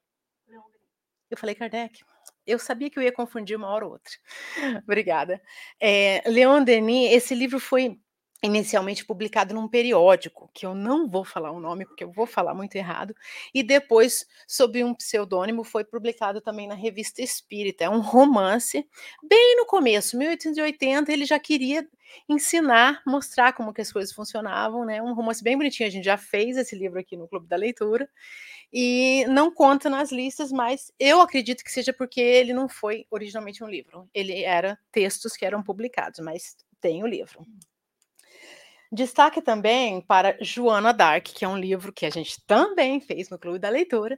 Eu 1.30 1.38
falei 1.38 1.56
Kardec. 1.56 2.04
Eu 2.45 2.60
sabia 2.60 2.89
que 2.89 2.99
eu 2.99 3.04
ia 3.04 3.12
confundir 3.12 3.58
uma 3.58 3.69
hora 3.69 3.86
ou 3.86 3.93
outra. 3.93 4.13
Obrigada. 4.84 5.41
É, 5.80 6.21
Leon 6.28 6.63
Denis, 6.63 7.12
esse 7.12 7.34
livro 7.34 7.60
foi 7.60 7.99
inicialmente 8.45 9.05
publicado 9.05 9.53
num 9.53 9.67
periódico, 9.67 10.49
que 10.53 10.65
eu 10.65 10.73
não 10.73 11.08
vou 11.08 11.23
falar 11.23 11.51
o 11.51 11.60
nome 11.60 11.86
porque 11.86 12.03
eu 12.03 12.12
vou 12.12 12.25
falar 12.25 12.53
muito 12.53 12.75
errado, 12.75 13.15
e 13.53 13.63
depois, 13.63 14.25
sob 14.47 14.84
um 14.84 14.93
pseudônimo, 14.93 15.63
foi 15.63 15.84
publicado 15.84 16.41
também 16.41 16.67
na 16.67 16.75
Revista 16.75 17.21
Espírita. 17.21 17.84
É 17.84 17.89
um 17.89 17.99
romance, 17.99 18.88
bem 19.23 19.58
no 19.58 19.65
começo, 19.65 20.17
1880, 20.17 21.12
ele 21.12 21.25
já 21.25 21.39
queria 21.39 21.88
ensinar, 22.29 23.01
mostrar 23.05 23.53
como 23.53 23.73
que 23.73 23.81
as 23.81 23.91
coisas 23.91 24.13
funcionavam, 24.13 24.86
né? 24.86 25.01
Um 25.01 25.13
romance 25.13 25.43
bem 25.43 25.58
bonitinho, 25.58 25.88
a 25.88 25.91
gente 25.91 26.05
já 26.05 26.17
fez 26.17 26.55
esse 26.58 26.75
livro 26.75 26.99
aqui 26.99 27.17
no 27.17 27.27
Clube 27.27 27.47
da 27.47 27.55
Leitura, 27.55 28.10
e 28.71 29.25
não 29.27 29.53
conta 29.53 29.89
nas 29.89 30.12
listas, 30.12 30.51
mas 30.51 30.91
eu 30.99 31.21
acredito 31.21 31.63
que 31.63 31.71
seja 31.71 31.93
porque 31.93 32.19
ele 32.19 32.53
não 32.53 32.67
foi 32.67 33.05
originalmente 33.10 33.63
um 33.63 33.67
livro, 33.67 34.10
ele 34.13 34.43
era 34.43 34.77
textos 34.91 35.36
que 35.36 35.45
eram 35.45 35.63
publicados, 35.63 36.19
mas 36.19 36.58
tem 36.81 37.03
o 37.03 37.08
livro. 37.08 37.45
Destaque 38.95 39.41
também 39.41 39.99
para 39.99 40.38
Joana 40.39 40.93
Dark, 40.93 41.25
que 41.25 41.43
é 41.43 41.47
um 41.47 41.58
livro 41.58 41.91
que 41.91 42.05
a 42.05 42.10
gente 42.10 42.41
também 42.47 43.01
fez 43.01 43.29
no 43.29 43.38
Clube 43.38 43.60
da 43.60 43.69
Leitura, 43.69 44.17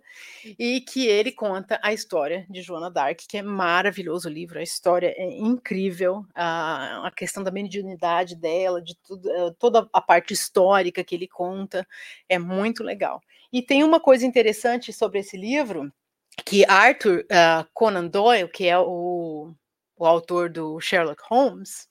e 0.58 0.82
que 0.82 1.08
ele 1.08 1.32
conta 1.32 1.80
a 1.82 1.92
história 1.92 2.46
de 2.48 2.62
Joana 2.62 2.92
Dark, 2.92 3.20
que 3.28 3.38
é 3.38 3.42
maravilhoso 3.42 4.30
o 4.30 4.32
livro, 4.32 4.60
a 4.60 4.64
história 4.64 5.14
é 5.18 5.38
incrível, 5.38 6.24
a, 6.36 7.08
a 7.08 7.12
questão 7.12 7.44
da 7.44 7.50
mediunidade 7.50 8.36
dela, 8.36 8.80
de 8.80 8.96
tudo, 8.96 9.30
eh, 9.30 9.52
toda 9.58 9.90
a 9.92 10.00
parte 10.00 10.34
histórica 10.34 11.04
que 11.04 11.16
ele 11.16 11.28
conta, 11.28 11.86
é 12.30 12.38
muito 12.38 12.84
legal. 12.84 13.20
E 13.52 13.64
tem 13.64 13.84
uma 13.84 14.00
coisa 14.00 14.26
interessante 14.28 14.94
sobre 14.94 15.20
esse 15.20 15.36
livro, 15.36 15.92
que 16.46 16.64
Arthur 16.70 17.26
uh, 17.32 17.68
Conan 17.74 18.08
Doyle, 18.08 18.48
que 18.48 18.68
é 18.68 18.78
o, 18.78 19.52
o 19.98 20.06
autor 20.06 20.52
do 20.52 20.80
Sherlock 20.80 21.22
Holmes, 21.28 21.88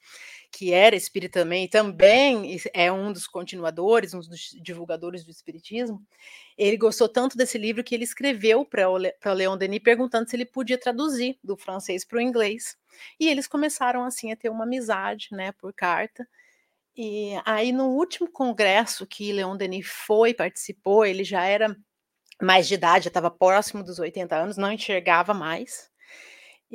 que 0.57 0.73
era 0.73 0.97
espírita 0.97 1.41
também, 1.41 1.69
também 1.69 2.57
é 2.73 2.91
um 2.91 3.13
dos 3.13 3.27
continuadores, 3.27 4.15
um 4.15 4.21
dos 4.21 4.57
divulgadores 4.63 5.23
do 5.23 5.31
espiritismo, 5.31 6.03
ele 6.57 6.79
gostou 6.79 7.11
tanto 7.11 7.37
desse 7.37 7.59
livro 7.59 7.85
que 7.85 7.95
ele 7.95 8.05
escreveu 8.05 8.65
para 8.65 8.89
o, 8.89 8.95
o 8.95 9.33
Leon 9.35 9.59
Denis 9.59 9.83
perguntando 9.83 10.31
se 10.31 10.35
ele 10.35 10.47
podia 10.47 10.79
traduzir 10.79 11.39
do 11.45 11.59
francês 11.59 12.07
para 12.07 12.17
o 12.17 12.23
inglês. 12.23 12.75
E 13.21 13.29
eles 13.29 13.47
começaram 13.47 14.03
assim 14.03 14.33
a 14.33 14.37
ter 14.37 14.49
uma 14.49 14.65
amizade, 14.65 15.29
né, 15.31 15.53
por 15.53 15.75
carta. 15.75 16.27
E 16.97 17.33
aí 17.45 17.71
no 17.71 17.89
último 17.89 18.27
congresso 18.27 19.07
que 19.07 19.35
Leon 19.35 19.59
Denis 19.59 19.87
foi, 19.87 20.33
participou, 20.33 21.05
ele 21.05 21.23
já 21.23 21.45
era 21.45 21.77
mais 22.41 22.67
de 22.67 22.73
idade, 22.73 23.05
já 23.05 23.09
estava 23.09 23.31
próximo 23.31 23.85
dos 23.85 23.99
80 23.99 24.35
anos, 24.35 24.57
não 24.57 24.73
enxergava 24.73 25.35
mais. 25.35 25.91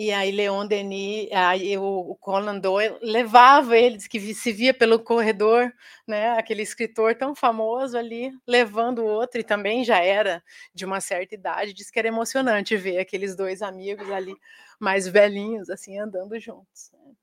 E 0.03 0.11
aí 0.11 0.31
Leon 0.31 0.65
Denis, 0.65 1.29
aí 1.31 1.77
o, 1.77 2.15
Conan 2.19 2.57
Doyle 2.57 2.97
levava 3.03 3.77
eles 3.77 4.07
que 4.07 4.33
se 4.33 4.51
via 4.51 4.73
pelo 4.73 4.97
corredor, 4.99 5.71
né, 6.07 6.31
aquele 6.39 6.63
escritor 6.63 7.13
tão 7.13 7.35
famoso 7.35 7.95
ali, 7.95 8.31
levando 8.47 9.03
o 9.03 9.05
outro, 9.05 9.39
e 9.39 9.43
também 9.43 9.83
já 9.83 9.99
era 9.99 10.43
de 10.73 10.85
uma 10.85 10.99
certa 10.99 11.35
idade, 11.35 11.71
diz 11.71 11.91
que 11.91 11.99
era 11.99 12.07
emocionante 12.07 12.75
ver 12.75 12.97
aqueles 12.97 13.35
dois 13.35 13.61
amigos 13.61 14.09
ali, 14.09 14.33
mais 14.79 15.07
velhinhos, 15.07 15.69
assim, 15.69 15.99
andando 15.99 16.39
juntos. 16.39 16.89
Né? 16.93 17.13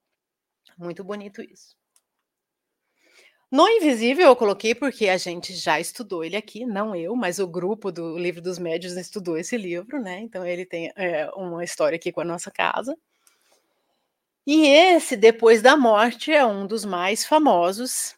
Muito 0.78 1.02
bonito 1.02 1.42
isso. 1.42 1.76
No 3.50 3.66
Invisível 3.66 4.26
eu 4.26 4.36
coloquei 4.36 4.74
porque 4.74 5.08
a 5.08 5.16
gente 5.16 5.54
já 5.54 5.80
estudou 5.80 6.22
ele 6.22 6.36
aqui, 6.36 6.66
não 6.66 6.94
eu, 6.94 7.16
mas 7.16 7.38
o 7.38 7.46
grupo 7.46 7.90
do 7.90 8.18
Livro 8.18 8.42
dos 8.42 8.58
Médios 8.58 8.94
estudou 8.94 9.38
esse 9.38 9.56
livro, 9.56 9.98
né? 10.02 10.20
Então 10.20 10.44
ele 10.44 10.66
tem 10.66 10.92
é, 10.94 11.30
uma 11.34 11.64
história 11.64 11.96
aqui 11.96 12.12
com 12.12 12.20
a 12.20 12.24
nossa 12.24 12.50
casa. 12.50 12.94
E 14.46 14.66
esse, 14.66 15.16
Depois 15.16 15.62
da 15.62 15.76
Morte, 15.76 16.32
é 16.32 16.44
um 16.44 16.66
dos 16.66 16.84
mais 16.84 17.24
famosos. 17.24 18.14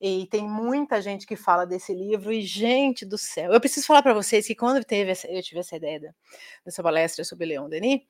E 0.00 0.26
tem 0.28 0.48
muita 0.48 1.00
gente 1.02 1.26
que 1.26 1.36
fala 1.36 1.66
desse 1.66 1.94
livro. 1.94 2.32
E, 2.32 2.42
gente 2.42 3.04
do 3.04 3.18
céu, 3.18 3.52
eu 3.52 3.60
preciso 3.60 3.86
falar 3.86 4.02
para 4.02 4.14
vocês 4.14 4.46
que 4.46 4.54
quando 4.54 4.84
teve 4.84 5.10
essa, 5.10 5.26
eu 5.28 5.42
tive 5.42 5.60
essa 5.60 5.76
ideia 5.76 6.14
dessa 6.64 6.82
palestra 6.82 7.24
sobre 7.24 7.46
Leon 7.46 7.68
Denis, 7.68 8.00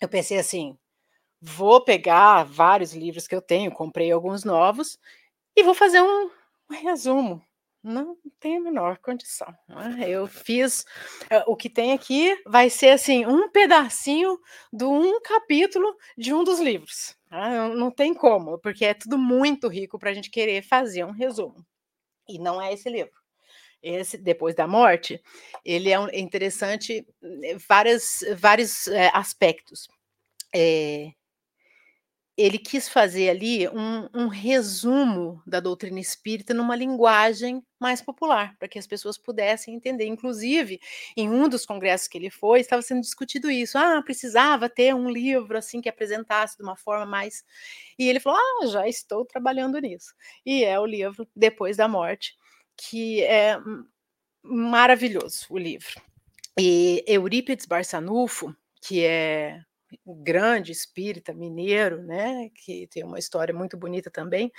eu 0.00 0.08
pensei 0.08 0.38
assim: 0.38 0.76
vou 1.40 1.84
pegar 1.84 2.44
vários 2.44 2.94
livros 2.94 3.26
que 3.26 3.34
eu 3.34 3.42
tenho, 3.42 3.72
comprei 3.72 4.12
alguns 4.12 4.44
novos 4.44 4.98
e 5.56 5.62
vou 5.62 5.74
fazer 5.74 6.00
um, 6.02 6.30
um 6.70 6.74
resumo. 6.74 7.42
Não 7.82 8.16
tem 8.40 8.56
a 8.56 8.60
menor 8.60 8.96
condição. 8.96 9.54
Né? 9.68 10.08
Eu 10.08 10.26
fiz 10.26 10.86
uh, 11.24 11.44
o 11.46 11.54
que 11.54 11.68
tem 11.68 11.92
aqui 11.92 12.34
vai 12.46 12.70
ser 12.70 12.88
assim 12.88 13.26
um 13.26 13.50
pedacinho 13.50 14.40
de 14.72 14.84
um 14.84 15.20
capítulo 15.20 15.94
de 16.16 16.32
um 16.32 16.42
dos 16.42 16.60
livros. 16.60 17.14
Né? 17.30 17.68
Não, 17.74 17.90
tem 17.90 18.14
como, 18.14 18.58
porque 18.58 18.86
é 18.86 18.94
tudo 18.94 19.18
muito 19.18 19.68
rico 19.68 19.98
para 19.98 20.08
a 20.08 20.14
gente 20.14 20.30
querer 20.30 20.62
fazer 20.62 21.04
um 21.04 21.10
resumo. 21.10 21.62
E 22.26 22.38
não 22.38 22.60
é 22.60 22.72
esse 22.72 22.88
livro. 22.88 23.12
esse 23.82 24.16
depois 24.16 24.54
da 24.54 24.66
morte, 24.66 25.22
ele 25.62 25.90
é, 25.90 26.00
um, 26.00 26.08
é 26.08 26.18
interessante 26.18 27.06
eh, 27.22 27.56
várias, 27.68 28.24
vários 28.38 28.86
é, 28.86 29.10
aspectos. 29.12 29.88
É, 30.54 31.12
ele 32.36 32.58
quis 32.58 32.88
fazer 32.88 33.30
ali 33.30 33.68
um, 33.68 34.08
um, 34.12 34.26
resumo 34.26 35.40
da 35.46 35.60
doutrina 35.60 36.00
espírita 36.00 36.52
numa 36.52 36.74
linguagem 36.74 37.64
mais 37.78 38.02
popular, 38.02 38.56
para 38.58 38.66
que 38.66 38.78
as 38.78 38.86
pessoas 38.88 39.16
pudessem 39.16 39.74
entender. 39.74 40.06
Inclusive, 40.06 40.80
em 41.16 41.30
um 41.30 41.48
dos 41.48 41.64
congressos 41.64 42.08
que 42.08 42.18
ele 42.18 42.30
foi, 42.30 42.60
estava 42.60 42.82
sendo 42.82 43.02
discutido 43.02 43.48
isso. 43.50 43.78
Ah, 43.78 44.02
precisava 44.02 44.68
ter 44.68 44.92
um 44.94 45.08
livro 45.08 45.56
assim 45.56 45.80
que 45.80 45.88
apresentasse 45.88 46.56
de 46.56 46.64
uma 46.64 46.76
forma 46.76 47.06
mais. 47.06 47.44
E 47.96 48.08
ele 48.08 48.18
falou: 48.18 48.38
Ah, 48.38 48.66
já 48.66 48.88
estou 48.88 49.24
trabalhando 49.24 49.78
nisso. 49.78 50.12
E 50.44 50.64
é 50.64 50.78
o 50.80 50.86
livro 50.86 51.28
Depois 51.36 51.76
da 51.76 51.86
Morte, 51.86 52.36
que 52.76 53.22
é 53.22 53.56
maravilhoso 54.42 55.46
o 55.50 55.58
livro. 55.58 56.00
E 56.58 57.04
Eurípides 57.06 57.66
Barçanufo, 57.66 58.54
que 58.82 59.04
é 59.04 59.60
um 60.06 60.22
grande 60.22 60.72
espírita 60.72 61.32
mineiro, 61.34 62.02
né, 62.02 62.50
que 62.54 62.86
tem 62.88 63.04
uma 63.04 63.18
história 63.18 63.54
muito 63.54 63.76
bonita 63.76 64.10
também, 64.10 64.52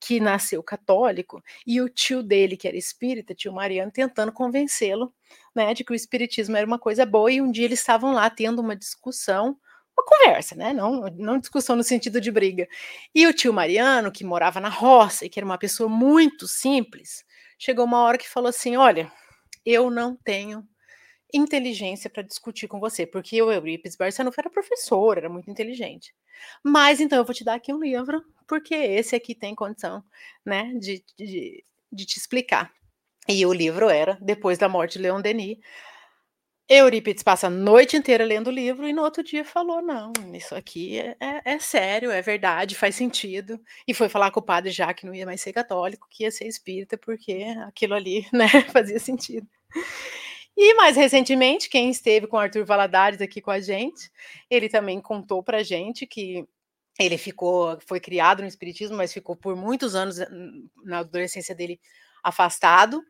que 0.00 0.20
nasceu 0.20 0.62
católico, 0.62 1.42
e 1.66 1.80
o 1.80 1.88
tio 1.88 2.22
dele, 2.22 2.56
que 2.56 2.68
era 2.68 2.76
espírita, 2.76 3.34
tio 3.34 3.52
Mariano, 3.52 3.90
tentando 3.92 4.32
convencê-lo, 4.32 5.12
né, 5.54 5.74
de 5.74 5.84
que 5.84 5.92
o 5.92 5.94
espiritismo 5.94 6.56
era 6.56 6.66
uma 6.66 6.78
coisa 6.78 7.06
boa, 7.06 7.30
e 7.32 7.40
um 7.42 7.50
dia 7.50 7.64
eles 7.66 7.80
estavam 7.80 8.12
lá 8.12 8.28
tendo 8.30 8.60
uma 8.60 8.76
discussão, 8.76 9.56
uma 9.96 10.04
conversa, 10.06 10.54
né, 10.56 10.72
não, 10.72 11.02
não 11.18 11.38
discussão 11.38 11.76
no 11.76 11.84
sentido 11.84 12.20
de 12.20 12.30
briga. 12.30 12.66
E 13.14 13.26
o 13.26 13.32
tio 13.34 13.52
Mariano, 13.52 14.10
que 14.12 14.24
morava 14.24 14.60
na 14.60 14.68
roça 14.70 15.26
e 15.26 15.28
que 15.28 15.38
era 15.38 15.46
uma 15.46 15.58
pessoa 15.58 15.88
muito 15.88 16.48
simples, 16.48 17.24
chegou 17.58 17.84
uma 17.84 18.00
hora 18.02 18.18
que 18.18 18.28
falou 18.28 18.48
assim: 18.48 18.76
"Olha, 18.76 19.10
eu 19.64 19.90
não 19.90 20.16
tenho 20.16 20.66
inteligência 21.32 22.10
para 22.10 22.22
discutir 22.22 22.68
com 22.68 22.78
você, 22.78 23.06
porque 23.06 23.40
o 23.42 23.50
Eurípides 23.50 23.96
Barçanufo 23.96 24.40
era 24.40 24.50
professor, 24.50 25.18
era 25.18 25.28
muito 25.28 25.50
inteligente. 25.50 26.14
Mas 26.62 27.00
então 27.00 27.18
eu 27.18 27.24
vou 27.24 27.34
te 27.34 27.44
dar 27.44 27.54
aqui 27.54 27.72
um 27.72 27.82
livro, 27.82 28.22
porque 28.46 28.74
esse 28.74 29.16
aqui 29.16 29.34
tem 29.34 29.54
condição, 29.54 30.04
né, 30.44 30.72
de, 30.74 31.04
de, 31.16 31.64
de 31.90 32.06
te 32.06 32.18
explicar. 32.18 32.72
E 33.28 33.46
o 33.46 33.52
livro 33.52 33.88
era 33.88 34.18
Depois 34.20 34.58
da 34.58 34.68
Morte 34.68 34.94
de 34.94 35.04
Leon 35.04 35.20
Denis. 35.20 35.58
Eurípides 36.68 37.22
passa 37.22 37.48
a 37.48 37.50
noite 37.50 37.96
inteira 37.96 38.24
lendo 38.24 38.46
o 38.46 38.50
livro 38.50 38.88
e 38.88 38.92
no 38.92 39.02
outro 39.02 39.22
dia 39.22 39.44
falou: 39.44 39.82
não, 39.82 40.12
isso 40.32 40.54
aqui 40.54 40.98
é, 40.98 41.16
é, 41.20 41.42
é, 41.44 41.58
sério, 41.58 42.10
é 42.10 42.22
verdade, 42.22 42.74
faz 42.74 42.94
sentido. 42.94 43.60
E 43.86 43.92
foi 43.92 44.08
falar 44.08 44.30
com 44.30 44.40
o 44.40 44.42
padre 44.42 44.70
já 44.70 44.92
que 44.94 45.04
não 45.04 45.14
ia 45.14 45.26
mais 45.26 45.40
ser 45.40 45.52
católico, 45.52 46.08
que 46.10 46.24
ia 46.24 46.30
ser 46.30 46.46
espírita, 46.46 46.96
porque 46.96 47.44
aquilo 47.66 47.94
ali 47.94 48.26
né, 48.32 48.48
fazia 48.72 48.98
sentido. 48.98 49.46
E 50.56 50.74
mais 50.74 50.96
recentemente, 50.96 51.68
quem 51.68 51.90
esteve 51.90 52.26
com 52.26 52.36
o 52.36 52.40
Arthur 52.40 52.64
Valadares 52.64 53.20
aqui 53.20 53.40
com 53.40 53.50
a 53.50 53.60
gente, 53.60 54.10
ele 54.50 54.68
também 54.68 55.00
contou 55.00 55.42
para 55.42 55.62
gente 55.62 56.06
que 56.06 56.46
ele 57.00 57.16
ficou, 57.16 57.78
foi 57.86 58.00
criado 58.00 58.42
no 58.42 58.48
espiritismo, 58.48 58.96
mas 58.96 59.12
ficou 59.12 59.34
por 59.36 59.56
muitos 59.56 59.94
anos 59.94 60.18
eh, 60.20 60.28
na 60.84 60.98
adolescência 61.00 61.54
dele 61.54 61.80
afastado. 62.22 63.02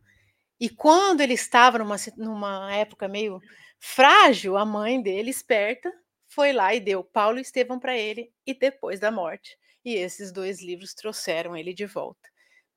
E 0.61 0.70
quando 0.70 1.20
ele 1.20 1.35
estava 1.35 1.78
numa, 1.78 1.96
numa 2.16 2.74
época 2.74 3.09
meio 3.09 3.40
frágil, 3.81 4.57
a 4.57 4.64
mãe 4.64 5.02
dele, 5.02 5.31
esperta, 5.31 5.92
foi 6.28 6.52
lá 6.52 6.74
e 6.74 6.81
deu 6.81 7.05
Paulo 7.05 7.38
e 7.38 7.42
Estevão 7.42 7.78
para 7.81 7.96
ele, 7.96 8.33
e 8.46 8.55
depois 8.55 9.00
da 9.00 9.11
morte. 9.11 9.57
E 9.85 9.94
esses 9.94 10.33
dois 10.33 10.62
livros 10.62 10.94
trouxeram 10.94 11.57
ele 11.57 11.74
de 11.74 11.87
volta. 11.87 12.28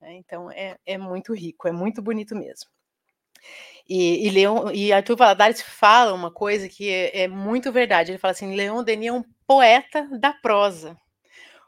Né? 0.01 0.15
Então 0.15 0.51
é, 0.51 0.77
é 0.85 0.97
muito 0.97 1.33
rico, 1.33 1.67
é 1.67 1.71
muito 1.71 2.01
bonito 2.01 2.35
mesmo. 2.35 2.74
E, 3.87 4.27
e, 4.27 4.29
Leon, 4.31 4.71
e 4.71 4.91
Arthur 4.91 5.15
Valadares 5.15 5.61
fala 5.61 6.13
uma 6.13 6.31
coisa 6.31 6.67
que 6.67 6.89
é, 6.89 7.23
é, 7.23 7.27
muito 7.27 7.71
verdade. 7.71 8.11
Ele 8.11 8.17
fala 8.17 8.31
assim: 8.31 8.55
Leon 8.55 8.83
Denis 8.83 9.09
é 9.09 9.11
um 9.11 9.23
poeta 9.45 10.07
da 10.19 10.33
prosa, 10.33 10.97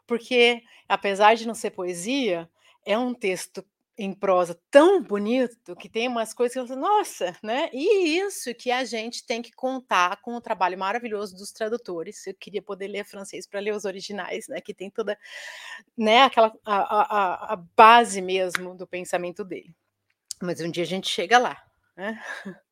porque 0.06 0.62
apesar 0.88 1.34
de 1.34 1.46
não 1.46 1.54
ser 1.54 1.70
poesia, 1.70 2.48
é 2.84 2.98
um 2.98 3.14
texto 3.14 3.64
em 3.98 4.14
prosa 4.14 4.58
tão 4.70 5.02
bonito 5.02 5.74
que 5.74 5.88
tem 5.88 6.06
umas 6.06 6.32
coisas 6.32 6.52
que 6.54 6.60
eu 6.60 6.66
falo, 6.68 6.80
nossa, 6.80 7.36
né? 7.42 7.68
E 7.72 8.16
isso 8.16 8.54
que 8.54 8.70
a 8.70 8.84
gente 8.84 9.26
tem 9.26 9.42
que 9.42 9.50
contar 9.50 10.20
com 10.22 10.36
o 10.36 10.40
trabalho 10.40 10.78
maravilhoso 10.78 11.36
dos 11.36 11.50
tradutores. 11.50 12.24
Eu 12.24 12.34
queria 12.34 12.62
poder 12.62 12.86
ler 12.86 13.04
francês 13.04 13.44
para 13.44 13.58
ler 13.58 13.74
os 13.74 13.84
originais, 13.84 14.46
né? 14.46 14.60
Que 14.60 14.72
tem 14.72 14.88
toda, 14.88 15.18
né? 15.96 16.22
Aquela 16.22 16.52
a, 16.64 16.76
a, 16.76 17.52
a 17.54 17.56
base 17.76 18.22
mesmo 18.22 18.76
do 18.76 18.86
pensamento 18.86 19.44
dele. 19.44 19.74
Mas 20.40 20.60
um 20.60 20.70
dia 20.70 20.84
a 20.84 20.86
gente 20.86 21.08
chega 21.08 21.36
lá. 21.36 21.60
Né? 21.98 22.18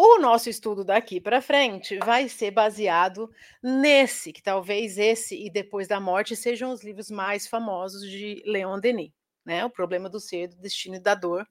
O 0.00 0.16
nosso 0.20 0.48
estudo 0.48 0.84
daqui 0.84 1.20
para 1.20 1.42
frente 1.42 1.98
vai 1.98 2.28
ser 2.28 2.52
baseado 2.52 3.28
nesse, 3.60 4.32
que 4.32 4.40
talvez 4.40 4.96
esse 4.96 5.34
e 5.34 5.50
Depois 5.50 5.88
da 5.88 5.98
Morte 5.98 6.36
sejam 6.36 6.70
os 6.70 6.84
livros 6.84 7.10
mais 7.10 7.48
famosos 7.48 8.08
de 8.08 8.40
Leon 8.46 8.78
Denis, 8.78 9.10
né? 9.44 9.64
O 9.64 9.70
Problema 9.70 10.08
do 10.08 10.20
Ser, 10.20 10.46
do 10.46 10.56
Destino 10.58 10.94
e 10.94 11.00
da 11.00 11.16
Dor, 11.16 11.44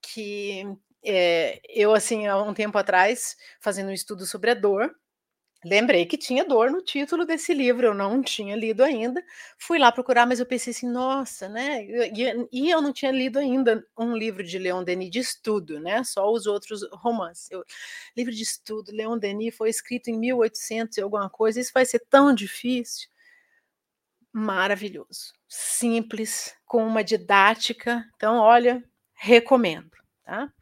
que 0.00 0.62
é, 1.04 1.60
eu, 1.68 1.92
assim, 1.92 2.28
há 2.28 2.40
um 2.40 2.54
tempo 2.54 2.78
atrás, 2.78 3.36
fazendo 3.60 3.88
um 3.88 3.92
estudo 3.92 4.24
sobre 4.26 4.52
a 4.52 4.54
dor, 4.54 4.94
lembrei 5.68 6.06
que 6.06 6.16
tinha 6.16 6.44
dor 6.44 6.70
no 6.70 6.80
título 6.80 7.26
desse 7.26 7.52
livro, 7.52 7.86
eu 7.86 7.94
não 7.94 8.22
tinha 8.22 8.54
lido 8.56 8.82
ainda. 8.84 9.22
Fui 9.58 9.78
lá 9.78 9.90
procurar, 9.90 10.26
mas 10.26 10.38
eu 10.40 10.46
pensei 10.46 10.70
assim, 10.72 10.88
nossa, 10.88 11.48
né? 11.48 11.84
E, 11.84 12.48
e 12.52 12.70
eu 12.70 12.80
não 12.80 12.92
tinha 12.92 13.10
lido 13.10 13.38
ainda 13.38 13.84
um 13.98 14.16
livro 14.16 14.42
de 14.44 14.58
Leon 14.58 14.84
Denis 14.84 15.10
de 15.10 15.18
estudo, 15.18 15.80
né? 15.80 16.04
Só 16.04 16.30
os 16.30 16.46
outros 16.46 16.80
romances. 16.92 17.50
Eu, 17.50 17.64
livro 18.16 18.32
de 18.32 18.42
estudo, 18.42 18.92
Leon 18.92 19.18
Denis 19.18 19.54
foi 19.56 19.68
escrito 19.70 20.08
em 20.08 20.18
1800 20.18 20.96
e 20.98 21.02
alguma 21.02 21.28
coisa, 21.28 21.60
isso 21.60 21.72
vai 21.74 21.84
ser 21.84 22.00
tão 22.08 22.34
difícil. 22.34 23.08
Maravilhoso, 24.32 25.32
simples, 25.48 26.54
com 26.66 26.86
uma 26.86 27.02
didática. 27.02 28.04
Então, 28.16 28.36
olha, 28.38 28.84
recomendo, 29.14 29.90
tá? 30.24 30.52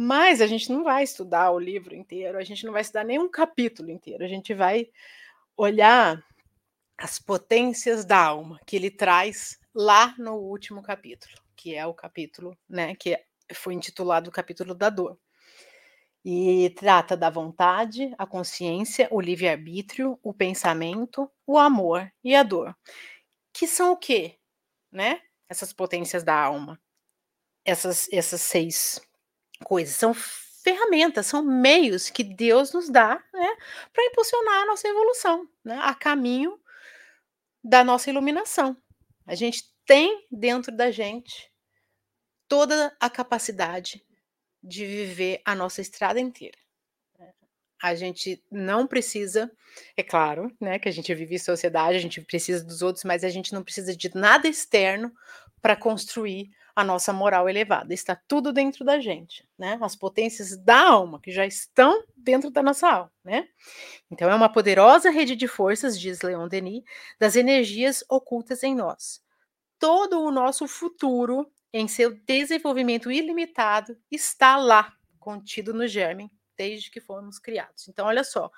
Mas 0.00 0.40
a 0.40 0.46
gente 0.46 0.70
não 0.70 0.84
vai 0.84 1.02
estudar 1.02 1.50
o 1.50 1.58
livro 1.58 1.92
inteiro, 1.92 2.38
a 2.38 2.44
gente 2.44 2.64
não 2.64 2.72
vai 2.72 2.82
estudar 2.82 3.02
nenhum 3.02 3.28
capítulo 3.28 3.90
inteiro, 3.90 4.24
a 4.24 4.28
gente 4.28 4.54
vai 4.54 4.88
olhar 5.56 6.24
as 6.96 7.18
potências 7.18 8.04
da 8.04 8.16
alma 8.16 8.60
que 8.64 8.76
ele 8.76 8.92
traz 8.92 9.58
lá 9.74 10.14
no 10.16 10.36
último 10.36 10.80
capítulo, 10.82 11.34
que 11.56 11.74
é 11.74 11.84
o 11.84 11.92
capítulo, 11.92 12.56
né, 12.68 12.94
que 12.94 13.18
foi 13.52 13.74
intitulado 13.74 14.30
o 14.30 14.32
capítulo 14.32 14.72
da 14.72 14.88
dor. 14.88 15.18
E 16.24 16.70
trata 16.76 17.16
da 17.16 17.28
vontade, 17.28 18.14
a 18.16 18.26
consciência, 18.26 19.08
o 19.10 19.20
livre-arbítrio, 19.20 20.16
o 20.22 20.32
pensamento, 20.32 21.28
o 21.44 21.58
amor 21.58 22.08
e 22.22 22.36
a 22.36 22.44
dor. 22.44 22.76
Que 23.52 23.66
são 23.66 23.92
o 23.92 23.96
quê? 23.96 24.38
Né? 24.92 25.20
Essas 25.48 25.72
potências 25.72 26.22
da 26.22 26.34
alma. 26.34 26.80
Essas, 27.64 28.08
essas 28.12 28.40
seis 28.40 29.00
coisas, 29.64 29.94
são 29.94 30.14
ferramentas, 30.14 31.26
são 31.26 31.42
meios 31.42 32.10
que 32.10 32.22
Deus 32.22 32.72
nos 32.72 32.88
dá 32.88 33.22
né, 33.32 33.56
para 33.92 34.04
impulsionar 34.04 34.62
a 34.62 34.66
nossa 34.66 34.88
evolução, 34.88 35.48
né, 35.64 35.78
a 35.82 35.94
caminho 35.94 36.60
da 37.62 37.82
nossa 37.82 38.10
iluminação. 38.10 38.76
A 39.26 39.34
gente 39.34 39.64
tem 39.86 40.26
dentro 40.30 40.74
da 40.74 40.90
gente 40.90 41.50
toda 42.46 42.94
a 43.00 43.10
capacidade 43.10 44.04
de 44.62 44.84
viver 44.84 45.40
a 45.44 45.54
nossa 45.54 45.80
estrada 45.80 46.18
inteira. 46.20 46.58
A 47.80 47.94
gente 47.94 48.42
não 48.50 48.86
precisa, 48.86 49.50
é 49.96 50.02
claro, 50.02 50.52
né, 50.60 50.78
que 50.78 50.88
a 50.88 50.92
gente 50.92 51.14
vive 51.14 51.36
em 51.36 51.38
sociedade, 51.38 51.96
a 51.96 52.00
gente 52.00 52.20
precisa 52.20 52.64
dos 52.64 52.82
outros, 52.82 53.04
mas 53.04 53.22
a 53.22 53.28
gente 53.28 53.52
não 53.52 53.62
precisa 53.62 53.96
de 53.96 54.12
nada 54.16 54.48
externo 54.48 55.12
para 55.62 55.76
construir 55.76 56.50
a 56.78 56.84
nossa 56.84 57.12
moral 57.12 57.48
elevada. 57.48 57.92
Está 57.92 58.14
tudo 58.14 58.52
dentro 58.52 58.84
da 58.84 59.00
gente, 59.00 59.44
né? 59.58 59.76
As 59.82 59.96
potências 59.96 60.56
da 60.56 60.80
alma 60.80 61.20
que 61.20 61.32
já 61.32 61.44
estão 61.44 62.04
dentro 62.16 62.52
da 62.52 62.62
nossa 62.62 62.88
alma, 62.88 63.12
né? 63.24 63.48
Então 64.08 64.30
é 64.30 64.34
uma 64.34 64.48
poderosa 64.48 65.10
rede 65.10 65.34
de 65.34 65.48
forças, 65.48 65.98
diz 65.98 66.22
Leon 66.22 66.46
Denis, 66.46 66.84
das 67.18 67.34
energias 67.34 68.04
ocultas 68.08 68.62
em 68.62 68.76
nós. 68.76 69.20
Todo 69.76 70.20
o 70.20 70.30
nosso 70.30 70.68
futuro, 70.68 71.50
em 71.72 71.88
seu 71.88 72.14
desenvolvimento 72.24 73.10
ilimitado, 73.10 73.98
está 74.08 74.56
lá, 74.56 74.94
contido 75.18 75.74
no 75.74 75.88
germe, 75.88 76.30
desde 76.56 76.92
que 76.92 77.00
fomos 77.00 77.40
criados. 77.40 77.88
Então, 77.88 78.06
olha 78.06 78.22
só, 78.22 78.52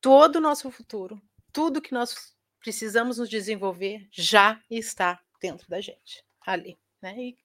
todo 0.00 0.36
o 0.36 0.40
nosso 0.40 0.70
futuro, 0.70 1.20
tudo 1.52 1.82
que 1.82 1.92
nós 1.92 2.34
precisamos 2.58 3.18
nos 3.18 3.28
desenvolver 3.28 4.08
já 4.10 4.58
está 4.70 5.20
dentro 5.42 5.68
da 5.68 5.78
gente, 5.78 6.24
ali. 6.40 6.78
Né? 7.02 7.14
E, 7.18 7.36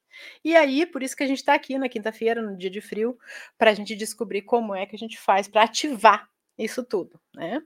e 0.43 0.55
aí, 0.55 0.85
por 0.85 1.03
isso 1.03 1.15
que 1.15 1.23
a 1.23 1.27
gente 1.27 1.39
está 1.39 1.53
aqui 1.53 1.77
na 1.77 1.89
quinta-feira, 1.89 2.41
no 2.41 2.57
dia 2.57 2.69
de 2.69 2.81
frio, 2.81 3.17
para 3.57 3.71
a 3.71 3.73
gente 3.73 3.95
descobrir 3.95 4.43
como 4.43 4.75
é 4.75 4.85
que 4.85 4.95
a 4.95 4.99
gente 4.99 5.17
faz 5.17 5.47
para 5.47 5.63
ativar 5.63 6.29
isso 6.57 6.83
tudo, 6.83 7.19
né? 7.33 7.61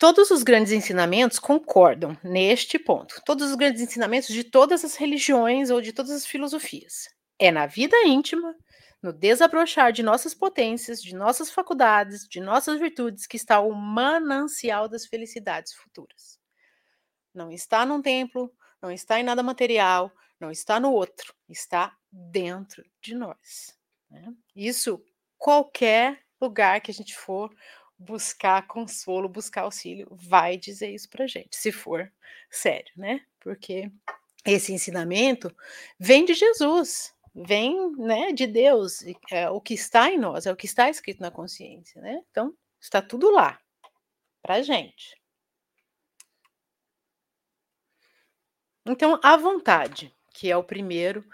Todos 0.00 0.30
os 0.30 0.42
grandes 0.42 0.72
ensinamentos 0.72 1.38
concordam 1.38 2.16
neste 2.24 2.78
ponto. 2.78 3.20
Todos 3.22 3.50
os 3.50 3.54
grandes 3.54 3.82
ensinamentos 3.82 4.30
de 4.30 4.42
todas 4.42 4.82
as 4.82 4.96
religiões 4.96 5.68
ou 5.68 5.78
de 5.82 5.92
todas 5.92 6.10
as 6.10 6.24
filosofias. 6.24 7.10
É 7.38 7.50
na 7.50 7.66
vida 7.66 7.94
íntima, 8.06 8.56
no 9.02 9.12
desabrochar 9.12 9.92
de 9.92 10.02
nossas 10.02 10.32
potências, 10.32 11.02
de 11.02 11.14
nossas 11.14 11.50
faculdades, 11.50 12.26
de 12.26 12.40
nossas 12.40 12.80
virtudes, 12.80 13.26
que 13.26 13.36
está 13.36 13.60
o 13.60 13.74
manancial 13.74 14.88
das 14.88 15.04
felicidades 15.04 15.74
futuras. 15.74 16.39
Não 17.34 17.50
está 17.50 17.84
num 17.86 18.02
templo, 18.02 18.52
não 18.80 18.90
está 18.90 19.20
em 19.20 19.22
nada 19.22 19.42
material, 19.42 20.12
não 20.38 20.50
está 20.50 20.80
no 20.80 20.92
outro, 20.92 21.34
está 21.48 21.96
dentro 22.10 22.84
de 23.00 23.14
nós. 23.14 23.76
Né? 24.10 24.34
Isso, 24.54 25.04
qualquer 25.38 26.20
lugar 26.40 26.80
que 26.80 26.90
a 26.90 26.94
gente 26.94 27.16
for 27.16 27.54
buscar 27.98 28.66
consolo, 28.66 29.28
buscar 29.28 29.62
auxílio, 29.62 30.08
vai 30.10 30.56
dizer 30.56 30.90
isso 30.90 31.08
pra 31.10 31.26
gente, 31.26 31.54
se 31.54 31.70
for 31.70 32.10
sério, 32.50 32.90
né? 32.96 33.24
Porque 33.38 33.92
esse 34.44 34.72
ensinamento 34.72 35.54
vem 35.98 36.24
de 36.24 36.32
Jesus, 36.32 37.14
vem 37.34 37.94
né, 37.98 38.32
de 38.32 38.46
Deus, 38.46 39.04
é 39.30 39.50
o 39.50 39.60
que 39.60 39.74
está 39.74 40.10
em 40.10 40.18
nós, 40.18 40.46
é 40.46 40.52
o 40.52 40.56
que 40.56 40.64
está 40.64 40.88
escrito 40.88 41.20
na 41.20 41.30
consciência, 41.30 42.00
né? 42.00 42.22
Então, 42.30 42.54
está 42.80 43.02
tudo 43.02 43.30
lá, 43.30 43.60
para 44.40 44.62
gente. 44.62 45.19
Então, 48.90 49.18
a 49.22 49.36
vontade, 49.36 50.14
que 50.34 50.50
é 50.50 50.56
o 50.56 50.64
primeiro 50.64 51.24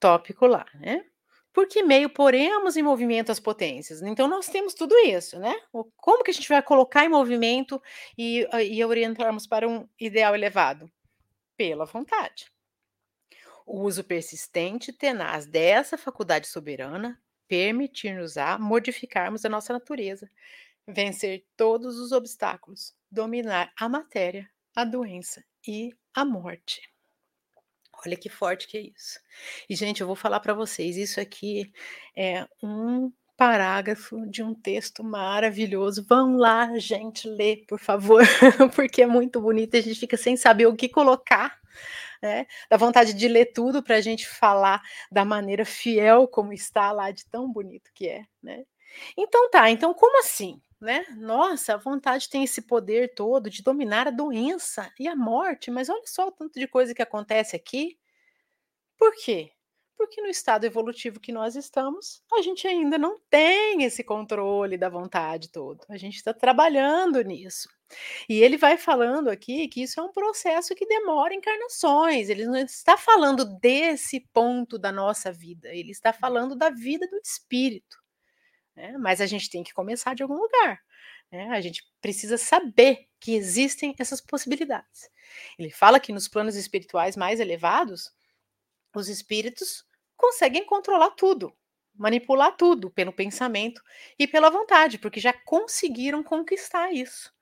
tópico 0.00 0.46
lá, 0.46 0.66
né? 0.74 1.04
Por 1.52 1.66
que 1.68 1.82
meio 1.82 2.10
poremos 2.10 2.76
em 2.76 2.82
movimento 2.82 3.32
as 3.32 3.40
potências? 3.40 4.02
Então, 4.02 4.28
nós 4.28 4.46
temos 4.48 4.74
tudo 4.74 4.94
isso, 4.98 5.38
né? 5.38 5.54
Como 5.96 6.22
que 6.22 6.30
a 6.30 6.34
gente 6.34 6.48
vai 6.48 6.60
colocar 6.62 7.04
em 7.04 7.08
movimento 7.08 7.80
e, 8.18 8.46
e 8.68 8.84
orientarmos 8.84 9.46
para 9.46 9.66
um 9.66 9.88
ideal 9.98 10.34
elevado? 10.34 10.90
Pela 11.56 11.86
vontade. 11.86 12.52
O 13.64 13.80
uso 13.80 14.04
persistente 14.04 14.90
e 14.90 14.94
tenaz 14.94 15.46
dessa 15.46 15.96
faculdade 15.96 16.46
soberana 16.46 17.18
permitir-nos 17.48 18.36
a 18.36 18.58
modificarmos 18.58 19.44
a 19.44 19.48
nossa 19.48 19.72
natureza, 19.72 20.30
vencer 20.86 21.46
todos 21.56 21.98
os 21.98 22.12
obstáculos, 22.12 22.94
dominar 23.10 23.72
a 23.78 23.88
matéria, 23.88 24.50
a 24.74 24.84
doença 24.84 25.42
e 25.66 25.90
a 26.14 26.24
morte. 26.24 26.82
Olha 28.04 28.16
que 28.16 28.28
forte 28.28 28.66
que 28.66 28.76
é 28.76 28.80
isso. 28.80 29.20
E, 29.68 29.76
gente, 29.76 30.00
eu 30.00 30.06
vou 30.06 30.16
falar 30.16 30.40
para 30.40 30.54
vocês, 30.54 30.96
isso 30.96 31.20
aqui 31.20 31.72
é 32.16 32.46
um 32.62 33.12
parágrafo 33.36 34.26
de 34.28 34.42
um 34.42 34.54
texto 34.54 35.04
maravilhoso. 35.04 36.04
Vão 36.08 36.36
lá, 36.36 36.78
gente, 36.78 37.28
ler, 37.28 37.64
por 37.68 37.78
favor, 37.78 38.22
porque 38.74 39.02
é 39.02 39.06
muito 39.06 39.40
bonito 39.40 39.74
e 39.74 39.78
a 39.78 39.82
gente 39.82 40.00
fica 40.00 40.16
sem 40.16 40.36
saber 40.36 40.66
o 40.66 40.76
que 40.76 40.88
colocar 40.88 41.58
né? 42.22 42.46
Dá 42.70 42.76
vontade 42.76 43.14
de 43.14 43.28
ler 43.28 43.46
tudo 43.46 43.82
para 43.82 43.96
a 43.96 44.00
gente 44.00 44.26
falar 44.26 44.82
da 45.10 45.24
maneira 45.24 45.64
fiel 45.64 46.26
como 46.28 46.52
está 46.52 46.92
lá, 46.92 47.10
de 47.10 47.26
tão 47.26 47.50
bonito 47.50 47.90
que 47.94 48.08
é, 48.08 48.24
né? 48.42 48.64
Então 49.16 49.50
tá, 49.50 49.70
então 49.70 49.92
como 49.92 50.18
assim? 50.20 50.60
Né? 50.80 51.06
Nossa, 51.16 51.74
a 51.74 51.78
vontade 51.78 52.28
tem 52.28 52.44
esse 52.44 52.62
poder 52.62 53.14
todo 53.14 53.48
de 53.48 53.62
dominar 53.62 54.08
a 54.08 54.10
doença 54.10 54.92
e 55.00 55.08
a 55.08 55.16
morte, 55.16 55.70
mas 55.70 55.88
olha 55.88 56.02
só 56.06 56.28
o 56.28 56.32
tanto 56.32 56.58
de 56.60 56.68
coisa 56.68 56.94
que 56.94 57.02
acontece 57.02 57.56
aqui. 57.56 57.98
Por 58.98 59.12
quê? 59.24 59.52
Porque 59.96 60.20
no 60.20 60.28
estado 60.28 60.64
evolutivo 60.66 61.18
que 61.18 61.32
nós 61.32 61.56
estamos, 61.56 62.22
a 62.32 62.42
gente 62.42 62.68
ainda 62.68 62.98
não 62.98 63.18
tem 63.30 63.82
esse 63.82 64.04
controle 64.04 64.76
da 64.76 64.90
vontade 64.90 65.50
todo. 65.50 65.80
A 65.88 65.96
gente 65.96 66.16
está 66.16 66.34
trabalhando 66.34 67.22
nisso. 67.22 67.68
E 68.28 68.42
ele 68.42 68.58
vai 68.58 68.76
falando 68.76 69.28
aqui 69.28 69.68
que 69.68 69.82
isso 69.82 69.98
é 69.98 70.02
um 70.02 70.12
processo 70.12 70.74
que 70.74 70.86
demora 70.86 71.34
encarnações. 71.34 72.28
Ele 72.28 72.44
não 72.44 72.56
está 72.56 72.96
falando 72.98 73.44
desse 73.58 74.20
ponto 74.34 74.78
da 74.78 74.92
nossa 74.92 75.32
vida, 75.32 75.68
ele 75.74 75.92
está 75.92 76.12
falando 76.12 76.54
da 76.54 76.68
vida 76.68 77.06
do 77.08 77.16
espírito. 77.16 77.96
Né? 78.76 78.96
Mas 78.98 79.20
a 79.20 79.26
gente 79.26 79.50
tem 79.50 79.64
que 79.64 79.72
começar 79.72 80.14
de 80.14 80.22
algum 80.22 80.36
lugar. 80.36 80.82
Né? 81.32 81.48
A 81.50 81.60
gente 81.60 81.82
precisa 82.00 82.36
saber 82.36 83.08
que 83.18 83.34
existem 83.34 83.94
essas 83.98 84.20
possibilidades. 84.20 85.10
Ele 85.58 85.70
fala 85.70 85.98
que 85.98 86.12
nos 86.12 86.28
planos 86.28 86.54
espirituais 86.54 87.16
mais 87.16 87.40
elevados, 87.40 88.14
os 88.94 89.08
espíritos 89.08 89.84
conseguem 90.16 90.64
controlar 90.64 91.10
tudo, 91.10 91.56
manipular 91.94 92.56
tudo 92.56 92.90
pelo 92.90 93.12
pensamento 93.12 93.82
e 94.18 94.26
pela 94.26 94.50
vontade, 94.50 94.98
porque 94.98 95.20
já 95.20 95.32
conseguiram 95.32 96.22
conquistar 96.22 96.92
isso. 96.92 97.32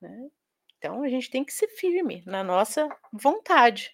Né? 0.00 0.30
Então 0.78 1.02
a 1.02 1.08
gente 1.08 1.30
tem 1.30 1.44
que 1.44 1.52
ser 1.52 1.68
firme 1.68 2.22
na 2.26 2.42
nossa 2.42 2.88
vontade. 3.12 3.92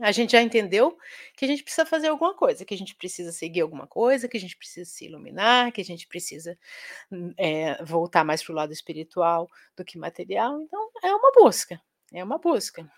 A 0.00 0.12
gente 0.12 0.32
já 0.32 0.42
entendeu 0.42 0.96
que 1.36 1.44
a 1.44 1.48
gente 1.48 1.62
precisa 1.62 1.84
fazer 1.86 2.08
alguma 2.08 2.34
coisa, 2.34 2.64
que 2.64 2.74
a 2.74 2.78
gente 2.78 2.94
precisa 2.94 3.32
seguir 3.32 3.60
alguma 3.60 3.86
coisa, 3.86 4.28
que 4.28 4.36
a 4.36 4.40
gente 4.40 4.56
precisa 4.56 4.90
se 4.90 5.06
iluminar, 5.06 5.72
que 5.72 5.80
a 5.80 5.84
gente 5.84 6.06
precisa 6.06 6.58
é, 7.36 7.82
voltar 7.84 8.24
mais 8.24 8.42
para 8.42 8.52
o 8.52 8.56
lado 8.56 8.72
espiritual 8.72 9.50
do 9.76 9.84
que 9.84 9.98
material. 9.98 10.60
Então 10.62 10.90
é 11.02 11.14
uma 11.14 11.32
busca, 11.32 11.80
é 12.12 12.24
uma 12.24 12.38
busca. 12.38 12.90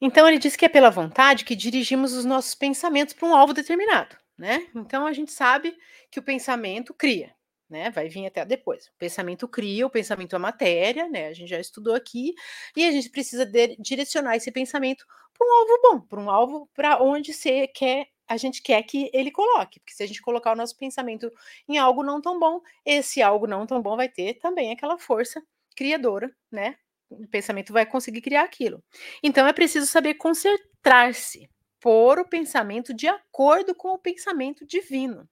Então 0.00 0.26
ele 0.26 0.38
diz 0.38 0.56
que 0.56 0.64
é 0.64 0.68
pela 0.68 0.90
vontade 0.90 1.44
que 1.44 1.54
dirigimos 1.54 2.12
os 2.14 2.24
nossos 2.24 2.54
pensamentos 2.54 3.14
para 3.14 3.28
um 3.28 3.34
alvo 3.34 3.52
determinado 3.52 4.16
né? 4.40 4.66
Então 4.74 5.06
a 5.06 5.12
gente 5.12 5.30
sabe 5.30 5.76
que 6.10 6.18
o 6.18 6.22
pensamento 6.22 6.94
cria, 6.94 7.34
né? 7.70 7.90
Vai 7.90 8.08
vir 8.08 8.26
até 8.26 8.44
depois. 8.44 8.88
O 8.88 8.92
pensamento 8.98 9.46
cria, 9.48 9.86
o 9.86 9.90
pensamento 9.90 10.34
é 10.34 10.38
matéria, 10.38 11.08
né? 11.08 11.28
A 11.28 11.32
gente 11.32 11.48
já 11.48 11.60
estudou 11.60 11.94
aqui, 11.94 12.34
e 12.76 12.84
a 12.84 12.90
gente 12.90 13.08
precisa 13.10 13.46
de, 13.46 13.76
direcionar 13.78 14.36
esse 14.36 14.50
pensamento 14.50 15.06
para 15.36 15.46
um 15.46 15.52
alvo 15.52 15.80
bom, 15.82 16.00
para 16.00 16.20
um 16.20 16.30
alvo 16.30 16.70
para 16.74 17.02
onde 17.02 17.32
você 17.32 17.66
quer, 17.66 18.08
a 18.28 18.36
gente 18.36 18.62
quer 18.62 18.82
que 18.82 19.10
ele 19.12 19.30
coloque. 19.30 19.80
Porque 19.80 19.94
se 19.94 20.02
a 20.02 20.06
gente 20.06 20.20
colocar 20.20 20.52
o 20.52 20.56
nosso 20.56 20.76
pensamento 20.76 21.30
em 21.68 21.78
algo 21.78 22.02
não 22.02 22.20
tão 22.20 22.38
bom, 22.38 22.60
esse 22.84 23.22
algo 23.22 23.46
não 23.46 23.66
tão 23.66 23.80
bom 23.80 23.96
vai 23.96 24.08
ter 24.08 24.34
também 24.34 24.70
aquela 24.72 24.98
força 24.98 25.42
criadora, 25.74 26.30
né? 26.50 26.76
O 27.08 27.26
pensamento 27.26 27.72
vai 27.72 27.86
conseguir 27.86 28.20
criar 28.20 28.42
aquilo. 28.42 28.82
Então 29.22 29.46
é 29.46 29.52
preciso 29.52 29.86
saber 29.86 30.14
concentrar-se 30.14 31.48
pôr 31.80 32.18
o 32.18 32.28
pensamento 32.28 32.92
de 32.94 33.08
acordo 33.08 33.74
com 33.74 33.88
o 33.88 33.98
pensamento 33.98 34.66
divino. 34.66 35.28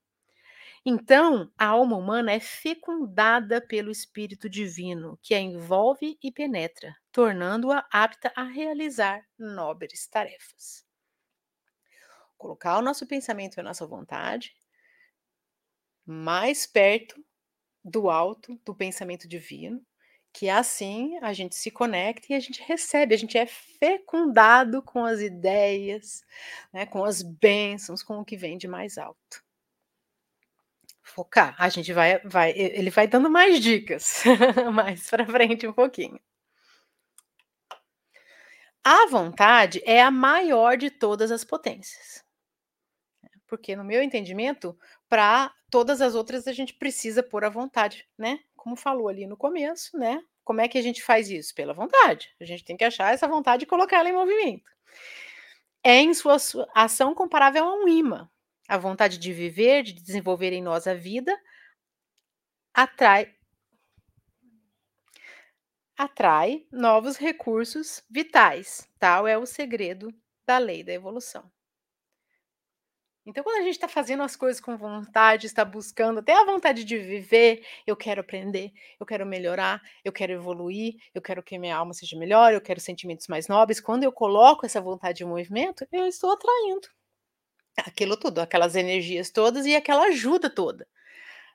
Então, 0.84 1.50
a 1.58 1.66
alma 1.66 1.96
humana 1.96 2.32
é 2.32 2.40
fecundada 2.40 3.60
pelo 3.60 3.90
Espírito 3.90 4.48
Divino, 4.48 5.18
que 5.22 5.34
a 5.34 5.40
envolve 5.40 6.18
e 6.22 6.30
penetra, 6.30 6.96
tornando-a 7.12 7.86
apta 7.90 8.32
a 8.34 8.44
realizar 8.44 9.26
nobres 9.38 10.06
tarefas. 10.06 10.86
Colocar 12.36 12.78
o 12.78 12.82
nosso 12.82 13.06
pensamento 13.06 13.56
e 13.56 13.60
a 13.60 13.64
nossa 13.64 13.86
vontade 13.86 14.54
mais 16.06 16.66
perto 16.66 17.22
do 17.84 18.08
alto 18.08 18.58
do 18.64 18.74
pensamento 18.74 19.28
divino, 19.28 19.84
que 20.32 20.48
assim 20.48 21.18
a 21.20 21.32
gente 21.32 21.54
se 21.54 21.70
conecta 21.70 22.28
e 22.30 22.34
a 22.34 22.40
gente 22.40 22.62
recebe, 22.62 23.14
a 23.14 23.18
gente 23.18 23.36
é 23.36 23.46
fecundado 23.46 24.82
com 24.82 25.04
as 25.04 25.20
ideias, 25.20 26.22
né, 26.72 26.86
com 26.86 27.04
as 27.04 27.22
bênçãos, 27.22 28.02
com 28.02 28.18
o 28.18 28.24
que 28.24 28.36
vem 28.36 28.56
de 28.56 28.68
mais 28.68 28.96
alto. 28.98 29.47
Focar, 31.08 31.54
a 31.58 31.68
gente 31.68 31.92
vai, 31.92 32.18
vai, 32.20 32.52
ele 32.56 32.90
vai 32.90 33.06
dando 33.06 33.30
mais 33.30 33.60
dicas 33.60 34.22
mais 34.72 35.08
para 35.08 35.26
frente 35.26 35.66
um 35.66 35.72
pouquinho. 35.72 36.20
A 38.84 39.06
vontade 39.06 39.82
é 39.84 40.00
a 40.00 40.10
maior 40.10 40.76
de 40.76 40.90
todas 40.90 41.30
as 41.30 41.44
potências. 41.44 42.24
Porque, 43.46 43.74
no 43.74 43.84
meu 43.84 44.02
entendimento, 44.02 44.78
para 45.08 45.52
todas 45.70 46.00
as 46.00 46.14
outras 46.14 46.46
a 46.46 46.52
gente 46.52 46.74
precisa 46.74 47.22
pôr 47.22 47.44
a 47.44 47.50
vontade, 47.50 48.06
né? 48.16 48.40
como 48.68 48.76
falou 48.76 49.08
ali 49.08 49.26
no 49.26 49.36
começo, 49.36 49.96
né? 49.96 50.22
Como 50.44 50.60
é 50.60 50.68
que 50.68 50.76
a 50.76 50.82
gente 50.82 51.02
faz 51.02 51.30
isso? 51.30 51.54
Pela 51.54 51.72
vontade. 51.72 52.34
A 52.38 52.44
gente 52.44 52.64
tem 52.64 52.76
que 52.76 52.84
achar 52.84 53.14
essa 53.14 53.26
vontade 53.26 53.64
e 53.64 53.66
colocar 53.66 53.98
ela 53.98 54.10
em 54.10 54.12
movimento. 54.12 54.70
É 55.82 55.94
em 55.94 56.12
sua 56.12 56.36
ação 56.74 57.14
comparável 57.14 57.64
a 57.64 57.74
um 57.74 57.88
imã. 57.88 58.28
A 58.68 58.76
vontade 58.76 59.18
de 59.18 59.32
viver, 59.32 59.82
de 59.82 59.94
desenvolver 59.94 60.52
em 60.52 60.62
nós 60.62 60.86
a 60.86 60.94
vida, 60.94 61.34
atrai 62.74 63.34
atrai 65.96 66.64
novos 66.70 67.16
recursos 67.16 68.04
vitais. 68.08 68.88
Tal 69.00 69.26
é 69.26 69.36
o 69.36 69.44
segredo 69.44 70.14
da 70.46 70.58
lei 70.58 70.84
da 70.84 70.92
evolução. 70.92 71.50
Então, 73.26 73.44
quando 73.44 73.58
a 73.58 73.62
gente 73.62 73.74
está 73.74 73.88
fazendo 73.88 74.22
as 74.22 74.36
coisas 74.36 74.60
com 74.60 74.76
vontade, 74.76 75.46
está 75.46 75.62
buscando 75.62 76.20
até 76.20 76.32
a 76.32 76.46
vontade 76.46 76.82
de 76.82 76.96
viver, 76.98 77.62
eu 77.86 77.94
quero 77.94 78.22
aprender, 78.22 78.72
eu 78.98 79.04
quero 79.04 79.26
melhorar, 79.26 79.82
eu 80.02 80.12
quero 80.12 80.32
evoluir, 80.32 80.94
eu 81.14 81.20
quero 81.20 81.42
que 81.42 81.58
minha 81.58 81.76
alma 81.76 81.92
seja 81.92 82.18
melhor, 82.18 82.54
eu 82.54 82.60
quero 82.60 82.80
sentimentos 82.80 83.26
mais 83.28 83.46
nobres. 83.46 83.80
Quando 83.80 84.04
eu 84.04 84.12
coloco 84.12 84.64
essa 84.64 84.80
vontade 84.80 85.22
em 85.22 85.26
movimento, 85.26 85.86
eu 85.92 86.06
estou 86.06 86.32
atraindo 86.32 86.88
aquilo 87.86 88.16
tudo, 88.16 88.40
aquelas 88.40 88.76
energias 88.76 89.30
todas 89.30 89.66
e 89.66 89.74
aquela 89.74 90.06
ajuda 90.06 90.50
toda. 90.50 90.86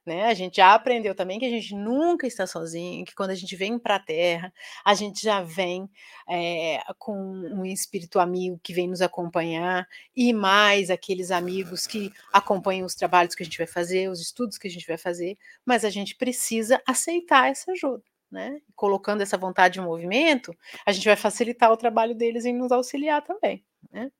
né? 0.05 0.25
A 0.25 0.33
gente 0.33 0.57
já 0.57 0.73
aprendeu 0.73 1.15
também 1.15 1.39
que 1.39 1.45
a 1.45 1.49
gente 1.49 1.73
nunca 1.75 2.27
está 2.27 2.45
sozinho, 2.45 3.05
que 3.05 3.15
quando 3.15 3.31
a 3.31 3.35
gente 3.35 3.55
vem 3.55 3.79
para 3.79 3.95
a 3.95 3.99
Terra, 3.99 4.53
a 4.83 4.93
gente 4.93 5.21
já 5.21 5.41
vem 5.41 5.89
é, 6.29 6.79
com 6.97 7.15
um 7.15 7.65
espírito 7.65 8.19
amigo 8.19 8.59
que 8.61 8.73
vem 8.73 8.87
nos 8.87 9.01
acompanhar, 9.01 9.87
e 10.15 10.33
mais 10.33 10.89
aqueles 10.89 11.31
amigos 11.31 11.87
que 11.87 12.11
acompanham 12.31 12.85
os 12.85 12.95
trabalhos 12.95 13.35
que 13.35 13.43
a 13.43 13.45
gente 13.45 13.57
vai 13.57 13.67
fazer, 13.67 14.09
os 14.09 14.21
estudos 14.21 14.57
que 14.57 14.67
a 14.67 14.71
gente 14.71 14.87
vai 14.87 14.97
fazer, 14.97 15.37
mas 15.65 15.85
a 15.85 15.89
gente 15.89 16.15
precisa 16.15 16.81
aceitar 16.85 17.49
essa 17.49 17.71
ajuda. 17.71 18.03
Né? 18.31 18.59
Colocando 18.75 19.21
essa 19.21 19.37
vontade 19.37 19.79
em 19.79 19.83
movimento, 19.83 20.57
a 20.87 20.91
gente 20.91 21.05
vai 21.05 21.15
facilitar 21.15 21.71
o 21.71 21.77
trabalho 21.77 22.15
deles 22.15 22.45
em 22.45 22.53
nos 22.53 22.71
auxiliar 22.71 23.21
também. 23.21 23.63
Né? 23.91 24.11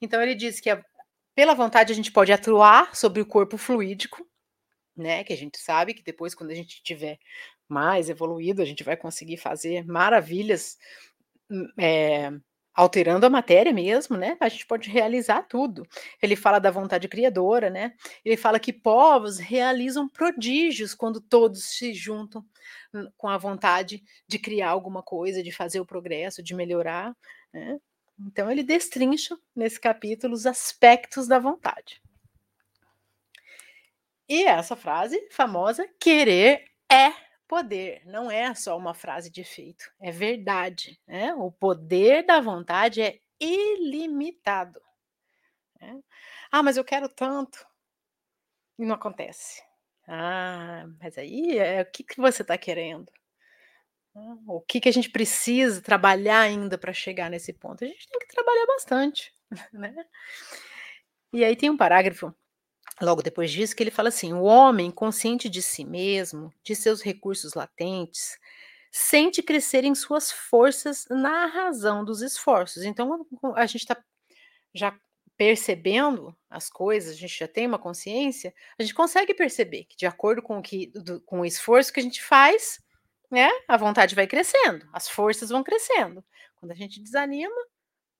Então 0.00 0.22
ele 0.22 0.34
diz 0.34 0.58
que 0.58 0.70
a, 0.70 0.82
pela 1.34 1.54
vontade 1.54 1.92
a 1.92 1.96
gente 1.96 2.12
pode 2.12 2.32
atuar 2.32 2.94
sobre 2.94 3.20
o 3.20 3.26
corpo 3.26 3.56
fluídico, 3.56 4.26
né? 4.96 5.24
Que 5.24 5.32
a 5.32 5.36
gente 5.36 5.58
sabe 5.58 5.94
que 5.94 6.02
depois, 6.02 6.34
quando 6.34 6.50
a 6.50 6.54
gente 6.54 6.82
tiver 6.82 7.18
mais 7.68 8.10
evoluído, 8.10 8.62
a 8.62 8.64
gente 8.64 8.84
vai 8.84 8.96
conseguir 8.96 9.38
fazer 9.38 9.86
maravilhas, 9.86 10.76
é, 11.78 12.30
alterando 12.74 13.26
a 13.26 13.30
matéria 13.30 13.72
mesmo, 13.72 14.16
né? 14.16 14.36
A 14.40 14.48
gente 14.48 14.66
pode 14.66 14.88
realizar 14.90 15.42
tudo. 15.42 15.86
Ele 16.22 16.36
fala 16.36 16.58
da 16.58 16.70
vontade 16.70 17.08
criadora, 17.08 17.70
né? 17.70 17.94
Ele 18.24 18.36
fala 18.36 18.60
que 18.60 18.72
povos 18.72 19.38
realizam 19.38 20.08
prodígios 20.08 20.94
quando 20.94 21.20
todos 21.20 21.64
se 21.64 21.92
juntam 21.94 22.44
com 23.16 23.28
a 23.28 23.38
vontade 23.38 24.02
de 24.28 24.38
criar 24.38 24.70
alguma 24.70 25.02
coisa, 25.02 25.42
de 25.42 25.52
fazer 25.52 25.80
o 25.80 25.86
progresso, 25.86 26.42
de 26.42 26.54
melhorar, 26.54 27.16
né? 27.52 27.78
Então 28.26 28.50
ele 28.50 28.62
destrincha 28.62 29.38
nesse 29.54 29.80
capítulo 29.80 30.34
os 30.34 30.46
aspectos 30.46 31.26
da 31.26 31.38
vontade. 31.38 32.00
E 34.28 34.44
essa 34.44 34.76
frase 34.76 35.28
famosa, 35.30 35.86
querer 36.00 36.64
é 36.90 37.12
poder, 37.46 38.02
não 38.06 38.30
é 38.30 38.54
só 38.54 38.78
uma 38.78 38.94
frase 38.94 39.30
de 39.30 39.42
efeito, 39.42 39.92
é 40.00 40.10
verdade. 40.10 40.98
Né? 41.06 41.34
O 41.34 41.50
poder 41.50 42.24
da 42.24 42.40
vontade 42.40 43.02
é 43.02 43.18
ilimitado. 43.38 44.80
Né? 45.80 46.00
Ah, 46.50 46.62
mas 46.62 46.76
eu 46.76 46.84
quero 46.84 47.08
tanto. 47.08 47.66
E 48.78 48.86
não 48.86 48.94
acontece. 48.94 49.62
Ah, 50.08 50.86
mas 51.00 51.18
aí 51.18 51.58
é, 51.58 51.82
o 51.82 51.90
que, 51.90 52.02
que 52.02 52.16
você 52.16 52.42
está 52.42 52.56
querendo? 52.56 53.12
O 54.46 54.60
que, 54.60 54.80
que 54.80 54.88
a 54.88 54.92
gente 54.92 55.10
precisa 55.10 55.80
trabalhar 55.80 56.40
ainda 56.40 56.76
para 56.76 56.92
chegar 56.92 57.30
nesse 57.30 57.52
ponto? 57.52 57.84
A 57.84 57.86
gente 57.86 58.08
tem 58.08 58.20
que 58.20 58.26
trabalhar 58.26 58.66
bastante, 58.66 59.32
né? 59.72 59.94
E 61.32 61.44
aí 61.44 61.56
tem 61.56 61.70
um 61.70 61.76
parágrafo 61.76 62.34
logo 63.00 63.22
depois 63.22 63.50
disso, 63.50 63.74
que 63.74 63.82
ele 63.82 63.90
fala 63.90 64.10
assim: 64.10 64.32
o 64.32 64.42
homem, 64.42 64.90
consciente 64.90 65.48
de 65.48 65.62
si 65.62 65.84
mesmo, 65.84 66.52
de 66.62 66.76
seus 66.76 67.00
recursos 67.00 67.54
latentes, 67.54 68.38
sente 68.90 69.42
crescer 69.42 69.84
em 69.84 69.94
suas 69.94 70.30
forças 70.30 71.06
na 71.08 71.46
razão 71.46 72.04
dos 72.04 72.20
esforços. 72.20 72.84
Então, 72.84 73.26
a 73.56 73.64
gente 73.64 73.82
está 73.82 73.96
já 74.74 74.94
percebendo 75.38 76.36
as 76.50 76.68
coisas, 76.68 77.12
a 77.12 77.18
gente 77.18 77.38
já 77.38 77.48
tem 77.48 77.66
uma 77.66 77.78
consciência, 77.78 78.54
a 78.78 78.82
gente 78.82 78.94
consegue 78.94 79.32
perceber 79.34 79.84
que, 79.84 79.96
de 79.96 80.06
acordo 80.06 80.42
com 80.42 80.58
o, 80.58 80.62
que, 80.62 80.88
do, 80.88 81.20
com 81.22 81.40
o 81.40 81.46
esforço 81.46 81.92
que 81.92 81.98
a 81.98 82.02
gente 82.02 82.22
faz, 82.22 82.78
né, 83.32 83.50
a 83.66 83.76
vontade 83.78 84.14
vai 84.14 84.26
crescendo, 84.26 84.86
as 84.92 85.08
forças 85.08 85.48
vão 85.48 85.64
crescendo. 85.64 86.24
Quando 86.56 86.72
a 86.72 86.74
gente 86.74 87.02
desanima, 87.02 87.54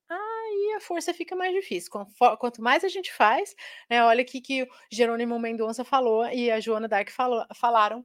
aí 0.09 0.75
a 0.77 0.81
força 0.81 1.15
fica 1.15 1.37
mais 1.37 1.55
difícil. 1.55 1.91
Quanto 2.39 2.63
mais 2.63 2.83
a 2.85 2.89
gente 2.89 3.13
faz, 3.13 3.55
né, 3.91 4.03
olha 4.05 4.23
aqui 4.23 4.41
que 4.41 4.63
o 4.65 4.69
Jerônimo 4.91 5.39
Mendonça 5.39 5.85
falou 5.85 6.27
e 6.27 6.51
a 6.51 6.61
Joana 6.61 6.89
Dark 6.89 7.11
falou, 7.11 7.45
falaram 7.55 8.05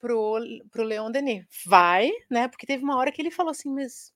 pro, 0.00 0.38
pro 0.70 0.82
Leon 0.82 1.10
Denis. 1.10 1.46
Vai, 1.66 2.10
né? 2.28 2.48
Porque 2.48 2.66
teve 2.66 2.82
uma 2.82 2.96
hora 2.96 3.12
que 3.12 3.22
ele 3.22 3.30
falou 3.30 3.50
assim, 3.52 3.72
mas 3.72 4.12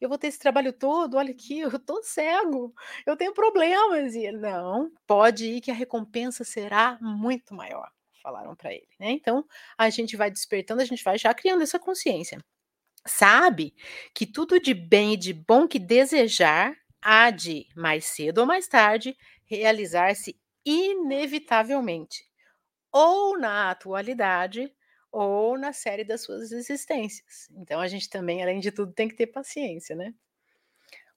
eu 0.00 0.08
vou 0.08 0.18
ter 0.18 0.28
esse 0.28 0.38
trabalho 0.38 0.72
todo, 0.72 1.16
olha 1.16 1.32
aqui, 1.32 1.60
eu 1.60 1.78
tô 1.78 2.02
cego, 2.02 2.74
eu 3.06 3.16
tenho 3.16 3.34
problemas. 3.34 4.14
E 4.14 4.24
ele, 4.26 4.38
não, 4.38 4.90
pode 5.06 5.46
ir 5.46 5.60
que 5.60 5.70
a 5.70 5.74
recompensa 5.74 6.44
será 6.44 6.98
muito 7.00 7.54
maior, 7.54 7.90
falaram 8.22 8.54
para 8.54 8.72
ele, 8.72 8.88
né? 8.98 9.10
Então, 9.10 9.44
a 9.76 9.90
gente 9.90 10.16
vai 10.16 10.30
despertando, 10.30 10.82
a 10.82 10.84
gente 10.84 11.04
vai 11.04 11.18
já 11.18 11.32
criando 11.34 11.62
essa 11.62 11.78
consciência 11.78 12.38
sabe 13.08 13.74
que 14.14 14.26
tudo 14.26 14.60
de 14.60 14.74
bem 14.74 15.14
e 15.14 15.16
de 15.16 15.32
bom 15.32 15.66
que 15.66 15.78
desejar 15.78 16.76
há 17.00 17.30
de, 17.30 17.66
mais 17.74 18.04
cedo 18.06 18.38
ou 18.38 18.46
mais 18.46 18.68
tarde, 18.68 19.16
realizar-se 19.44 20.38
inevitavelmente, 20.64 22.24
ou 22.92 23.38
na 23.38 23.70
atualidade, 23.70 24.72
ou 25.10 25.56
na 25.56 25.72
série 25.72 26.04
das 26.04 26.22
suas 26.22 26.52
existências. 26.52 27.48
Então 27.56 27.80
a 27.80 27.88
gente 27.88 28.10
também, 28.10 28.42
além 28.42 28.60
de 28.60 28.70
tudo, 28.70 28.92
tem 28.92 29.08
que 29.08 29.14
ter 29.14 29.28
paciência, 29.28 29.96
né? 29.96 30.12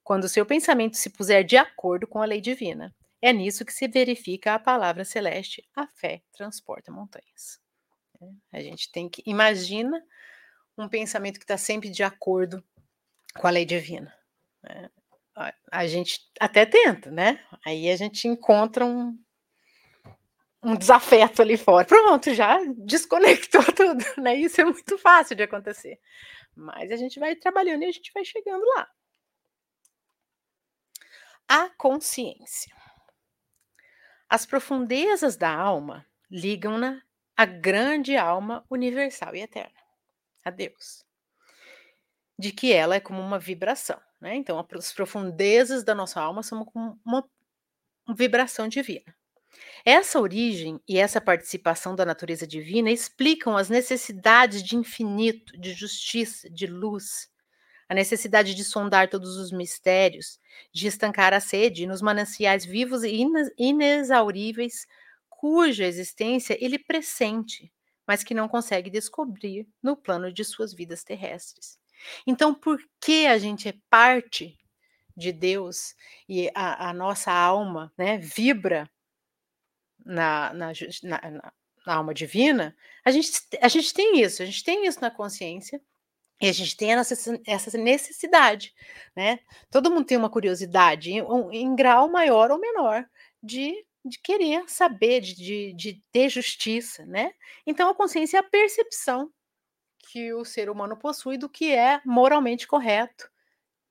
Quando 0.02 0.24
o 0.24 0.28
seu 0.28 0.46
pensamento 0.46 0.96
se 0.96 1.10
puser 1.10 1.44
de 1.44 1.56
acordo 1.56 2.06
com 2.06 2.20
a 2.20 2.24
lei 2.24 2.40
divina, 2.40 2.94
é 3.22 3.32
nisso 3.32 3.64
que 3.64 3.72
se 3.72 3.86
verifica 3.86 4.54
a 4.54 4.58
palavra 4.58 5.04
celeste: 5.04 5.66
a 5.74 5.86
fé 5.86 6.22
transporta 6.32 6.90
montanhas. 6.90 7.62
A 8.52 8.60
gente 8.60 8.90
tem 8.90 9.08
que 9.08 9.22
imagina 9.24 10.04
um 10.76 10.88
pensamento 10.88 11.38
que 11.38 11.44
está 11.44 11.56
sempre 11.56 11.88
de 11.88 12.02
acordo 12.02 12.62
com 13.34 13.46
a 13.46 13.50
lei 13.50 13.64
divina. 13.64 14.14
Né? 14.62 14.90
A, 15.34 15.54
a, 15.70 15.86
gente 15.86 16.20
até 16.38 16.66
tenta, 16.66 17.10
né? 17.10 17.44
Aí 17.64 17.90
a 17.90 17.96
gente 17.96 18.28
encontra 18.28 18.84
um, 18.84 19.18
um 20.62 20.76
desafeto 20.76 21.42
ali 21.42 21.56
fora. 21.56 21.86
Pronto, 21.86 22.32
já 22.34 22.58
desconectou 22.76 23.62
tudo, 23.74 24.04
né? 24.18 24.34
Isso 24.36 24.60
é 24.60 24.64
muito 24.64 24.98
fácil 24.98 25.36
de 25.36 25.42
acontecer. 25.42 25.98
Mas 26.54 26.90
a 26.90 26.96
gente 26.96 27.18
vai 27.18 27.34
trabalhando 27.34 27.82
e 27.82 27.86
a 27.86 27.92
gente 27.92 28.12
vai 28.12 28.24
chegando 28.24 28.64
lá. 28.76 28.88
A 31.48 31.70
consciência. 31.70 32.81
As 34.32 34.46
profundezas 34.46 35.36
da 35.36 35.54
alma 35.54 36.06
ligam-na 36.30 37.02
à 37.36 37.44
grande 37.44 38.16
alma 38.16 38.64
universal 38.70 39.36
e 39.36 39.42
eterna 39.42 39.78
a 40.42 40.48
Deus. 40.48 41.04
De 42.38 42.50
que 42.50 42.72
ela 42.72 42.94
é 42.94 43.00
como 43.00 43.20
uma 43.20 43.38
vibração, 43.38 44.00
né? 44.18 44.34
Então, 44.34 44.58
as 44.58 44.90
profundezas 44.90 45.84
da 45.84 45.94
nossa 45.94 46.18
alma 46.18 46.42
são 46.42 46.64
como 46.64 46.98
uma 47.04 47.28
vibração 48.16 48.68
divina. 48.68 49.14
Essa 49.84 50.18
origem 50.18 50.80
e 50.88 50.96
essa 50.96 51.20
participação 51.20 51.94
da 51.94 52.06
natureza 52.06 52.46
divina 52.46 52.90
explicam 52.90 53.54
as 53.54 53.68
necessidades 53.68 54.62
de 54.62 54.76
infinito, 54.76 55.60
de 55.60 55.74
justiça, 55.74 56.48
de 56.48 56.66
luz, 56.66 57.30
a 57.92 57.94
necessidade 57.94 58.54
de 58.54 58.64
sondar 58.64 59.10
todos 59.10 59.36
os 59.36 59.52
mistérios, 59.52 60.40
de 60.72 60.86
estancar 60.86 61.34
a 61.34 61.40
sede 61.40 61.86
nos 61.86 62.00
mananciais 62.00 62.64
vivos 62.64 63.02
e 63.04 63.22
inexauríveis, 63.58 64.86
cuja 65.28 65.84
existência 65.84 66.56
ele 66.58 66.78
pressente, 66.78 67.70
mas 68.06 68.24
que 68.24 68.32
não 68.32 68.48
consegue 68.48 68.88
descobrir 68.88 69.68
no 69.82 69.94
plano 69.94 70.32
de 70.32 70.42
suas 70.42 70.72
vidas 70.72 71.04
terrestres. 71.04 71.78
Então, 72.26 72.54
por 72.54 72.82
que 72.98 73.26
a 73.26 73.36
gente 73.36 73.68
é 73.68 73.74
parte 73.90 74.58
de 75.14 75.30
Deus 75.30 75.94
e 76.26 76.50
a, 76.54 76.88
a 76.88 76.94
nossa 76.94 77.30
alma 77.30 77.92
né, 77.98 78.16
vibra 78.16 78.90
na, 80.02 80.50
na, 80.54 80.72
na, 81.02 81.52
na, 81.84 81.94
alma 81.94 82.14
divina? 82.14 82.74
A 83.04 83.10
gente, 83.10 83.32
a 83.60 83.68
gente 83.68 83.92
tem 83.92 84.18
isso, 84.22 84.42
a 84.42 84.46
gente 84.46 84.64
tem 84.64 84.86
isso 84.86 84.98
na 84.98 85.10
consciência. 85.10 85.78
E 86.42 86.48
a 86.48 86.52
gente 86.52 86.76
tem 86.76 86.90
essa 87.46 87.78
necessidade, 87.78 88.74
né? 89.14 89.38
Todo 89.70 89.92
mundo 89.92 90.04
tem 90.04 90.18
uma 90.18 90.28
curiosidade, 90.28 91.12
em, 91.12 91.76
grau 91.76 92.08
maior 92.10 92.50
ou 92.50 92.58
menor, 92.58 93.06
de 93.42 93.86
de 94.04 94.18
querer 94.18 94.68
saber, 94.68 95.20
de, 95.20 95.32
de, 95.36 95.72
de, 95.74 96.02
ter 96.10 96.28
justiça, 96.28 97.06
né? 97.06 97.32
Então 97.64 97.88
a 97.88 97.94
consciência 97.94 98.36
é 98.36 98.40
a 98.40 98.42
percepção 98.42 99.30
que 100.10 100.34
o 100.34 100.44
ser 100.44 100.68
humano 100.68 100.96
possui 100.96 101.38
do 101.38 101.48
que 101.48 101.72
é 101.72 102.00
moralmente 102.04 102.66
correto 102.66 103.30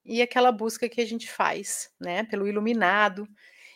e 0.03 0.21
aquela 0.21 0.51
busca 0.51 0.89
que 0.89 0.99
a 0.99 1.05
gente 1.05 1.31
faz, 1.31 1.89
né, 1.97 2.23
pelo 2.23 2.47
iluminado. 2.47 3.25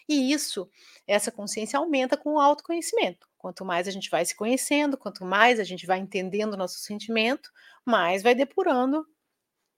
E 0.09 0.33
isso, 0.33 0.69
essa 1.07 1.31
consciência 1.31 1.79
aumenta 1.79 2.17
com 2.17 2.33
o 2.33 2.39
autoconhecimento. 2.39 3.27
Quanto 3.45 3.63
mais 3.63 3.87
a 3.87 3.91
gente 3.91 4.09
vai 4.09 4.25
se 4.25 4.33
conhecendo, 4.33 4.97
quanto 4.97 5.23
mais 5.23 5.59
a 5.59 5.63
gente 5.63 5.85
vai 5.85 5.99
entendendo 5.99 6.55
o 6.55 6.57
nosso 6.57 6.79
sentimento, 6.79 7.51
mais 7.85 8.23
vai 8.23 8.33
depurando 8.33 9.07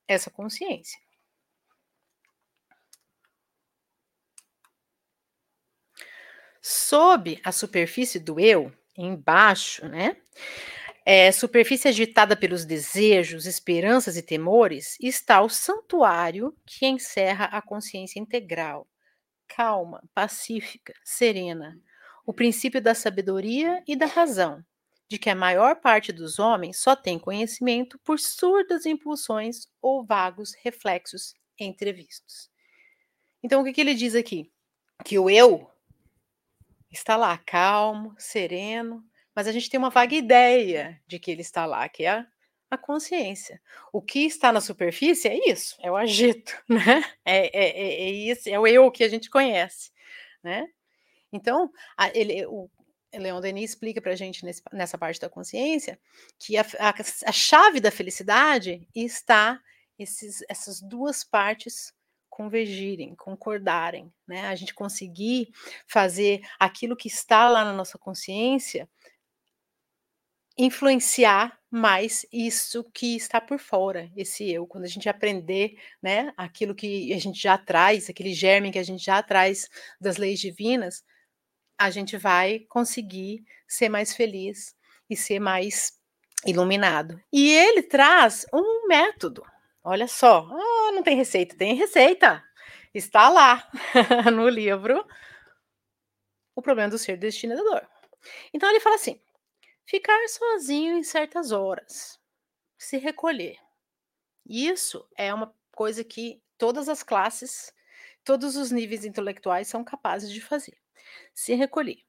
essa 0.07 0.31
consciência. 0.31 0.97
Sob 6.61 7.41
a 7.43 7.51
superfície 7.51 8.21
do 8.21 8.39
eu, 8.39 8.71
embaixo, 8.97 9.85
né? 9.85 10.15
É, 11.05 11.29
superfície 11.33 11.89
agitada 11.89 12.37
pelos 12.37 12.63
desejos, 12.63 13.45
esperanças 13.45 14.15
e 14.15 14.21
temores, 14.21 14.95
está 15.01 15.41
o 15.41 15.49
santuário 15.49 16.55
que 16.65 16.85
encerra 16.85 17.47
a 17.47 17.61
consciência 17.61 18.17
integral, 18.17 18.87
calma, 19.45 20.01
pacífica, 20.15 20.93
serena, 21.03 21.77
o 22.27 22.33
princípio 22.33 22.81
da 22.81 22.93
sabedoria 22.93 23.81
e 23.87 23.95
da 23.95 24.05
razão, 24.05 24.61
de 25.07 25.17
que 25.17 25.29
a 25.29 25.35
maior 25.35 25.77
parte 25.77 26.11
dos 26.11 26.39
homens 26.39 26.77
só 26.77 26.93
tem 26.93 27.17
conhecimento 27.17 27.97
por 27.99 28.19
surdas 28.19 28.85
impulsões 28.85 29.69
ou 29.81 30.05
vagos 30.05 30.53
reflexos 30.61 31.33
entrevistos. 31.57 32.51
Então, 33.41 33.61
o 33.61 33.63
que, 33.63 33.71
que 33.71 33.79
ele 33.79 33.95
diz 33.95 34.13
aqui? 34.13 34.51
Que 35.05 35.17
o 35.17 35.29
eu 35.29 35.71
está 36.91 37.15
lá, 37.15 37.37
calmo, 37.37 38.13
sereno, 38.17 39.01
mas 39.33 39.47
a 39.47 39.53
gente 39.53 39.69
tem 39.69 39.77
uma 39.77 39.89
vaga 39.89 40.13
ideia 40.13 41.01
de 41.07 41.19
que 41.19 41.31
ele 41.31 41.41
está 41.41 41.65
lá, 41.65 41.87
que 41.87 42.03
é 42.03 42.25
a, 42.69 42.77
consciência. 42.77 43.61
O 43.93 44.01
que 44.01 44.25
está 44.25 44.51
na 44.51 44.59
superfície 44.59 45.29
é 45.29 45.49
isso, 45.49 45.77
é 45.81 45.89
o 45.89 45.95
agito, 45.95 46.61
né? 46.67 47.05
É, 47.23 47.47
é, 47.57 47.69
é, 47.69 47.93
é 48.01 48.11
isso, 48.11 48.49
é 48.49 48.59
o 48.59 48.67
eu 48.67 48.91
que 48.91 49.05
a 49.05 49.07
gente 49.07 49.29
conhece, 49.29 49.91
né? 50.43 50.67
Então, 51.31 51.71
a, 51.97 52.09
ele, 52.17 52.45
o 52.45 52.69
Leon 53.13 53.41
Denis 53.41 53.71
explica 53.71 54.01
para 54.01 54.11
a 54.11 54.15
gente 54.15 54.43
nesse, 54.45 54.61
nessa 54.71 54.97
parte 54.97 55.19
da 55.19 55.29
consciência 55.29 55.99
que 56.39 56.57
a, 56.57 56.65
a, 56.79 56.93
a 57.25 57.31
chave 57.31 57.79
da 57.79 57.91
felicidade 57.91 58.87
está 58.95 59.61
esses, 59.97 60.43
essas 60.47 60.81
duas 60.81 61.23
partes 61.23 61.93
convergirem, 62.29 63.15
concordarem, 63.15 64.13
né? 64.27 64.47
A 64.47 64.55
gente 64.55 64.73
conseguir 64.73 65.49
fazer 65.87 66.41
aquilo 66.59 66.95
que 66.95 67.07
está 67.07 67.49
lá 67.49 67.65
na 67.65 67.73
nossa 67.73 67.97
consciência 67.97 68.87
influenciar 70.57 71.59
mais 71.69 72.25
isso 72.31 72.83
que 72.93 73.15
está 73.15 73.39
por 73.39 73.59
fora, 73.59 74.11
esse 74.15 74.49
eu. 74.51 74.65
Quando 74.65 74.85
a 74.85 74.87
gente 74.87 75.07
aprender, 75.07 75.77
né, 76.01 76.33
aquilo 76.35 76.73
que 76.73 77.13
a 77.13 77.19
gente 77.19 77.39
já 77.39 77.57
traz, 77.57 78.09
aquele 78.09 78.33
germe 78.33 78.71
que 78.71 78.79
a 78.79 78.83
gente 78.83 79.03
já 79.03 79.21
traz 79.21 79.69
das 80.01 80.17
leis 80.17 80.39
divinas, 80.39 81.03
a 81.77 81.89
gente 81.89 82.17
vai 82.17 82.59
conseguir 82.67 83.45
ser 83.67 83.89
mais 83.89 84.15
feliz 84.15 84.75
e 85.09 85.15
ser 85.15 85.39
mais 85.39 85.99
iluminado. 86.45 87.21
E 87.31 87.51
ele 87.51 87.83
traz 87.83 88.45
um 88.53 88.87
método. 88.87 89.45
Olha 89.83 90.07
só, 90.07 90.47
ah, 90.51 90.91
não 90.91 91.03
tem 91.03 91.15
receita, 91.15 91.55
tem 91.55 91.75
receita. 91.75 92.43
Está 92.93 93.29
lá 93.29 93.69
no 94.33 94.49
livro 94.49 95.05
O 96.55 96.61
Problema 96.61 96.89
do 96.89 96.97
Ser 96.97 97.17
Destinador. 97.17 97.87
Então 98.53 98.69
ele 98.69 98.79
fala 98.79 98.95
assim: 98.95 99.21
ficar 99.85 100.27
sozinho 100.27 100.97
em 100.97 101.03
certas 101.03 101.51
horas, 101.51 102.19
se 102.77 102.97
recolher. 102.97 103.57
Isso 104.45 105.07
é 105.15 105.33
uma 105.33 105.53
coisa 105.71 106.03
que 106.03 106.41
todas 106.57 106.89
as 106.89 107.03
classes, 107.03 107.71
todos 108.23 108.55
os 108.55 108.71
níveis 108.71 109.05
intelectuais 109.05 109.67
são 109.67 109.83
capazes 109.83 110.31
de 110.31 110.41
fazer 110.41 110.77
se 111.33 111.53
recolher. 111.53 111.99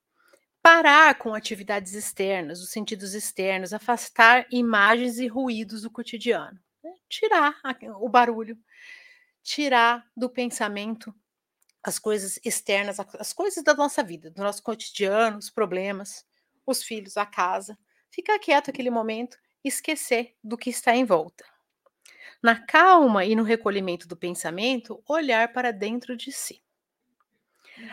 Parar 0.62 1.16
com 1.16 1.34
atividades 1.34 1.94
externas, 1.94 2.60
os 2.60 2.70
sentidos 2.70 3.14
externos, 3.14 3.72
afastar 3.72 4.46
imagens 4.50 5.18
e 5.18 5.26
ruídos 5.26 5.82
do 5.82 5.90
cotidiano. 5.90 6.58
Né? 6.82 6.92
Tirar 7.08 7.60
o 8.00 8.08
barulho, 8.08 8.58
tirar 9.42 10.04
do 10.16 10.28
pensamento 10.28 11.14
as 11.82 11.98
coisas 11.98 12.38
externas, 12.44 12.98
as 13.18 13.32
coisas 13.32 13.62
da 13.64 13.74
nossa 13.74 14.02
vida, 14.02 14.30
do 14.30 14.42
nosso 14.42 14.62
cotidiano, 14.62 15.38
os 15.38 15.48
problemas, 15.48 16.26
os 16.66 16.82
filhos, 16.82 17.16
a 17.16 17.24
casa. 17.24 17.78
Ficar 18.10 18.38
quieto 18.38 18.70
aquele 18.70 18.90
momento, 18.90 19.38
esquecer 19.64 20.34
do 20.42 20.56
que 20.56 20.70
está 20.70 20.94
em 20.94 21.04
volta. 21.04 21.44
Na 22.42 22.60
calma 22.66 23.24
e 23.24 23.34
no 23.34 23.42
recolhimento 23.42 24.06
do 24.06 24.16
pensamento, 24.16 25.02
olhar 25.08 25.52
para 25.52 25.72
dentro 25.72 26.16
de 26.16 26.30
si. 26.30 26.62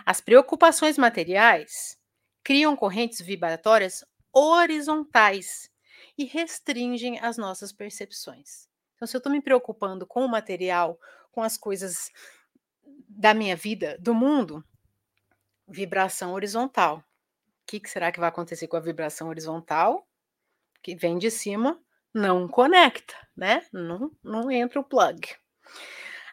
As 0.06 0.22
preocupações 0.22 0.98
materiais 0.98 1.98
criam 2.44 2.76
correntes 2.76 3.22
vibratórias 3.22 4.04
horizontais 4.32 5.70
e 6.18 6.26
restringem 6.26 7.20
as 7.20 7.38
nossas 7.38 7.72
percepções. 7.72 8.68
Então, 8.96 9.08
se 9.08 9.16
eu 9.16 9.20
estou 9.20 9.32
me 9.32 9.42
preocupando 9.42 10.06
com 10.06 10.24
o 10.24 10.30
material, 10.30 11.00
com 11.32 11.42
as 11.42 11.58
coisas 11.58 12.12
da 13.10 13.34
minha 13.34 13.56
vida, 13.56 13.98
do 14.00 14.14
mundo, 14.14 14.64
vibração 15.68 16.34
horizontal. 16.34 16.98
O 16.98 17.04
que, 17.68 17.80
que 17.80 17.90
será 17.90 18.12
que 18.12 18.20
vai 18.20 18.30
acontecer 18.30 18.68
com 18.68 18.78
a 18.78 18.82
vibração 18.82 19.28
horizontal? 19.28 20.08
Que 20.82 20.96
vem 20.96 21.18
de 21.18 21.32
cima, 21.32 21.80
não 22.14 22.48
conecta, 22.48 23.16
né? 23.36 23.66
Não, 23.74 24.12
não 24.24 24.52
entra 24.52 24.80
o 24.80 24.84
plug. 24.84 25.36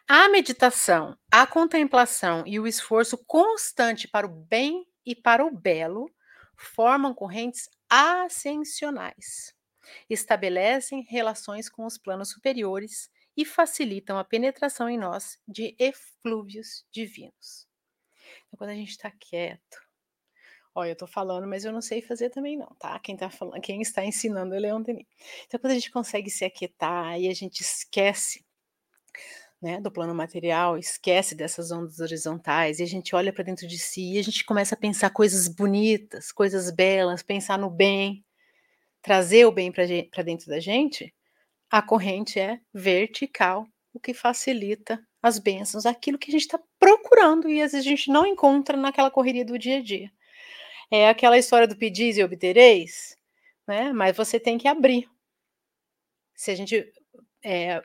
A 0.07 0.27
meditação, 0.27 1.17
a 1.31 1.47
contemplação 1.47 2.43
e 2.45 2.59
o 2.59 2.67
esforço 2.67 3.17
constante 3.25 4.05
para 4.05 4.27
o 4.27 4.29
bem 4.29 4.85
e 5.05 5.15
para 5.15 5.45
o 5.45 5.49
belo 5.49 6.09
formam 6.57 7.13
correntes 7.13 7.69
ascensionais, 7.89 9.55
estabelecem 10.09 11.05
relações 11.09 11.69
com 11.69 11.85
os 11.85 11.97
planos 11.97 12.29
superiores 12.29 13.09
e 13.35 13.45
facilitam 13.45 14.17
a 14.17 14.25
penetração 14.25 14.89
em 14.89 14.97
nós 14.97 15.39
de 15.47 15.73
eflúvios 15.79 16.85
divinos. 16.91 17.65
Então, 18.47 18.57
quando 18.57 18.71
a 18.71 18.75
gente 18.75 18.91
está 18.91 19.09
quieto, 19.09 19.81
olha, 20.75 20.89
eu 20.89 20.93
estou 20.93 21.07
falando, 21.07 21.47
mas 21.47 21.63
eu 21.63 21.71
não 21.71 21.81
sei 21.81 22.01
fazer 22.01 22.29
também 22.29 22.57
não, 22.57 22.75
tá? 22.77 22.99
Quem 22.99 23.15
tá 23.15 23.29
falando, 23.29 23.61
quem 23.61 23.81
está 23.81 24.03
ensinando 24.05 24.53
é 24.53 24.59
Leon 24.59 24.81
Denis. 24.81 25.07
Então, 25.45 25.59
quando 25.59 25.71
a 25.71 25.75
gente 25.75 25.91
consegue 25.91 26.29
se 26.29 26.43
aquietar 26.43 27.17
e 27.19 27.29
a 27.29 27.33
gente 27.33 27.61
esquece 27.61 28.45
né, 29.63 29.79
do 29.79 29.89
plano 29.89 30.13
material, 30.13 30.77
esquece 30.77 31.33
dessas 31.33 31.71
ondas 31.71 31.99
horizontais 31.99 32.79
e 32.79 32.83
a 32.83 32.85
gente 32.85 33.15
olha 33.15 33.31
para 33.31 33.45
dentro 33.45 33.65
de 33.65 33.79
si 33.79 34.15
e 34.15 34.19
a 34.19 34.21
gente 34.21 34.43
começa 34.43 34.75
a 34.75 34.77
pensar 34.77 35.09
coisas 35.09 35.47
bonitas, 35.47 36.33
coisas 36.33 36.69
belas, 36.69 37.23
pensar 37.23 37.57
no 37.57 37.69
bem, 37.69 38.25
trazer 39.01 39.45
o 39.45 39.53
bem 39.53 39.71
para 39.71 40.21
dentro 40.21 40.47
da 40.47 40.59
gente, 40.59 41.13
a 41.71 41.81
corrente 41.81 42.41
é 42.41 42.59
vertical, 42.73 43.65
o 43.93 44.01
que 44.01 44.13
facilita 44.13 45.01
as 45.21 45.39
bênçãos, 45.39 45.85
aquilo 45.85 46.17
que 46.17 46.29
a 46.29 46.33
gente 46.33 46.41
está 46.41 46.59
procurando 46.77 47.47
e 47.47 47.61
às 47.61 47.71
vezes 47.71 47.87
a 47.87 47.89
gente 47.89 48.11
não 48.11 48.25
encontra 48.25 48.75
naquela 48.75 49.09
correria 49.09 49.45
do 49.45 49.57
dia 49.57 49.77
a 49.77 49.81
dia. 49.81 50.11
É 50.91 51.07
aquela 51.07 51.37
história 51.37 51.67
do 51.67 51.77
pedis 51.77 52.17
e 52.17 52.23
obtereis, 52.23 53.17
né? 53.65 53.93
Mas 53.93 54.15
você 54.17 54.37
tem 54.37 54.57
que 54.57 54.67
abrir. 54.67 55.09
Se 56.35 56.51
a 56.51 56.55
gente 56.55 56.91
é, 57.43 57.81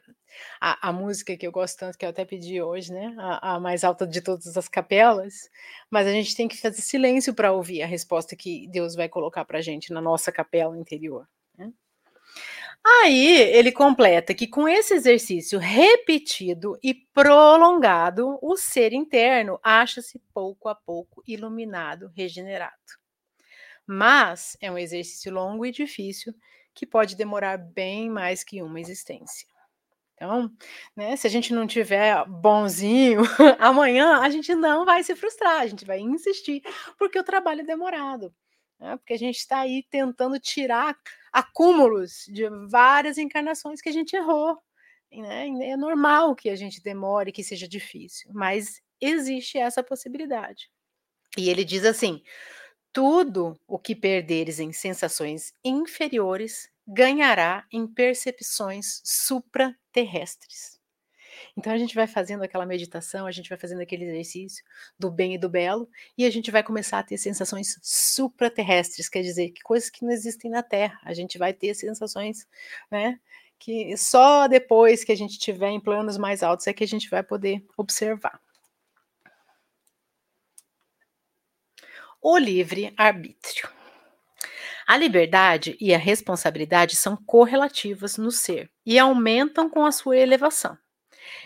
a, 0.61 0.89
a, 0.89 0.93
música 0.93 1.37
que 1.37 1.47
eu 1.47 1.53
gosto 1.53 1.79
tanto, 1.79 1.99
que 1.99 2.05
eu 2.05 2.11
até 2.11 2.25
pedi 2.25 2.63
hoje, 2.63 2.93
né? 2.93 3.15
A, 3.19 3.55
a, 3.55 3.61
mais 3.61 3.85
alta 3.85 4.07
de 4.07 4.21
todas 4.21 4.57
as 4.57 4.69
capelas, 4.69 5.51
mas 5.91 6.07
a 6.07 6.13
gente 6.13 6.37
tem 6.37 6.47
que 6.49 6.57
fazer 6.57 6.81
silêncio 6.81 7.35
para 7.35 7.53
ouvir 7.53 7.83
a 7.83 7.87
resposta 7.87 8.37
que 8.37 8.69
Deus 8.69 8.95
vai 8.95 9.09
colocar 9.09 9.45
para 9.45 9.59
a 9.59 9.63
gente 9.63 9.93
na 9.93 10.01
nossa 10.01 10.31
capela 10.31 10.79
interior. 10.79 11.27
Né? 11.57 11.73
Aí 12.85 13.41
ele 13.53 13.73
completa 13.73 14.35
que 14.35 14.47
com 14.47 14.69
esse 14.69 14.95
exercício 14.95 15.59
repetido 15.59 16.79
e 16.83 16.95
prolongado, 16.95 18.39
o 18.41 18.57
ser 18.57 18.93
interno 18.93 19.59
acha-se 19.63 20.21
pouco 20.33 20.69
a 20.69 20.75
pouco 20.75 21.23
iluminado, 21.27 22.11
regenerado. 22.15 22.75
Mas 23.87 24.57
é 24.61 24.71
um 24.71 24.79
exercício 24.79 25.33
longo 25.33 25.67
e 25.67 25.73
difícil 25.73 26.35
que 26.79 26.87
pode 26.87 27.17
demorar 27.17 27.59
bem 27.59 28.09
mais 28.09 28.45
que 28.45 28.63
uma 28.63 28.81
existência. 28.81 29.49
Então, 30.15 30.49
né, 30.97 31.17
se 31.17 31.27
a 31.27 31.31
gente 31.31 31.53
não 31.53 31.67
tiver 31.67 32.25
bonzinho, 32.27 33.23
amanhã 33.59 34.21
a 34.21 34.31
gente 34.31 34.55
não 34.55 34.85
vai 34.85 35.03
se 35.03 35.17
frustrar, 35.17 35.61
a 35.61 35.67
gente 35.67 35.85
vai 35.85 35.99
insistir, 35.99 36.63
porque 36.97 37.19
o 37.19 37.25
trabalho 37.25 37.63
é 37.63 37.65
demorado. 37.65 38.33
Né, 38.79 38.97
porque 38.97 39.13
a 39.13 39.19
gente 39.19 39.39
está 39.39 39.59
aí 39.59 39.85
tentando 39.91 40.39
tirar 40.39 40.97
acúmulos 41.33 42.27
de 42.29 42.49
várias 42.71 43.19
encarnações 43.19 43.81
que 43.81 43.89
a 43.89 43.93
gente 43.93 44.15
errou. 44.15 44.57
Né? 45.13 45.49
É 45.71 45.77
normal 45.77 46.37
que 46.37 46.49
a 46.49 46.55
gente 46.55 46.81
demore, 46.81 47.33
que 47.33 47.43
seja 47.43 47.67
difícil, 47.67 48.31
mas 48.33 48.81
existe 49.01 49.59
essa 49.59 49.83
possibilidade. 49.83 50.71
E 51.37 51.51
ele 51.51 51.65
diz 51.65 51.85
assim: 51.85 52.23
tudo 52.93 53.59
o 53.67 53.79
que 53.79 53.95
perderes 53.95 54.59
em 54.59 54.73
sensações 54.73 55.53
inferiores 55.65 56.71
ganhará 56.87 57.67
em 57.71 57.87
percepções 57.87 59.01
supraterrestres. 59.05 60.79
Então 61.57 61.73
a 61.73 61.79
gente 61.79 61.95
vai 61.95 62.07
fazendo 62.07 62.43
aquela 62.43 62.67
meditação, 62.67 63.27
a 63.27 63.31
gente 63.31 63.49
vai 63.49 63.59
fazendo 63.59 63.81
aquele 63.81 64.05
exercício 64.05 64.65
do 64.99 65.11
bem 65.11 65.35
e 65.35 65.39
do 65.39 65.49
belo, 65.49 65.89
e 66.17 66.25
a 66.25 66.31
gente 66.31 66.51
vai 66.51 66.63
começar 66.63 66.99
a 66.99 67.03
ter 67.03 67.19
sensações 67.19 67.79
supraterrestres, 67.83 69.09
quer 69.09 69.23
dizer, 69.23 69.51
que 69.51 69.63
coisas 69.63 69.91
que 69.91 70.05
não 70.05 70.11
existem 70.11 70.51
na 70.51 70.63
Terra. 70.63 70.99
A 71.05 71.13
gente 71.13 71.39
vai 71.39 71.53
ter 71.53 71.75
sensações, 71.75 72.47
né? 72.91 73.21
Que 73.59 73.97
só 73.97 74.47
depois 74.47 75.05
que 75.05 75.13
a 75.13 75.17
gente 75.17 75.33
estiver 75.33 75.71
em 75.71 75.81
planos 75.81 76.17
mais 76.17 76.43
altos 76.43 76.67
é 76.67 76.73
que 76.73 76.85
a 76.85 76.89
gente 76.89 77.09
vai 77.11 77.23
poder 77.23 77.65
observar. 77.77 78.41
O 82.21 82.37
livre 82.37 82.93
arbítrio. 82.97 83.69
A 84.85 84.97
liberdade 84.97 85.77
e 85.81 85.95
a 85.95 85.99
responsabilidade 85.99 86.97
são 86.97 87.17
correlativas 87.17 88.17
no 88.17 88.33
ser 88.33 88.69
e 88.85 88.99
aumentam 88.99 89.71
com 89.71 89.87
a 89.87 89.93
sua 89.93 90.17
elevação. 90.17 90.77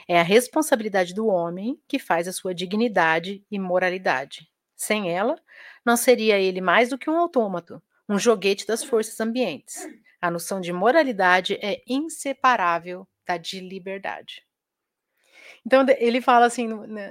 É 0.08 0.18
a 0.18 0.22
responsabilidade 0.22 1.12
do 1.12 1.26
homem 1.26 1.78
que 1.86 1.98
faz 1.98 2.26
a 2.26 2.32
sua 2.32 2.54
dignidade 2.54 3.44
e 3.50 3.58
moralidade. 3.58 4.48
Sem 4.74 5.14
ela, 5.14 5.38
não 5.84 5.94
seria 5.94 6.38
ele 6.38 6.62
mais 6.62 6.88
do 6.88 6.96
que 6.96 7.10
um 7.10 7.18
autômato, 7.18 7.82
um 8.08 8.18
joguete 8.18 8.66
das 8.66 8.82
forças 8.82 9.20
ambientes. 9.20 9.86
A 10.22 10.30
noção 10.30 10.58
de 10.58 10.72
moralidade 10.72 11.58
é 11.60 11.82
inseparável 11.86 13.06
da 13.26 13.36
de 13.36 13.60
liberdade. 13.60 14.42
Então, 15.66 15.84
ele 15.98 16.22
fala 16.22 16.46
assim 16.46 16.66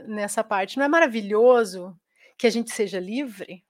nessa 0.07 0.43
parte: 0.43 0.77
não 0.77 0.85
é 0.85 0.87
maravilhoso 0.87 1.95
que 2.41 2.47
a 2.47 2.49
gente 2.49 2.71
seja 2.71 2.99
livre? 2.99 3.63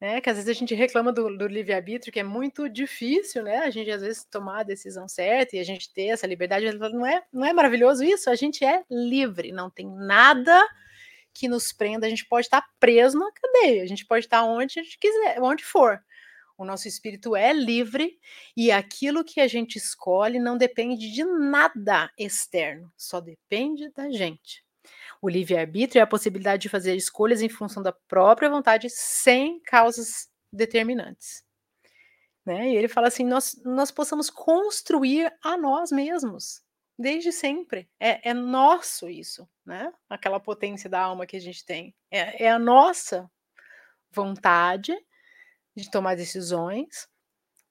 Né, 0.00 0.20
que 0.20 0.30
às 0.30 0.36
vezes 0.36 0.48
a 0.48 0.58
gente 0.58 0.74
reclama 0.74 1.12
do, 1.12 1.36
do 1.36 1.46
livre-arbítrio, 1.48 2.12
que 2.12 2.20
é 2.20 2.22
muito 2.22 2.68
difícil, 2.68 3.42
né? 3.42 3.58
A 3.58 3.70
gente 3.70 3.90
às 3.90 4.00
vezes 4.00 4.24
tomar 4.24 4.60
a 4.60 4.62
decisão 4.62 5.08
certa 5.08 5.56
e 5.56 5.58
a 5.58 5.64
gente 5.64 5.92
ter 5.92 6.06
essa 6.06 6.26
liberdade. 6.26 6.72
Não 6.72 7.04
é, 7.04 7.22
não 7.32 7.44
é 7.44 7.52
maravilhoso 7.52 8.04
isso? 8.04 8.30
A 8.30 8.36
gente 8.36 8.64
é 8.64 8.84
livre, 8.88 9.50
não 9.50 9.68
tem 9.68 9.86
nada 9.88 10.64
que 11.34 11.48
nos 11.48 11.72
prenda. 11.72 12.06
A 12.06 12.10
gente 12.10 12.24
pode 12.26 12.46
estar 12.46 12.64
preso 12.78 13.18
na 13.18 13.30
cadeia, 13.32 13.82
a 13.82 13.86
gente 13.86 14.06
pode 14.06 14.24
estar 14.24 14.44
onde 14.44 14.78
a 14.78 14.82
gente 14.84 14.98
quiser, 14.98 15.42
onde 15.42 15.64
for. 15.64 16.00
O 16.56 16.64
nosso 16.64 16.88
espírito 16.88 17.34
é 17.36 17.52
livre 17.52 18.18
e 18.56 18.70
aquilo 18.70 19.24
que 19.24 19.40
a 19.40 19.48
gente 19.48 19.76
escolhe 19.76 20.38
não 20.38 20.56
depende 20.56 21.10
de 21.12 21.24
nada 21.24 22.10
externo, 22.16 22.90
só 22.96 23.20
depende 23.20 23.90
da 23.90 24.08
gente. 24.10 24.67
O 25.20 25.28
livre-arbítrio 25.28 26.00
é 26.00 26.02
a 26.02 26.06
possibilidade 26.06 26.62
de 26.62 26.68
fazer 26.68 26.94
escolhas 26.94 27.42
em 27.42 27.48
função 27.48 27.82
da 27.82 27.92
própria 27.92 28.48
vontade 28.48 28.88
sem 28.90 29.60
causas 29.60 30.28
determinantes. 30.52 31.44
Né? 32.46 32.70
E 32.70 32.76
ele 32.76 32.88
fala 32.88 33.08
assim: 33.08 33.24
nós, 33.24 33.60
nós 33.64 33.90
possamos 33.90 34.30
construir 34.30 35.32
a 35.42 35.56
nós 35.56 35.90
mesmos, 35.90 36.62
desde 36.98 37.30
sempre. 37.30 37.88
É, 38.00 38.30
é 38.30 38.34
nosso 38.34 39.08
isso, 39.08 39.48
né? 39.66 39.92
Aquela 40.08 40.40
potência 40.40 40.88
da 40.88 41.00
alma 41.00 41.26
que 41.26 41.36
a 41.36 41.40
gente 41.40 41.64
tem. 41.64 41.94
É, 42.10 42.44
é 42.44 42.50
a 42.50 42.58
nossa 42.58 43.30
vontade 44.10 44.96
de 45.76 45.90
tomar 45.90 46.16
decisões 46.16 47.08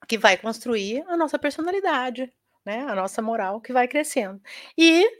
que 0.06 0.16
vai 0.16 0.36
construir 0.36 1.04
a 1.08 1.16
nossa 1.16 1.38
personalidade, 1.38 2.32
né? 2.64 2.82
A 2.82 2.94
nossa 2.94 3.20
moral 3.20 3.60
que 3.60 3.72
vai 3.72 3.88
crescendo. 3.88 4.40
E 4.76 5.10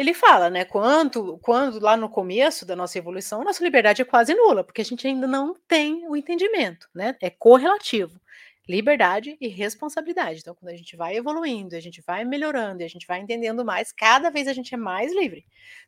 ele 0.00 0.14
fala, 0.14 0.48
né? 0.48 0.64
Quanto, 0.64 1.38
quando 1.42 1.78
lá 1.78 1.94
no 1.94 2.08
começo 2.08 2.64
da 2.64 2.74
nossa 2.74 2.96
evolução, 2.96 3.44
nossa 3.44 3.62
liberdade 3.62 4.00
é 4.00 4.04
quase 4.04 4.34
nula, 4.34 4.64
porque 4.64 4.80
a 4.80 4.84
gente 4.84 5.06
ainda 5.06 5.26
não 5.26 5.54
tem 5.68 6.08
o 6.08 6.16
entendimento, 6.16 6.88
né? 6.94 7.14
É 7.20 7.28
correlativo. 7.28 8.18
Liberdade 8.66 9.36
e 9.38 9.48
responsabilidade. 9.48 10.40
Então, 10.40 10.54
quando 10.54 10.72
a 10.72 10.76
gente 10.76 10.96
vai 10.96 11.16
evoluindo, 11.16 11.76
a 11.76 11.80
gente 11.80 12.00
vai 12.06 12.24
melhorando, 12.24 12.82
a 12.82 12.88
gente 12.88 13.06
vai 13.06 13.20
entendendo 13.20 13.62
mais, 13.62 13.92
cada 13.92 14.30
vez 14.30 14.48
a 14.48 14.54
gente 14.54 14.72
é 14.74 14.78
mais 14.78 15.12
livre. 15.12 15.44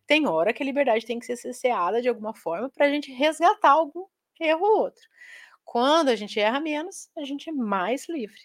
Tem 0.06 0.26
hora 0.26 0.52
que 0.52 0.62
a 0.62 0.66
liberdade 0.66 1.06
tem 1.06 1.18
que 1.18 1.24
ser 1.24 1.36
cesseada 1.36 2.02
de 2.02 2.08
alguma 2.08 2.34
forma 2.34 2.68
para 2.68 2.86
a 2.86 2.90
gente 2.90 3.10
resgatar 3.12 3.70
algum 3.70 4.04
erro 4.38 4.62
ou 4.62 4.80
outro. 4.80 5.02
Quando 5.64 6.10
a 6.10 6.16
gente 6.16 6.38
erra 6.38 6.60
menos, 6.60 7.08
a 7.16 7.24
gente 7.24 7.48
é 7.48 7.52
mais 7.52 8.08
livre. 8.08 8.40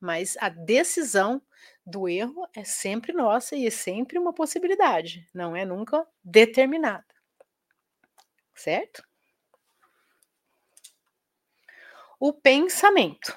Mas 0.00 0.38
a 0.40 0.48
decisão 0.48 1.42
do 1.90 2.08
erro 2.08 2.48
é 2.54 2.64
sempre 2.64 3.12
nossa 3.12 3.56
e 3.56 3.66
é 3.66 3.70
sempre 3.70 4.18
uma 4.18 4.32
possibilidade, 4.32 5.28
não 5.34 5.54
é 5.56 5.64
nunca 5.64 6.06
determinada. 6.24 7.04
Certo? 8.54 9.02
O 12.18 12.32
pensamento. 12.32 13.36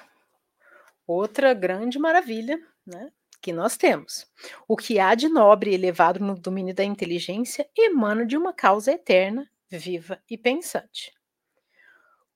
Outra 1.06 1.52
grande 1.54 1.98
maravilha, 1.98 2.58
né? 2.86 3.10
Que 3.40 3.52
nós 3.52 3.76
temos. 3.76 4.26
O 4.68 4.76
que 4.76 4.98
há 4.98 5.14
de 5.14 5.28
nobre 5.28 5.70
e 5.70 5.74
elevado 5.74 6.20
no 6.20 6.34
domínio 6.34 6.74
da 6.74 6.84
inteligência 6.84 7.68
emana 7.76 8.24
de 8.24 8.36
uma 8.36 8.52
causa 8.52 8.92
eterna, 8.92 9.50
viva 9.70 10.22
e 10.30 10.38
pensante. 10.38 11.12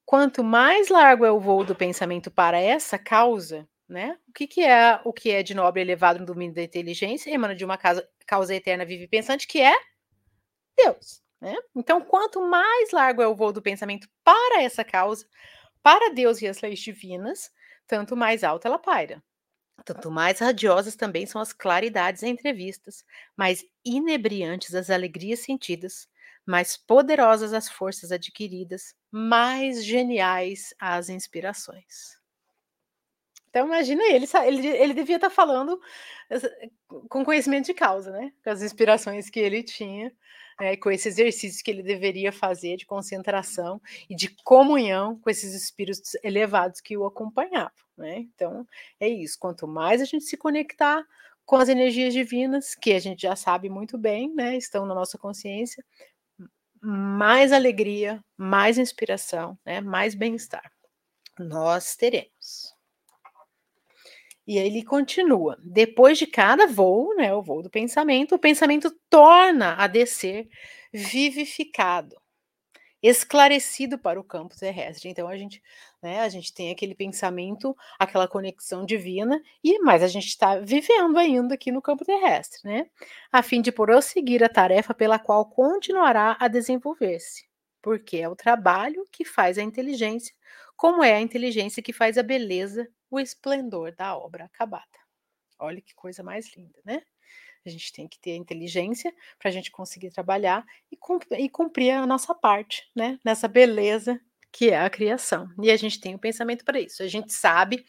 Quanto 0.04 0.42
mais 0.42 0.88
largo 0.88 1.26
é 1.26 1.30
o 1.30 1.38
voo 1.38 1.62
do 1.64 1.74
pensamento 1.74 2.30
para 2.30 2.58
essa 2.58 2.98
causa, 2.98 3.68
né? 3.88 4.18
O 4.28 4.32
que, 4.32 4.46
que 4.46 4.62
é 4.62 5.00
o 5.04 5.12
que 5.12 5.30
é 5.30 5.42
de 5.42 5.54
nobre 5.54 5.80
elevado 5.80 6.20
no 6.20 6.26
domínio 6.26 6.54
da 6.54 6.62
inteligência? 6.62 7.30
Emana 7.30 7.54
de 7.54 7.64
uma 7.64 7.78
causa, 7.78 8.08
causa 8.26 8.54
eterna, 8.54 8.84
vive 8.84 9.04
e 9.04 9.08
pensante, 9.08 9.46
que 9.46 9.60
é 9.60 9.74
Deus. 10.76 11.22
Né? 11.40 11.54
Então, 11.74 12.00
quanto 12.00 12.42
mais 12.42 12.90
largo 12.90 13.22
é 13.22 13.26
o 13.26 13.34
voo 13.34 13.52
do 13.52 13.62
pensamento 13.62 14.08
para 14.22 14.62
essa 14.62 14.84
causa, 14.84 15.26
para 15.82 16.12
Deus 16.12 16.42
e 16.42 16.48
as 16.48 16.60
leis 16.60 16.80
divinas, 16.80 17.50
tanto 17.86 18.16
mais 18.16 18.44
alta 18.44 18.68
ela 18.68 18.78
paira. 18.78 19.22
Tanto 19.84 20.10
mais 20.10 20.40
radiosas 20.40 20.96
também 20.96 21.24
são 21.24 21.40
as 21.40 21.52
claridades 21.52 22.22
entrevistas, 22.22 23.04
mais 23.36 23.64
inebriantes 23.84 24.74
as 24.74 24.90
alegrias 24.90 25.40
sentidas, 25.40 26.08
mais 26.44 26.76
poderosas 26.76 27.52
as 27.52 27.68
forças 27.68 28.10
adquiridas, 28.10 28.94
mais 29.10 29.84
geniais 29.84 30.74
as 30.80 31.08
inspirações. 31.08 32.17
Então 33.48 33.66
imagina 33.66 34.02
ele, 34.04 34.26
ele, 34.46 34.66
ele 34.68 34.94
devia 34.94 35.16
estar 35.16 35.28
tá 35.28 35.34
falando 35.34 35.80
com 37.08 37.24
conhecimento 37.24 37.66
de 37.66 37.74
causa, 37.74 38.10
né? 38.10 38.32
Com 38.42 38.50
as 38.50 38.62
inspirações 38.62 39.30
que 39.30 39.40
ele 39.40 39.62
tinha, 39.62 40.12
né? 40.60 40.76
com 40.76 40.90
esse 40.90 41.08
exercício 41.08 41.64
que 41.64 41.70
ele 41.70 41.82
deveria 41.82 42.32
fazer 42.32 42.76
de 42.76 42.86
concentração 42.86 43.80
e 44.08 44.14
de 44.14 44.28
comunhão 44.44 45.18
com 45.18 45.30
esses 45.30 45.54
espíritos 45.54 46.16
elevados 46.22 46.80
que 46.80 46.96
o 46.96 47.06
acompanhavam, 47.06 47.72
né? 47.96 48.18
Então 48.18 48.66
é 49.00 49.08
isso. 49.08 49.38
Quanto 49.38 49.66
mais 49.66 50.00
a 50.00 50.04
gente 50.04 50.24
se 50.24 50.36
conectar 50.36 51.04
com 51.46 51.56
as 51.56 51.68
energias 51.68 52.12
divinas, 52.12 52.74
que 52.74 52.92
a 52.92 53.00
gente 53.00 53.22
já 53.22 53.34
sabe 53.34 53.70
muito 53.70 53.96
bem, 53.96 54.34
né? 54.34 54.56
Estão 54.56 54.84
na 54.84 54.94
nossa 54.94 55.16
consciência, 55.16 55.84
mais 56.80 57.52
alegria, 57.52 58.22
mais 58.36 58.78
inspiração, 58.78 59.58
né, 59.66 59.80
mais 59.80 60.14
bem-estar 60.14 60.62
nós 61.38 61.96
teremos. 61.96 62.76
E 64.48 64.58
aí 64.58 64.66
ele 64.66 64.82
continua. 64.82 65.58
Depois 65.62 66.18
de 66.18 66.26
cada 66.26 66.66
voo, 66.66 67.14
né, 67.14 67.34
o 67.34 67.42
voo 67.42 67.62
do 67.62 67.70
pensamento, 67.70 68.34
o 68.34 68.38
pensamento 68.38 68.90
torna 69.10 69.74
a 69.74 69.86
descer 69.86 70.48
vivificado 70.92 72.16
esclarecido 73.02 73.98
para 73.98 74.18
o 74.18 74.24
campo 74.24 74.56
terrestre. 74.56 75.08
Então 75.08 75.28
a 75.28 75.36
gente, 75.36 75.62
né, 76.02 76.20
a 76.20 76.28
gente 76.28 76.52
tem 76.52 76.70
aquele 76.70 76.94
pensamento, 76.94 77.76
aquela 77.98 78.26
conexão 78.26 78.84
divina, 78.84 79.40
e 79.62 79.78
mas 79.80 80.02
a 80.02 80.08
gente 80.08 80.26
está 80.26 80.58
vivendo 80.58 81.16
ainda 81.18 81.54
aqui 81.54 81.70
no 81.70 81.82
campo 81.82 82.04
terrestre, 82.04 82.60
né? 82.64 82.86
A 83.30 83.42
fim 83.42 83.60
de 83.60 83.70
prosseguir 83.70 84.42
a 84.42 84.48
tarefa 84.48 84.94
pela 84.94 85.18
qual 85.18 85.46
continuará 85.46 86.36
a 86.40 86.48
desenvolver-se, 86.48 87.46
porque 87.82 88.16
é 88.18 88.28
o 88.28 88.36
trabalho 88.36 89.06
que 89.12 89.24
faz 89.24 89.58
a 89.58 89.62
inteligência, 89.62 90.34
como 90.76 91.02
é 91.02 91.14
a 91.14 91.20
inteligência 91.20 91.82
que 91.82 91.92
faz 91.92 92.18
a 92.18 92.22
beleza, 92.22 92.88
o 93.10 93.18
esplendor 93.20 93.94
da 93.94 94.16
obra 94.16 94.44
acabada. 94.44 94.86
Olha 95.58 95.80
que 95.80 95.94
coisa 95.94 96.22
mais 96.22 96.54
linda, 96.56 96.80
né? 96.84 97.02
A 97.66 97.70
gente 97.70 97.92
tem 97.92 98.08
que 98.08 98.18
ter 98.18 98.36
inteligência 98.36 99.14
para 99.38 99.48
a 99.48 99.52
gente 99.52 99.70
conseguir 99.70 100.10
trabalhar 100.10 100.64
e, 100.90 100.96
cumprir, 101.48 101.90
a 101.92 102.06
nossa 102.06 102.34
parte, 102.34 102.88
né? 102.96 103.18
Nessa 103.24 103.48
beleza 103.48 104.20
que 104.52 104.70
é 104.70 104.80
a 104.80 104.90
criação. 104.90 105.48
E 105.62 105.70
a 105.70 105.76
gente 105.76 106.00
tem 106.00 106.14
o 106.14 106.16
um 106.16 106.20
pensamento 106.20 106.64
para 106.64 106.80
isso. 106.80 107.02
A 107.02 107.06
gente 107.06 107.32
sabe, 107.32 107.84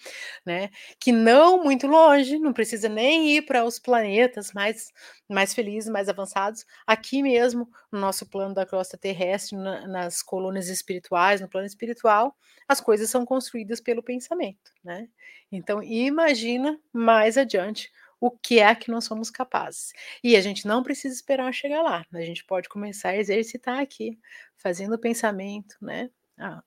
né, 0.46 0.70
que 1.00 1.12
não 1.12 1.64
muito 1.64 1.88
longe, 1.88 2.38
não 2.38 2.54
precisa 2.54 2.90
nem 2.90 3.36
ir 3.36 3.44
para 3.44 3.64
os 3.64 3.80
planetas 3.80 4.52
mais 4.54 4.92
mais 5.30 5.54
felizes, 5.54 5.90
mais 5.90 6.10
avançados, 6.10 6.66
aqui 6.88 7.22
mesmo, 7.22 7.70
no 7.92 8.00
nosso 8.00 8.28
plano 8.28 8.56
da 8.56 8.66
crosta 8.66 8.98
terrestre, 8.98 9.56
na, 9.56 9.88
nas 9.88 10.24
colônias 10.24 10.70
espirituais, 10.70 11.40
no 11.40 11.48
plano 11.48 11.68
espiritual, 11.68 12.36
as 12.68 12.82
coisas 12.82 13.12
são 13.12 13.24
construídas 13.26 13.80
pelo 13.80 14.02
pensamento, 14.02 14.72
né? 14.84 15.08
Então, 15.52 15.84
imagina 15.84 16.80
mais 16.92 17.38
adiante 17.38 17.92
o 18.20 18.32
que 18.32 18.60
é 18.60 18.74
que 18.76 18.92
nós 18.92 19.06
somos 19.06 19.30
capazes. 19.30 19.94
E 20.24 20.36
a 20.36 20.42
gente 20.42 20.68
não 20.68 20.84
precisa 20.84 21.14
esperar 21.16 21.54
chegar 21.54 21.82
lá, 21.82 22.04
a 22.12 22.22
gente 22.22 22.44
pode 22.46 22.68
começar 22.68 23.10
a 23.10 23.18
exercitar 23.18 23.80
aqui, 23.80 24.20
fazendo 24.58 24.96
o 24.96 25.00
pensamento, 25.00 25.76
né? 25.82 26.10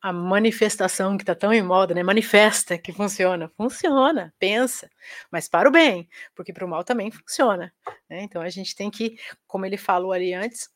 A, 0.03 0.13
manifestação 0.13 1.17
que 1.17 1.23
está 1.23 1.35
tão 1.35 1.51
em 1.53 1.63
moda, 1.63 1.95
né? 1.95 2.03
Manifesta 2.03 2.77
que 2.77 2.93
funciona. 2.93 3.51
Funciona, 3.57 4.35
pensa, 4.39 4.91
mas 5.31 5.49
para 5.49 5.67
o 5.69 5.73
bem, 5.73 6.09
porque 6.35 6.53
para 6.53 6.67
o 6.67 6.69
mal 6.69 6.85
também 6.85 7.11
funciona. 7.11 7.73
Né? 8.09 8.23
Então 8.23 8.43
a 8.43 8.51
gente 8.51 8.77
tem 8.77 8.91
que, 8.91 9.17
como 9.47 9.65
ele 9.65 9.79
falou 9.79 10.13
ali 10.13 10.35
antes, 10.35 10.69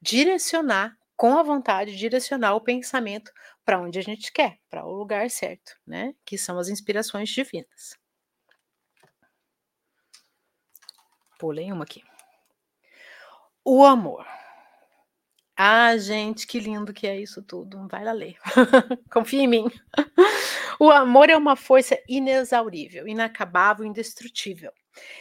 direcionar 0.00 0.96
com 1.14 1.36
a 1.38 1.42
vontade, 1.42 1.96
direcionar 1.96 2.54
o 2.54 2.60
pensamento 2.60 3.30
para 3.64 3.80
onde 3.80 3.98
a 3.98 4.02
gente 4.02 4.32
quer, 4.32 4.58
para 4.70 4.86
o 4.86 4.92
lugar 4.92 5.28
certo, 5.30 5.76
né? 5.86 6.14
Que 6.24 6.38
são 6.38 6.58
as 6.58 6.68
inspirações 6.68 7.28
divinas. 7.28 7.98
Pulei 11.38 11.70
uma 11.70 11.84
aqui. 11.84 12.02
O 13.64 13.84
amor. 13.84 14.24
Ah, 15.58 15.96
gente, 15.96 16.46
que 16.46 16.60
lindo 16.60 16.92
que 16.92 17.06
é 17.06 17.18
isso 17.18 17.42
tudo. 17.42 17.88
Vai 17.88 18.04
lá 18.04 18.12
ler. 18.12 18.36
Confia 19.10 19.42
em 19.42 19.48
mim. 19.48 19.64
O 20.78 20.90
amor 20.90 21.30
é 21.30 21.36
uma 21.36 21.56
força 21.56 21.98
inexaurível, 22.08 23.08
inacabável, 23.08 23.84
indestrutível. 23.86 24.70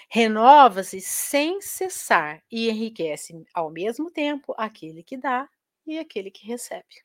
Renova-se 0.10 1.00
sem 1.02 1.62
cessar 1.62 2.42
e 2.52 2.70
enriquece 2.70 3.46
ao 3.54 3.70
mesmo 3.70 4.12
tempo 4.12 4.54
aquele 4.58 5.04
que 5.04 5.18
dá 5.18 5.48
e 5.88 5.98
aquele 6.00 6.30
que 6.32 6.46
recebe. 6.46 7.04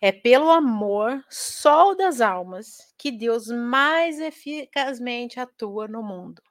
É 0.00 0.10
pelo 0.12 0.50
amor, 0.50 1.24
sol 1.30 1.96
das 1.96 2.20
almas, 2.20 2.92
que 2.98 3.12
Deus 3.12 3.48
mais 3.48 4.20
eficazmente 4.20 5.38
atua 5.40 5.86
no 5.88 6.02
mundo. 6.02 6.42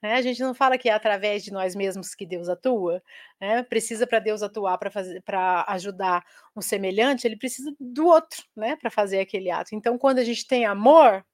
Né, 0.00 0.14
a 0.14 0.22
gente 0.22 0.40
não 0.40 0.54
fala 0.54 0.78
que 0.78 0.88
é 0.88 0.92
através 0.92 1.42
de 1.42 1.52
nós 1.52 1.74
mesmos 1.74 2.14
que 2.14 2.24
Deus 2.24 2.48
atua, 2.48 3.02
né, 3.40 3.64
precisa 3.64 4.06
para 4.06 4.20
Deus 4.20 4.42
atuar 4.42 4.78
para 4.78 4.92
fazer 4.92 5.20
para 5.22 5.64
ajudar 5.68 6.24
um 6.54 6.60
semelhante, 6.62 7.26
ele 7.26 7.36
precisa 7.36 7.74
do 7.80 8.06
outro, 8.06 8.44
né, 8.54 8.76
para 8.76 8.90
fazer 8.90 9.18
aquele 9.18 9.50
ato. 9.50 9.74
Então, 9.74 9.98
quando 9.98 10.20
a 10.20 10.24
gente 10.24 10.46
tem 10.46 10.64
amor, 10.64 11.24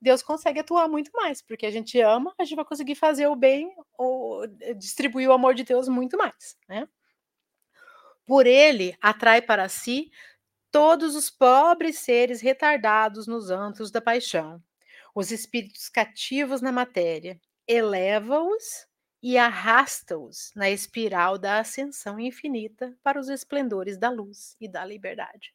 Deus 0.00 0.22
consegue 0.22 0.60
atuar 0.60 0.88
muito 0.88 1.10
mais, 1.12 1.40
porque 1.42 1.66
a 1.66 1.70
gente 1.70 2.00
ama, 2.00 2.34
a 2.38 2.44
gente 2.44 2.56
vai 2.56 2.64
conseguir 2.64 2.96
fazer 2.96 3.28
o 3.28 3.36
bem 3.36 3.72
ou 3.96 4.46
distribuir 4.76 5.28
o 5.28 5.32
amor 5.32 5.54
de 5.54 5.64
Deus 5.64 5.88
muito 5.88 6.16
mais, 6.18 6.56
né? 6.68 6.88
Por 8.26 8.46
ele 8.46 8.96
atrai 9.00 9.40
para 9.40 9.68
si 9.68 10.10
todos 10.70 11.14
os 11.16 11.30
pobres 11.30 11.98
seres 12.00 12.40
retardados 12.40 13.26
nos 13.26 13.50
antros 13.50 13.90
da 13.90 14.00
paixão, 14.00 14.62
os 15.14 15.30
espíritos 15.32 15.88
cativos 15.88 16.60
na 16.60 16.70
matéria, 16.70 17.40
eleva-os 17.68 18.88
e 19.22 19.36
arrasta-os 19.36 20.52
na 20.56 20.70
espiral 20.70 21.36
da 21.38 21.60
ascensão 21.60 22.18
infinita 22.18 22.96
para 23.02 23.20
os 23.20 23.28
esplendores 23.28 23.98
da 23.98 24.10
luz 24.10 24.56
e 24.60 24.68
da 24.68 24.84
liberdade. 24.84 25.52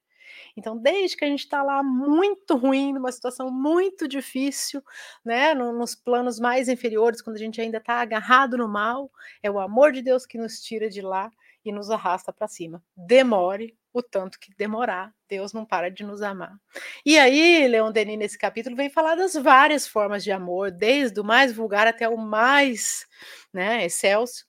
Então, 0.56 0.78
desde 0.78 1.18
que 1.18 1.26
a 1.26 1.28
gente 1.28 1.42
está 1.42 1.62
lá 1.64 1.84
muito 1.84 2.56
ruim, 2.56 2.94
numa 2.94 3.12
situação 3.12 3.52
muito 3.52 4.08
difícil, 4.08 4.82
né, 5.24 5.54
nos 5.54 5.96
planos 5.96 6.40
mais 6.40 6.70
inferiores, 6.70 7.22
quando 7.22 7.36
a 7.36 7.40
gente 7.40 7.60
ainda 7.60 7.78
está 7.78 7.96
agarrado 7.96 8.58
no 8.58 8.68
mal, 8.68 9.12
é 9.42 9.52
o 9.52 9.60
amor 9.60 9.92
de 9.92 10.02
Deus 10.02 10.26
que 10.26 10.38
nos 10.38 10.62
tira 10.62 10.90
de 10.90 11.02
lá 11.02 11.30
e 11.66 11.72
nos 11.72 11.90
arrasta 11.90 12.32
para 12.32 12.48
cima. 12.48 12.84
Demore 12.96 13.78
o 13.94 14.02
tanto 14.02 14.40
que 14.40 14.54
demorar, 14.56 15.14
Deus 15.30 15.54
não 15.54 15.64
para 15.64 15.90
de 15.90 16.04
nos 16.04 16.22
amar. 16.24 16.58
E 17.06 17.18
aí, 17.20 17.68
Leon 17.68 17.92
Denis, 17.92 18.18
nesse 18.18 18.38
capítulo, 18.38 18.76
vem 18.76 18.90
falar 18.90 19.16
das 19.16 19.36
várias 19.36 19.88
formas 19.88 20.24
de 20.24 20.32
amor, 20.32 20.72
desde 20.72 21.20
o 21.20 21.24
mais 21.24 21.54
vulgar 21.54 21.86
até 21.86 22.10
o 22.10 22.18
mais 22.18 23.06
né, 23.54 23.86
excelso. 23.86 24.46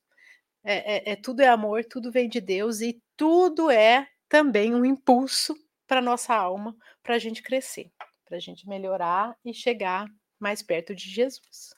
É, 0.65 1.11
é, 1.11 1.13
é 1.13 1.17
tudo 1.17 1.41
é 1.41 1.49
amor, 1.49 1.85
tudo 1.85 2.11
vem 2.11 2.27
de 2.27 2.41
Deus 2.41 2.81
e 2.81 3.01
tudo 3.17 3.71
é 3.71 4.09
também 4.31 4.75
um 4.75 4.85
impulso 4.85 5.55
para 5.87 6.01
nossa 6.01 6.35
alma, 6.35 6.75
para 7.03 7.17
a 7.17 7.19
gente 7.19 7.43
crescer, 7.43 7.93
para 8.25 8.39
a 8.39 8.41
gente 8.41 8.67
melhorar 8.67 9.37
e 9.45 9.53
chegar 9.53 10.07
mais 10.41 10.63
perto 10.63 10.95
de 10.95 11.11
Jesus. 11.11 11.75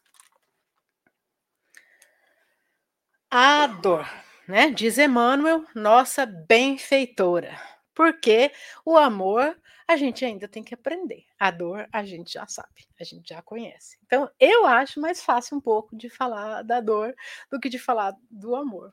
A 3.28 3.66
dor 3.66 4.06
né? 4.48 4.70
Diz 4.70 4.98
Emmanuel, 4.98 5.64
nossa 5.74 6.24
benfeitora. 6.26 7.58
Porque 7.94 8.52
o 8.84 8.96
amor 8.96 9.56
a 9.88 9.96
gente 9.96 10.24
ainda 10.24 10.48
tem 10.48 10.62
que 10.62 10.74
aprender. 10.74 11.24
A 11.38 11.50
dor 11.50 11.88
a 11.92 12.04
gente 12.04 12.34
já 12.34 12.46
sabe, 12.46 12.86
a 13.00 13.04
gente 13.04 13.28
já 13.28 13.40
conhece. 13.40 13.98
Então, 14.04 14.28
eu 14.38 14.66
acho 14.66 15.00
mais 15.00 15.22
fácil 15.22 15.56
um 15.56 15.60
pouco 15.60 15.96
de 15.96 16.10
falar 16.10 16.62
da 16.62 16.80
dor 16.80 17.14
do 17.50 17.60
que 17.60 17.68
de 17.68 17.78
falar 17.78 18.14
do 18.30 18.54
amor. 18.56 18.92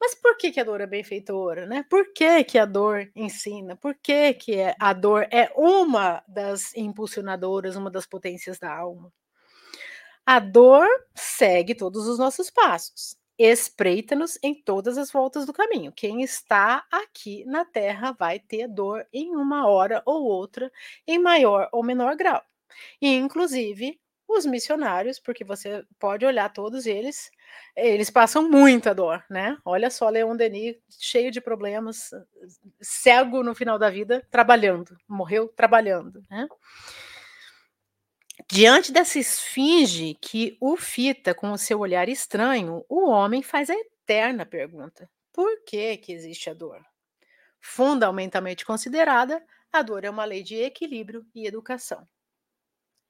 Mas 0.00 0.14
por 0.14 0.36
que, 0.38 0.50
que 0.50 0.60
a 0.60 0.64
dor 0.64 0.80
é 0.80 0.86
benfeitora, 0.86 1.66
né? 1.66 1.84
Por 1.90 2.12
que, 2.14 2.42
que 2.44 2.58
a 2.58 2.64
dor 2.64 3.10
ensina? 3.14 3.76
Por 3.76 3.94
que, 3.94 4.32
que 4.34 4.54
é, 4.54 4.74
a 4.80 4.92
dor 4.94 5.28
é 5.30 5.52
uma 5.54 6.24
das 6.26 6.74
impulsionadoras, 6.74 7.76
uma 7.76 7.90
das 7.90 8.06
potências 8.06 8.58
da 8.58 8.74
alma? 8.74 9.12
A 10.24 10.38
dor 10.38 10.86
segue 11.14 11.74
todos 11.74 12.06
os 12.06 12.18
nossos 12.18 12.50
passos 12.50 13.19
espreita-nos 13.42 14.38
em 14.42 14.54
todas 14.54 14.98
as 14.98 15.10
voltas 15.10 15.46
do 15.46 15.52
caminho. 15.52 15.92
Quem 15.92 16.22
está 16.22 16.84
aqui 16.90 17.44
na 17.46 17.64
Terra 17.64 18.12
vai 18.12 18.38
ter 18.38 18.68
dor 18.68 19.06
em 19.12 19.34
uma 19.34 19.66
hora 19.66 20.02
ou 20.04 20.24
outra, 20.24 20.70
em 21.06 21.18
maior 21.18 21.68
ou 21.72 21.82
menor 21.82 22.16
grau. 22.16 22.42
E, 23.00 23.14
inclusive, 23.16 23.98
os 24.28 24.46
missionários, 24.46 25.18
porque 25.18 25.42
você 25.42 25.84
pode 25.98 26.24
olhar 26.24 26.52
todos 26.52 26.86
eles, 26.86 27.30
eles 27.74 28.10
passam 28.10 28.48
muita 28.48 28.94
dor, 28.94 29.24
né? 29.28 29.56
Olha 29.64 29.90
só 29.90 30.08
Leon 30.08 30.36
Denis, 30.36 30.76
cheio 30.88 31.30
de 31.30 31.40
problemas, 31.40 32.10
cego 32.80 33.42
no 33.42 33.54
final 33.54 33.78
da 33.78 33.90
vida, 33.90 34.24
trabalhando, 34.30 34.96
morreu 35.08 35.48
trabalhando, 35.48 36.22
né? 36.30 36.46
Diante 38.48 38.92
dessa 38.92 39.18
esfinge 39.18 40.14
que 40.20 40.56
o 40.60 40.76
fita 40.76 41.34
com 41.34 41.52
o 41.52 41.58
seu 41.58 41.80
olhar 41.80 42.08
estranho, 42.08 42.84
o 42.88 43.08
homem 43.08 43.42
faz 43.42 43.70
a 43.70 43.74
eterna 43.74 44.46
pergunta: 44.46 45.10
por 45.32 45.64
que, 45.64 45.96
que 45.96 46.12
existe 46.12 46.50
a 46.50 46.54
dor? 46.54 46.84
Fundamentalmente 47.60 48.64
considerada, 48.64 49.44
a 49.72 49.82
dor 49.82 50.04
é 50.04 50.10
uma 50.10 50.24
lei 50.24 50.42
de 50.42 50.56
equilíbrio 50.56 51.26
e 51.34 51.46
educação. 51.46 52.08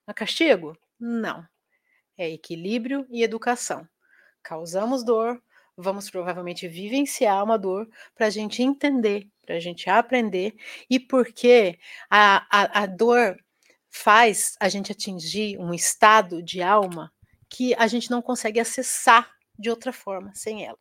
A 0.06 0.12
castigo? 0.12 0.76
Não. 0.98 1.46
É 2.18 2.28
equilíbrio 2.28 3.06
e 3.08 3.22
educação. 3.22 3.88
Causamos 4.42 5.04
dor, 5.04 5.42
vamos 5.76 6.10
provavelmente 6.10 6.68
vivenciar 6.68 7.42
uma 7.44 7.58
dor 7.58 7.88
para 8.14 8.26
a 8.26 8.30
gente 8.30 8.62
entender, 8.62 9.28
para 9.46 9.54
a 9.56 9.60
gente 9.60 9.88
aprender 9.88 10.54
e 10.88 10.98
porque 10.98 11.78
a, 12.10 12.46
a, 12.50 12.82
a 12.82 12.86
dor 12.86 13.38
faz 13.90 14.54
a 14.60 14.68
gente 14.68 14.92
atingir 14.92 15.58
um 15.58 15.74
estado 15.74 16.42
de 16.42 16.62
alma 16.62 17.12
que 17.48 17.74
a 17.74 17.86
gente 17.86 18.10
não 18.10 18.22
consegue 18.22 18.60
acessar 18.60 19.34
de 19.58 19.68
outra 19.68 19.92
forma 19.92 20.32
sem 20.34 20.64
ela. 20.64 20.78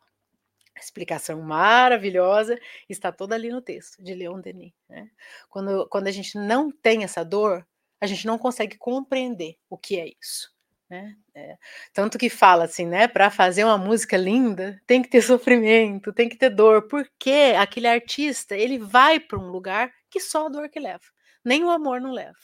A 0.76 0.80
explicação 0.80 1.42
maravilhosa 1.42 2.58
está 2.88 3.12
toda 3.12 3.34
ali 3.34 3.50
no 3.50 3.60
texto 3.60 4.02
de 4.02 4.14
Leon 4.14 4.40
Denis. 4.40 4.72
Né? 4.88 5.10
Quando, 5.48 5.86
quando 5.88 6.06
a 6.06 6.12
gente 6.12 6.38
não 6.38 6.70
tem 6.70 7.04
essa 7.04 7.24
dor, 7.24 7.66
a 8.00 8.06
gente 8.06 8.26
não 8.26 8.38
consegue 8.38 8.78
compreender 8.78 9.58
o 9.68 9.76
que 9.76 10.00
é 10.00 10.10
isso. 10.18 10.50
Né? 10.88 11.16
É, 11.34 11.56
tanto 11.92 12.18
que 12.18 12.30
fala 12.30 12.64
assim, 12.64 12.86
né? 12.86 13.06
Para 13.06 13.30
fazer 13.30 13.62
uma 13.62 13.78
música 13.78 14.16
linda, 14.16 14.80
tem 14.86 15.02
que 15.02 15.08
ter 15.08 15.22
sofrimento, 15.22 16.12
tem 16.12 16.28
que 16.28 16.36
ter 16.36 16.50
dor, 16.50 16.88
porque 16.88 17.54
aquele 17.56 17.86
artista 17.86 18.56
ele 18.56 18.78
vai 18.78 19.20
para 19.20 19.38
um 19.38 19.50
lugar 19.50 19.92
que 20.08 20.18
só 20.18 20.46
a 20.46 20.48
dor 20.48 20.68
que 20.68 20.80
leva, 20.80 21.04
nem 21.44 21.62
o 21.62 21.70
amor 21.70 22.00
não 22.00 22.10
leva. 22.10 22.34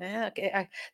Né? 0.00 0.32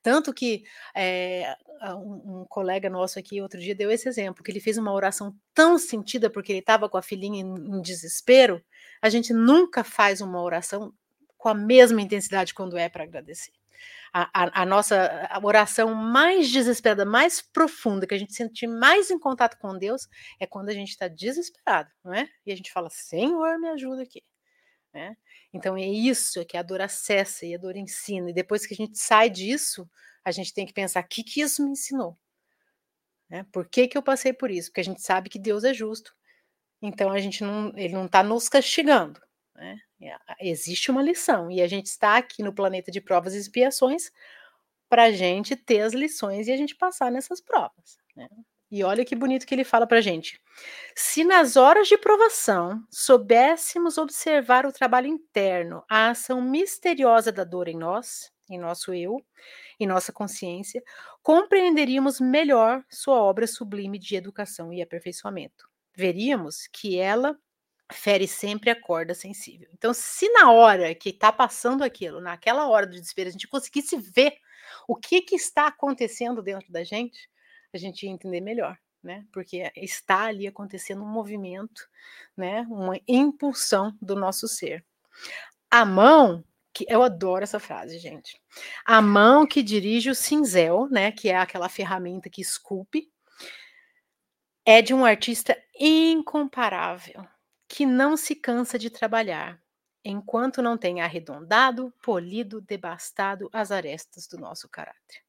Tanto 0.03 0.35
que 0.35 0.65
é, 0.93 1.57
um, 1.95 2.41
um, 2.41 2.47
colega 2.49 2.91
nosso 2.91 3.21
aqui 3.21 3.41
outro 3.41 3.61
dia 3.61 3.73
deu 3.73 3.89
esse 3.89 4.09
exemplo, 4.09 4.43
que 4.43 4.51
ele 4.51 4.59
fez 4.59 4.77
uma 4.79 4.93
oração 4.93 5.33
tão 5.55 5.79
sentida 5.79 6.29
porque 6.29 6.51
ele 6.51 6.59
estava 6.59 6.89
com 6.89 6.97
a 6.99 7.03
filhinha 7.03 7.41
em, 7.41 7.55
em, 7.55 7.81
desespero. 7.81 8.61
A 9.01 9.09
gente 9.09 9.33
nunca 9.33 9.85
faz 9.85 10.21
uma 10.21 10.43
oração 10.43 10.93
com 11.39 11.49
a 11.49 11.55
mesma 11.55 12.03
intensidade 12.03 12.53
quando 12.53 12.77
é 12.77 12.89
para 12.89 13.05
agradecer. 13.05 13.53
A, 14.13 14.29
a, 14.35 14.63
a, 14.63 14.67
nossa 14.67 15.29
a 15.31 15.39
oração 15.41 15.95
mais 15.95 16.51
desesperada, 16.51 17.05
mais 17.05 17.41
profunda, 17.41 18.09
que 18.09 18.15
a 18.15 18.19
gente 18.19 18.35
sente 18.35 18.67
mais 18.67 19.09
em 19.09 19.21
contato 19.21 19.57
com 19.59 19.79
Deus, 19.79 20.09
é 20.41 20.47
quando 20.49 20.71
a 20.71 20.75
gente 20.75 20.89
está 20.89 21.07
desesperado, 21.07 21.91
não 22.03 22.13
é? 22.13 22.29
E 22.45 22.51
a 22.51 22.57
gente 22.57 22.73
fala, 22.73 22.91
Senhor, 22.91 23.57
me 23.61 23.69
ajuda 23.69 24.03
aqui. 24.03 24.25
Né? 24.93 25.17
Então 25.57 25.77
é 25.77 25.87
isso 25.87 26.45
que 26.45 26.57
a 26.57 26.63
dor 26.63 26.81
acessa 26.81 27.47
e 27.47 27.55
a 27.55 27.59
dor 27.59 27.77
ensina. 27.77 28.31
E 28.31 28.35
depois 28.35 28.67
que 28.67 28.75
a 28.75 28.77
gente 28.77 28.99
sai 28.99 29.31
disso, 29.31 29.89
a 30.25 30.31
gente 30.31 30.53
tem 30.53 30.67
que 30.67 30.73
pensar: 30.73 31.03
o 31.03 31.09
que, 31.09 31.25
que 31.25 31.41
isso 31.41 31.65
me 31.65 31.71
ensinou? 31.71 32.17
Né? 33.29 33.47
Por 33.51 33.69
que, 33.69 33.89
que 33.89 33.97
eu 33.97 34.03
passei 34.03 34.33
por 34.33 34.51
isso? 34.51 34.71
Porque 34.71 34.81
a 34.81 34.85
gente 34.85 35.01
sabe 35.01 35.31
que 35.31 35.39
Deus 35.39 35.65
é 35.65 35.73
justo. 35.73 36.15
Então 36.83 37.11
a 37.11 37.19
gente 37.19 37.43
não, 37.43 37.73
ele 37.77 37.95
não 37.95 38.07
está 38.07 38.23
nos 38.23 38.49
castigando. 38.49 39.21
Né? 39.55 39.79
Existe 40.41 40.91
uma 40.91 41.03
lição 41.03 41.51
e 41.51 41.63
a 41.63 41.67
gente 41.67 41.87
está 41.87 42.19
aqui 42.19 42.43
no 42.43 42.55
planeta 42.55 42.91
de 42.91 43.01
provas 43.01 43.35
e 43.35 43.39
expiações 43.39 44.13
para 44.89 45.05
a 45.05 45.13
gente 45.13 45.57
ter 45.57 45.81
as 45.81 45.95
lições 45.95 46.47
e 46.47 46.53
a 46.53 46.57
gente 46.57 46.77
passar 46.77 47.11
nessas 47.11 47.41
provas. 47.41 47.99
Né? 48.15 48.29
E 48.71 48.83
olha 48.83 49.05
que 49.05 49.15
bonito 49.15 49.47
que 49.47 49.55
ele 49.55 49.65
fala 49.65 49.87
para 49.87 50.01
gente. 50.01 50.41
Se 50.95 51.23
nas 51.23 51.57
horas 51.57 51.87
de 51.87 51.97
provação 51.97 52.83
soubéssemos 52.91 53.97
observar 53.97 54.67
o 54.67 54.73
trabalho 54.73 55.07
interno, 55.07 55.85
a 55.89 56.11
ação 56.11 56.41
misteriosa 56.43 57.31
da 57.31 57.45
dor 57.45 57.69
em 57.69 57.77
nós, 57.77 58.33
em 58.51 58.59
nosso 58.59 58.93
eu, 58.93 59.19
em 59.79 59.87
nossa 59.87 60.13
consciência, 60.13 60.83
compreenderíamos 61.23 62.21
melhor 62.21 62.85
sua 62.91 63.21
obra 63.21 63.47
sublime 63.47 63.99
de 63.99 64.17
educação 64.17 64.73
e 64.73 64.83
aperfeiçoamento. 64.83 65.69
Veríamos 65.95 66.69
que 66.73 66.99
ela 66.99 67.39
fere 67.93 68.27
sempre 68.27 68.71
a 68.71 68.81
corda 68.81 69.15
sensível. 69.15 69.69
Então, 69.73 69.95
se 69.95 70.29
na 70.31 70.51
hora 70.51 70.95
que 70.95 71.11
está 71.11 71.31
passando 71.31 71.85
aquilo, 71.85 72.21
naquela 72.21 72.69
hora 72.69 72.87
do 72.87 72.99
desespero, 72.99 73.29
a 73.29 73.33
gente 73.33 73.47
conseguisse 73.47 73.97
ver 73.97 74.35
o 74.89 74.97
que, 74.97 75.23
que 75.23 75.37
está 75.37 75.69
acontecendo 75.69 76.43
dentro 76.43 76.71
da 76.73 76.83
gente, 76.83 77.29
a 77.77 77.79
gente 77.79 78.05
ia 78.05 78.11
entender 78.11 78.41
melhor, 78.41 78.77
né? 79.03 79.25
Porque 79.33 79.71
está 79.77 80.27
ali 80.27 80.47
acontecendo 80.47 81.03
um 81.03 81.09
movimento, 81.09 81.89
né? 82.37 82.67
Uma 82.69 83.01
impulsão 83.07 83.97
do 84.01 84.17
nosso 84.17 84.49
ser. 84.49 84.85
A 85.71 85.85
mão 85.85 86.45
que 86.77 86.85
eu 86.91 87.03
adoro 87.03 87.43
essa 87.43 87.59
frase, 87.59 87.99
gente. 87.99 88.39
A 88.85 89.01
mão 89.01 89.47
que 89.47 89.63
dirige 89.63 90.11
o 90.11 90.15
cinzel, 90.15 90.87
né, 90.91 91.11
que 91.11 91.31
é 91.31 91.37
aquela 91.37 91.71
ferramenta 91.71 92.29
que 92.29 92.43
esculpe, 92.43 93.11
é 94.63 94.83
de 94.83 94.93
um 94.93 95.03
artista 95.03 95.57
incomparável, 95.81 97.27
que 97.67 97.87
não 97.87 98.15
se 98.15 98.35
cansa 98.35 98.79
de 98.79 98.91
trabalhar, 98.91 99.59
enquanto 100.05 100.61
não 100.61 100.77
tenha 100.77 101.05
arredondado, 101.05 101.95
polido, 102.03 102.61
devastado 102.61 103.49
as 103.55 103.71
arestas 103.71 104.27
do 104.27 104.37
nosso 104.37 104.69
caráter. 104.69 105.23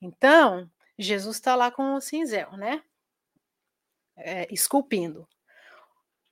Então, 0.00 0.70
Jesus 1.02 1.36
está 1.36 1.54
lá 1.54 1.70
com 1.70 1.94
o 1.94 2.00
cinzel, 2.00 2.52
né? 2.56 2.82
É, 4.16 4.46
esculpindo. 4.52 5.26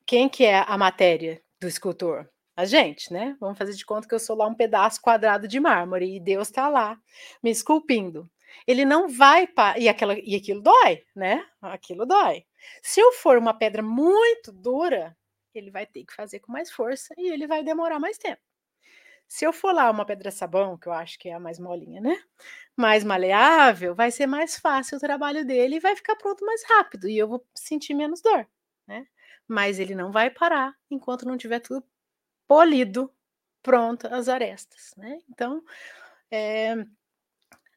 Quem 0.06 0.28
que 0.28 0.44
é 0.44 0.58
a 0.66 0.76
matéria 0.76 1.42
do 1.60 1.68
escultor? 1.68 2.28
A 2.56 2.64
gente, 2.64 3.12
né? 3.12 3.36
Vamos 3.40 3.56
fazer 3.56 3.74
de 3.74 3.84
conta 3.84 4.08
que 4.08 4.14
eu 4.14 4.18
sou 4.18 4.36
lá 4.36 4.46
um 4.46 4.54
pedaço 4.54 5.00
quadrado 5.00 5.46
de 5.46 5.60
mármore 5.60 6.16
e 6.16 6.20
Deus 6.20 6.48
está 6.48 6.68
lá 6.68 7.00
me 7.42 7.50
esculpindo. 7.50 8.28
Ele 8.66 8.84
não 8.84 9.08
vai 9.08 9.46
para 9.46 9.78
e 9.78 9.88
aquela 9.88 10.18
e 10.18 10.34
aquilo 10.34 10.60
dói, 10.60 11.04
né? 11.14 11.46
Aquilo 11.62 12.04
dói. 12.04 12.44
Se 12.82 13.00
eu 13.00 13.12
for 13.12 13.38
uma 13.38 13.54
pedra 13.54 13.82
muito 13.82 14.52
dura, 14.52 15.16
ele 15.54 15.70
vai 15.70 15.86
ter 15.86 16.04
que 16.04 16.14
fazer 16.14 16.40
com 16.40 16.52
mais 16.52 16.70
força 16.70 17.14
e 17.16 17.30
ele 17.30 17.46
vai 17.46 17.62
demorar 17.62 17.98
mais 17.98 18.18
tempo. 18.18 18.42
Se 19.28 19.44
eu 19.44 19.52
for 19.52 19.72
lá 19.74 19.90
uma 19.90 20.06
pedra 20.06 20.30
sabão, 20.30 20.78
que 20.78 20.88
eu 20.88 20.92
acho 20.92 21.18
que 21.18 21.28
é 21.28 21.34
a 21.34 21.40
mais 21.40 21.58
molinha, 21.58 22.00
né? 22.00 22.16
Mais 22.76 23.04
maleável, 23.04 23.94
vai 23.94 24.10
ser 24.10 24.26
mais 24.26 24.58
fácil 24.58 24.96
o 24.96 25.00
trabalho 25.00 25.44
dele 25.44 25.76
e 25.76 25.80
vai 25.80 25.94
ficar 25.94 26.16
pronto 26.16 26.44
mais 26.46 26.62
rápido 26.64 27.08
e 27.08 27.18
eu 27.18 27.28
vou 27.28 27.46
sentir 27.54 27.94
menos 27.94 28.22
dor, 28.22 28.48
né? 28.86 29.06
Mas 29.46 29.78
ele 29.78 29.94
não 29.94 30.10
vai 30.10 30.30
parar 30.30 30.74
enquanto 30.90 31.26
não 31.26 31.36
tiver 31.36 31.60
tudo 31.60 31.84
polido, 32.48 33.12
pronto 33.62 34.06
as 34.06 34.28
arestas, 34.28 34.94
né? 34.96 35.18
Então, 35.28 35.62
é, 36.30 36.74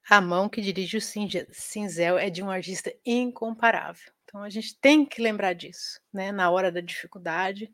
a 0.10 0.22
mão 0.22 0.50
que 0.50 0.62
dirige 0.62 0.98
o 0.98 1.02
cinzel 1.02 2.18
é 2.18 2.30
de 2.30 2.44
um 2.44 2.50
artista 2.50 2.94
incomparável. 3.06 4.12
Então 4.24 4.42
a 4.42 4.50
gente 4.50 4.80
tem 4.80 5.06
que 5.06 5.22
lembrar 5.22 5.54
disso, 5.54 6.00
né? 6.14 6.32
Na 6.32 6.50
hora 6.50 6.72
da 6.72 6.80
dificuldade, 6.82 7.72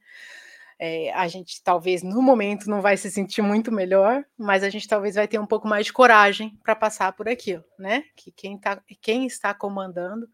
é, 0.80 1.12
a 1.14 1.28
gente 1.28 1.62
talvez 1.64 2.04
no 2.04 2.22
momento 2.22 2.70
não 2.70 2.82
vai 2.82 2.96
se 2.98 3.10
sentir 3.10 3.42
muito 3.42 3.72
melhor, 3.72 4.24
mas 4.38 4.64
a 4.64 4.70
gente 4.70 4.88
talvez 4.88 5.16
vai 5.16 5.28
ter 5.28 5.40
um 5.40 5.46
pouco 5.46 5.68
mais 5.68 5.88
de 5.88 5.94
coragem 5.94 6.58
para 6.64 6.76
passar 6.76 7.14
por 7.14 7.28
aquilo, 7.28 7.64
né? 7.80 8.04
Que 8.16 8.32
quem, 8.32 8.60
tá, 8.60 8.82
quem 9.02 9.26
está 9.26 9.54
comandando 9.54 10.30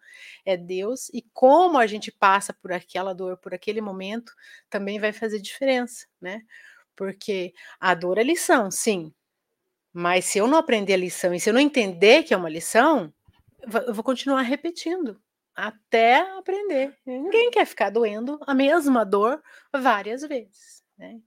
é 0.46 0.58
Deus, 0.58 1.10
e 1.14 1.22
como 1.34 1.78
a 1.78 1.88
gente 1.88 2.12
passa 2.12 2.54
por 2.54 2.74
aquela 2.74 3.14
dor, 3.14 3.38
por 3.38 3.54
aquele 3.54 3.80
momento, 3.80 4.34
também 4.70 5.00
vai 5.00 5.14
fazer 5.14 5.40
diferença, 5.40 6.08
né? 6.20 6.42
Porque 6.96 7.54
a 7.80 7.94
dor 7.94 8.18
é 8.18 8.24
lição, 8.24 8.70
sim, 8.70 9.14
mas 9.94 10.26
se 10.26 10.40
eu 10.40 10.48
não 10.48 10.58
aprender 10.58 10.94
a 10.94 10.98
lição 10.98 11.34
e 11.34 11.40
se 11.40 11.50
eu 11.50 11.54
não 11.54 11.62
entender 11.62 12.24
que 12.24 12.34
é 12.34 12.38
uma 12.38 12.50
lição, 12.50 13.14
eu 13.88 13.94
vou 13.94 14.04
continuar 14.04 14.42
repetindo 14.42 15.22
até 15.56 16.20
aprender. 16.38 16.96
Ninguém 17.06 17.52
quer 17.52 17.66
ficar 17.66 17.90
doendo 17.90 18.40
a 18.46 18.54
mesma 18.54 19.06
dor 19.06 19.42
várias 19.72 20.22
vezes, 20.24 20.84
né? 20.98 21.20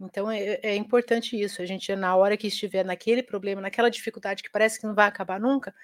Então 0.00 0.30
é, 0.30 0.60
é, 0.62 0.76
importante 0.76 1.40
isso. 1.40 1.62
A 1.62 1.66
gente, 1.66 1.94
na 1.94 2.14
hora 2.16 2.36
que 2.36 2.48
estiver 2.48 2.84
naquele 2.84 3.22
problema, 3.22 3.60
naquela 3.60 3.90
dificuldade 3.90 4.42
que 4.42 4.50
parece 4.50 4.80
que 4.80 4.86
não 4.86 4.94
vai 4.94 5.06
acabar 5.06 5.40
nunca, 5.40 5.74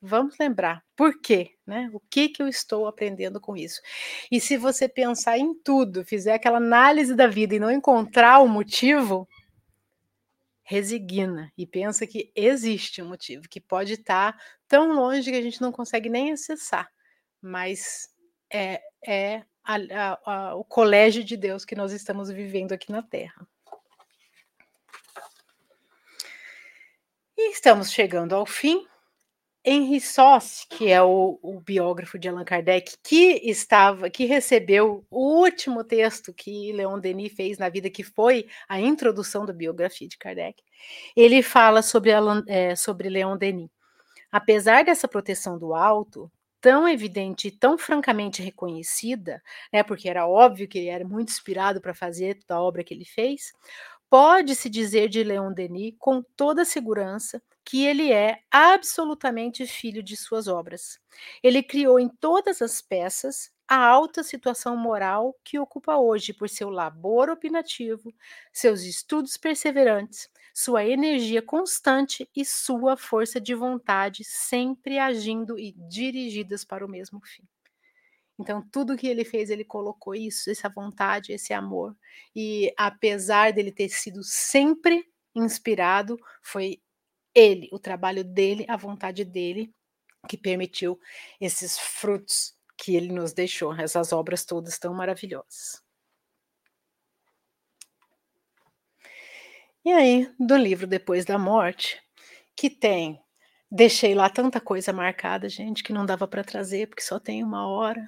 vamos 0.00 0.36
lembrar 0.38 0.84
por 0.94 1.20
quê, 1.20 1.50
né? 1.66 1.90
O 1.92 2.00
que 2.00 2.28
que 2.28 2.42
eu 2.42 2.48
estou 2.48 2.86
aprendendo 2.86 3.40
com 3.40 3.56
isso? 3.56 3.80
E 4.30 4.40
se 4.40 4.56
você 4.56 4.88
pensar 4.88 5.38
em 5.38 5.54
tudo, 5.54 6.04
fizer 6.04 6.34
aquela 6.34 6.58
análise 6.58 7.14
da 7.14 7.26
vida 7.26 7.54
e 7.54 7.60
não 7.60 7.70
encontrar 7.70 8.40
o 8.40 8.48
motivo, 8.48 9.28
resigna 10.62 11.52
e 11.56 11.66
pensa 11.66 12.06
que 12.06 12.32
existe 12.34 13.00
um 13.00 13.08
motivo, 13.08 13.48
que 13.48 13.60
pode 13.60 13.94
estar 13.94 14.36
tão 14.66 14.92
longe 14.92 15.30
que 15.30 15.36
a 15.36 15.42
gente 15.42 15.60
não 15.60 15.70
consegue 15.70 16.08
nem 16.08 16.32
acessar, 16.32 16.90
mas 17.40 18.08
é, 18.52 18.80
é 19.06 19.44
a, 19.64 19.76
a, 19.76 20.18
a, 20.24 20.54
o 20.54 20.64
colégio 20.64 21.24
de 21.24 21.36
Deus 21.36 21.64
que 21.64 21.74
nós 21.74 21.92
estamos 21.92 22.30
vivendo 22.30 22.72
aqui 22.72 22.92
na 22.92 23.02
Terra. 23.02 23.46
E 27.36 27.52
estamos 27.52 27.90
chegando 27.90 28.34
ao 28.34 28.46
fim 28.46 28.86
Henry 29.68 30.00
Soss, 30.00 30.64
que 30.70 30.92
é 30.92 31.02
o, 31.02 31.40
o, 31.42 31.60
biógrafo 31.60 32.16
de 32.16 32.28
Allan 32.28 32.44
Kardec, 32.44 32.94
que 33.02 33.40
estava, 33.42 34.08
que 34.08 34.24
recebeu 34.24 35.04
o 35.10 35.40
último 35.40 35.82
texto 35.82 36.32
que 36.32 36.72
Leon 36.72 37.00
Denis 37.00 37.32
fez 37.34 37.58
na 37.58 37.68
vida, 37.68 37.90
que 37.90 38.04
foi 38.04 38.46
a 38.68 38.80
introdução 38.80 39.44
da 39.44 39.52
biografia 39.52 40.06
de 40.06 40.16
Kardec, 40.16 40.62
ele 41.16 41.42
fala 41.42 41.82
sobre, 41.82 42.12
é, 42.46 42.76
sobre 42.76 43.08
Leon 43.08 43.36
Denis. 43.36 43.68
Apesar 44.30 44.84
dessa 44.84 45.08
proteção 45.08 45.58
do 45.58 45.74
alto, 45.74 46.30
tão 46.66 46.88
evidente 46.88 47.46
e 47.46 47.50
tão 47.52 47.78
francamente 47.78 48.42
reconhecida, 48.42 49.40
né, 49.72 49.84
porque 49.84 50.08
era 50.08 50.26
óbvio 50.26 50.66
que 50.66 50.78
ele 50.78 50.88
era 50.88 51.04
muito 51.06 51.28
inspirado 51.30 51.80
para 51.80 51.94
fazer 51.94 52.40
toda 52.40 52.58
a 52.58 52.60
obra 52.62 52.82
que 52.82 52.92
ele 52.92 53.04
fez, 53.04 53.52
pode-se 54.10 54.68
dizer 54.68 55.08
de 55.08 55.22
Leon 55.22 55.52
Denis 55.52 55.94
com 55.96 56.20
toda 56.36 56.64
segurança 56.64 57.40
que 57.64 57.84
ele 57.86 58.10
é 58.12 58.40
absolutamente 58.50 59.64
filho 59.64 60.02
de 60.02 60.16
suas 60.16 60.48
obras. 60.48 60.98
Ele 61.40 61.62
criou 61.62 62.00
em 62.00 62.08
todas 62.08 62.60
as 62.60 62.82
peças 62.82 63.52
a 63.68 63.84
alta 63.86 64.24
situação 64.24 64.76
moral 64.76 65.36
que 65.44 65.60
ocupa 65.60 65.96
hoje 65.96 66.32
por 66.32 66.48
seu 66.48 66.68
labor 66.68 67.30
opinativo, 67.30 68.12
seus 68.52 68.82
estudos 68.82 69.36
perseverantes, 69.36 70.28
sua 70.56 70.86
energia 70.86 71.42
constante 71.42 72.26
e 72.34 72.42
sua 72.42 72.96
força 72.96 73.38
de 73.38 73.54
vontade 73.54 74.24
sempre 74.24 74.98
agindo 74.98 75.58
e 75.58 75.72
dirigidas 75.72 76.64
para 76.64 76.82
o 76.82 76.88
mesmo 76.88 77.20
fim. 77.22 77.42
Então, 78.38 78.66
tudo 78.72 78.96
que 78.96 79.06
ele 79.06 79.22
fez, 79.22 79.50
ele 79.50 79.66
colocou 79.66 80.14
isso, 80.14 80.50
essa 80.50 80.70
vontade, 80.70 81.30
esse 81.30 81.52
amor. 81.52 81.94
E 82.34 82.72
apesar 82.74 83.52
dele 83.52 83.70
ter 83.70 83.90
sido 83.90 84.24
sempre 84.24 85.06
inspirado, 85.34 86.18
foi 86.40 86.80
ele, 87.34 87.68
o 87.70 87.78
trabalho 87.78 88.24
dele, 88.24 88.64
a 88.66 88.78
vontade 88.78 89.26
dele, 89.26 89.70
que 90.26 90.38
permitiu 90.38 90.98
esses 91.38 91.78
frutos 91.78 92.56
que 92.78 92.96
ele 92.96 93.12
nos 93.12 93.34
deixou, 93.34 93.74
essas 93.74 94.10
obras 94.10 94.46
todas 94.46 94.78
tão 94.78 94.94
maravilhosas. 94.94 95.85
E 99.86 99.92
aí, 99.92 100.28
do 100.36 100.56
livro 100.56 100.84
Depois 100.84 101.24
da 101.24 101.38
Morte, 101.38 102.02
que 102.56 102.68
tem 102.68 103.20
Deixei 103.70 104.14
lá 104.14 104.28
tanta 104.28 104.60
coisa 104.60 104.92
marcada, 104.92 105.48
gente, 105.48 105.82
que 105.82 105.92
não 105.92 106.04
dava 106.04 106.26
para 106.26 106.42
trazer, 106.42 106.88
porque 106.88 107.02
só 107.02 107.20
tem 107.20 107.42
uma 107.44 107.68
hora. 107.68 108.00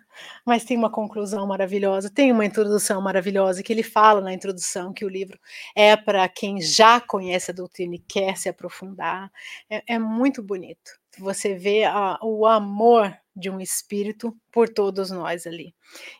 Mas 0.45 0.64
tem 0.64 0.76
uma 0.76 0.91
conclusão 0.91 1.47
maravilhosa, 1.47 2.11
tem 2.11 2.33
uma 2.33 2.45
introdução 2.45 3.01
maravilhosa, 3.01 3.62
que 3.62 3.72
ele 3.72 3.85
fala 3.85 4.20
na 4.20 4.33
introdução 4.33 4.93
que 4.93 5.05
o 5.05 5.09
livro 5.09 5.39
é 5.76 5.97
para 5.97 6.29
quem 6.29 6.61
já 6.61 7.01
conhece 7.01 7.53
a 7.53 7.55
doutrina 7.55 7.95
e 7.95 7.99
quer 8.01 8.37
se 8.37 8.49
aprofundar. 8.49 9.31
É, 9.70 9.95
é 9.95 9.99
muito 10.01 10.43
bonito. 10.43 10.91
Você 11.18 11.55
vê 11.55 11.85
a, 11.85 12.18
o 12.22 12.45
amor 12.45 13.16
de 13.37 13.51
um 13.51 13.61
espírito 13.61 14.37
por 14.51 14.68
todos 14.68 15.12
nós 15.12 15.47
ali. 15.47 15.74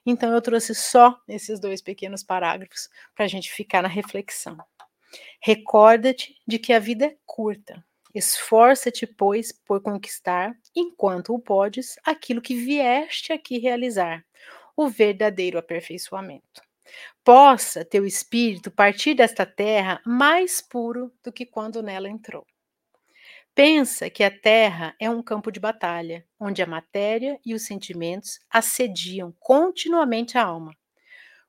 Então, 0.07 0.33
eu 0.33 0.41
trouxe 0.41 0.73
só 0.73 1.19
esses 1.29 1.59
dois 1.59 1.83
pequenos 1.83 2.23
parágrafos 2.23 2.89
para 3.15 3.25
a 3.25 3.29
gente 3.29 3.51
ficar 3.51 3.83
na 3.83 3.89
reflexão. 3.89 4.57
Recorda-te 5.41 6.35
de 6.47 6.59
que 6.59 6.73
a 6.73 6.79
vida 6.79 7.07
é 7.07 7.17
curta 7.27 7.85
Esforça-te, 8.15 9.07
pois, 9.07 9.53
por 9.53 9.83
conquistar, 9.83 10.57
enquanto 10.75 11.35
o 11.35 11.39
podes, 11.39 11.97
aquilo 12.05 12.41
que 12.41 12.55
vieste 12.55 13.33
aqui 13.33 13.59
realizar, 13.59 14.25
o 14.77 14.89
verdadeiro 14.89 15.59
aperfeiçoamento. 15.59 16.63
Possa 17.23 17.85
teu 17.85 18.07
espírito 18.07 18.71
partir 18.71 19.15
desta 19.15 19.45
terra 19.45 20.01
mais 20.07 20.61
puro 20.61 21.13
do 21.23 21.31
que 21.31 21.45
quando 21.45 21.83
nela 21.83 22.09
entrou. 22.09 22.47
Pensa 23.55 24.09
que 24.09 24.25
a 24.25 24.31
terra 24.31 24.97
é 24.99 25.11
um 25.11 25.23
campo 25.23 25.53
de 25.53 25.61
batalha, 25.61 26.25
onde 26.41 26.63
a 26.63 26.67
matéria 26.67 27.39
e 27.45 27.55
os 27.55 27.67
sentimentos 27.67 28.39
assediam 28.49 29.35
continuamente 29.39 30.39
a 30.39 30.45
alma. 30.45 30.73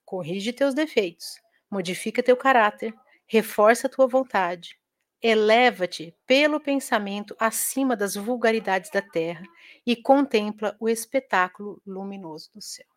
Corrige 0.03 0.51
teus 0.51 0.73
defeitos, 0.73 1.39
modifica 1.71 2.21
teu 2.21 2.35
caráter, 2.35 2.93
reforça 3.29 3.87
tua 3.89 4.07
vontade, 4.07 4.77
Eleva-te 5.21 6.15
pelo 6.25 6.61
pensamento 6.61 7.35
acima 7.39 7.95
das 7.95 8.15
vulgaridades 8.15 8.89
da 8.89 9.01
terra 9.01 9.43
e 9.85 9.95
contempla 9.95 10.77
o 10.79 10.87
espetáculo 10.87 11.81
luminoso 11.85 12.49
do 12.53 12.61
céu. 12.61 12.87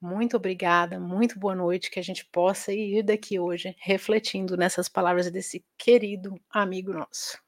Muito 0.00 0.36
obrigada, 0.36 1.00
muito 1.00 1.36
boa 1.38 1.54
noite, 1.54 1.90
que 1.90 1.98
a 1.98 2.02
gente 2.02 2.24
possa 2.26 2.72
ir 2.72 3.02
daqui 3.02 3.38
hoje 3.40 3.74
refletindo 3.80 4.56
nessas 4.56 4.88
palavras 4.88 5.30
desse 5.30 5.64
querido 5.78 6.38
amigo 6.50 6.92
nosso. 6.92 7.43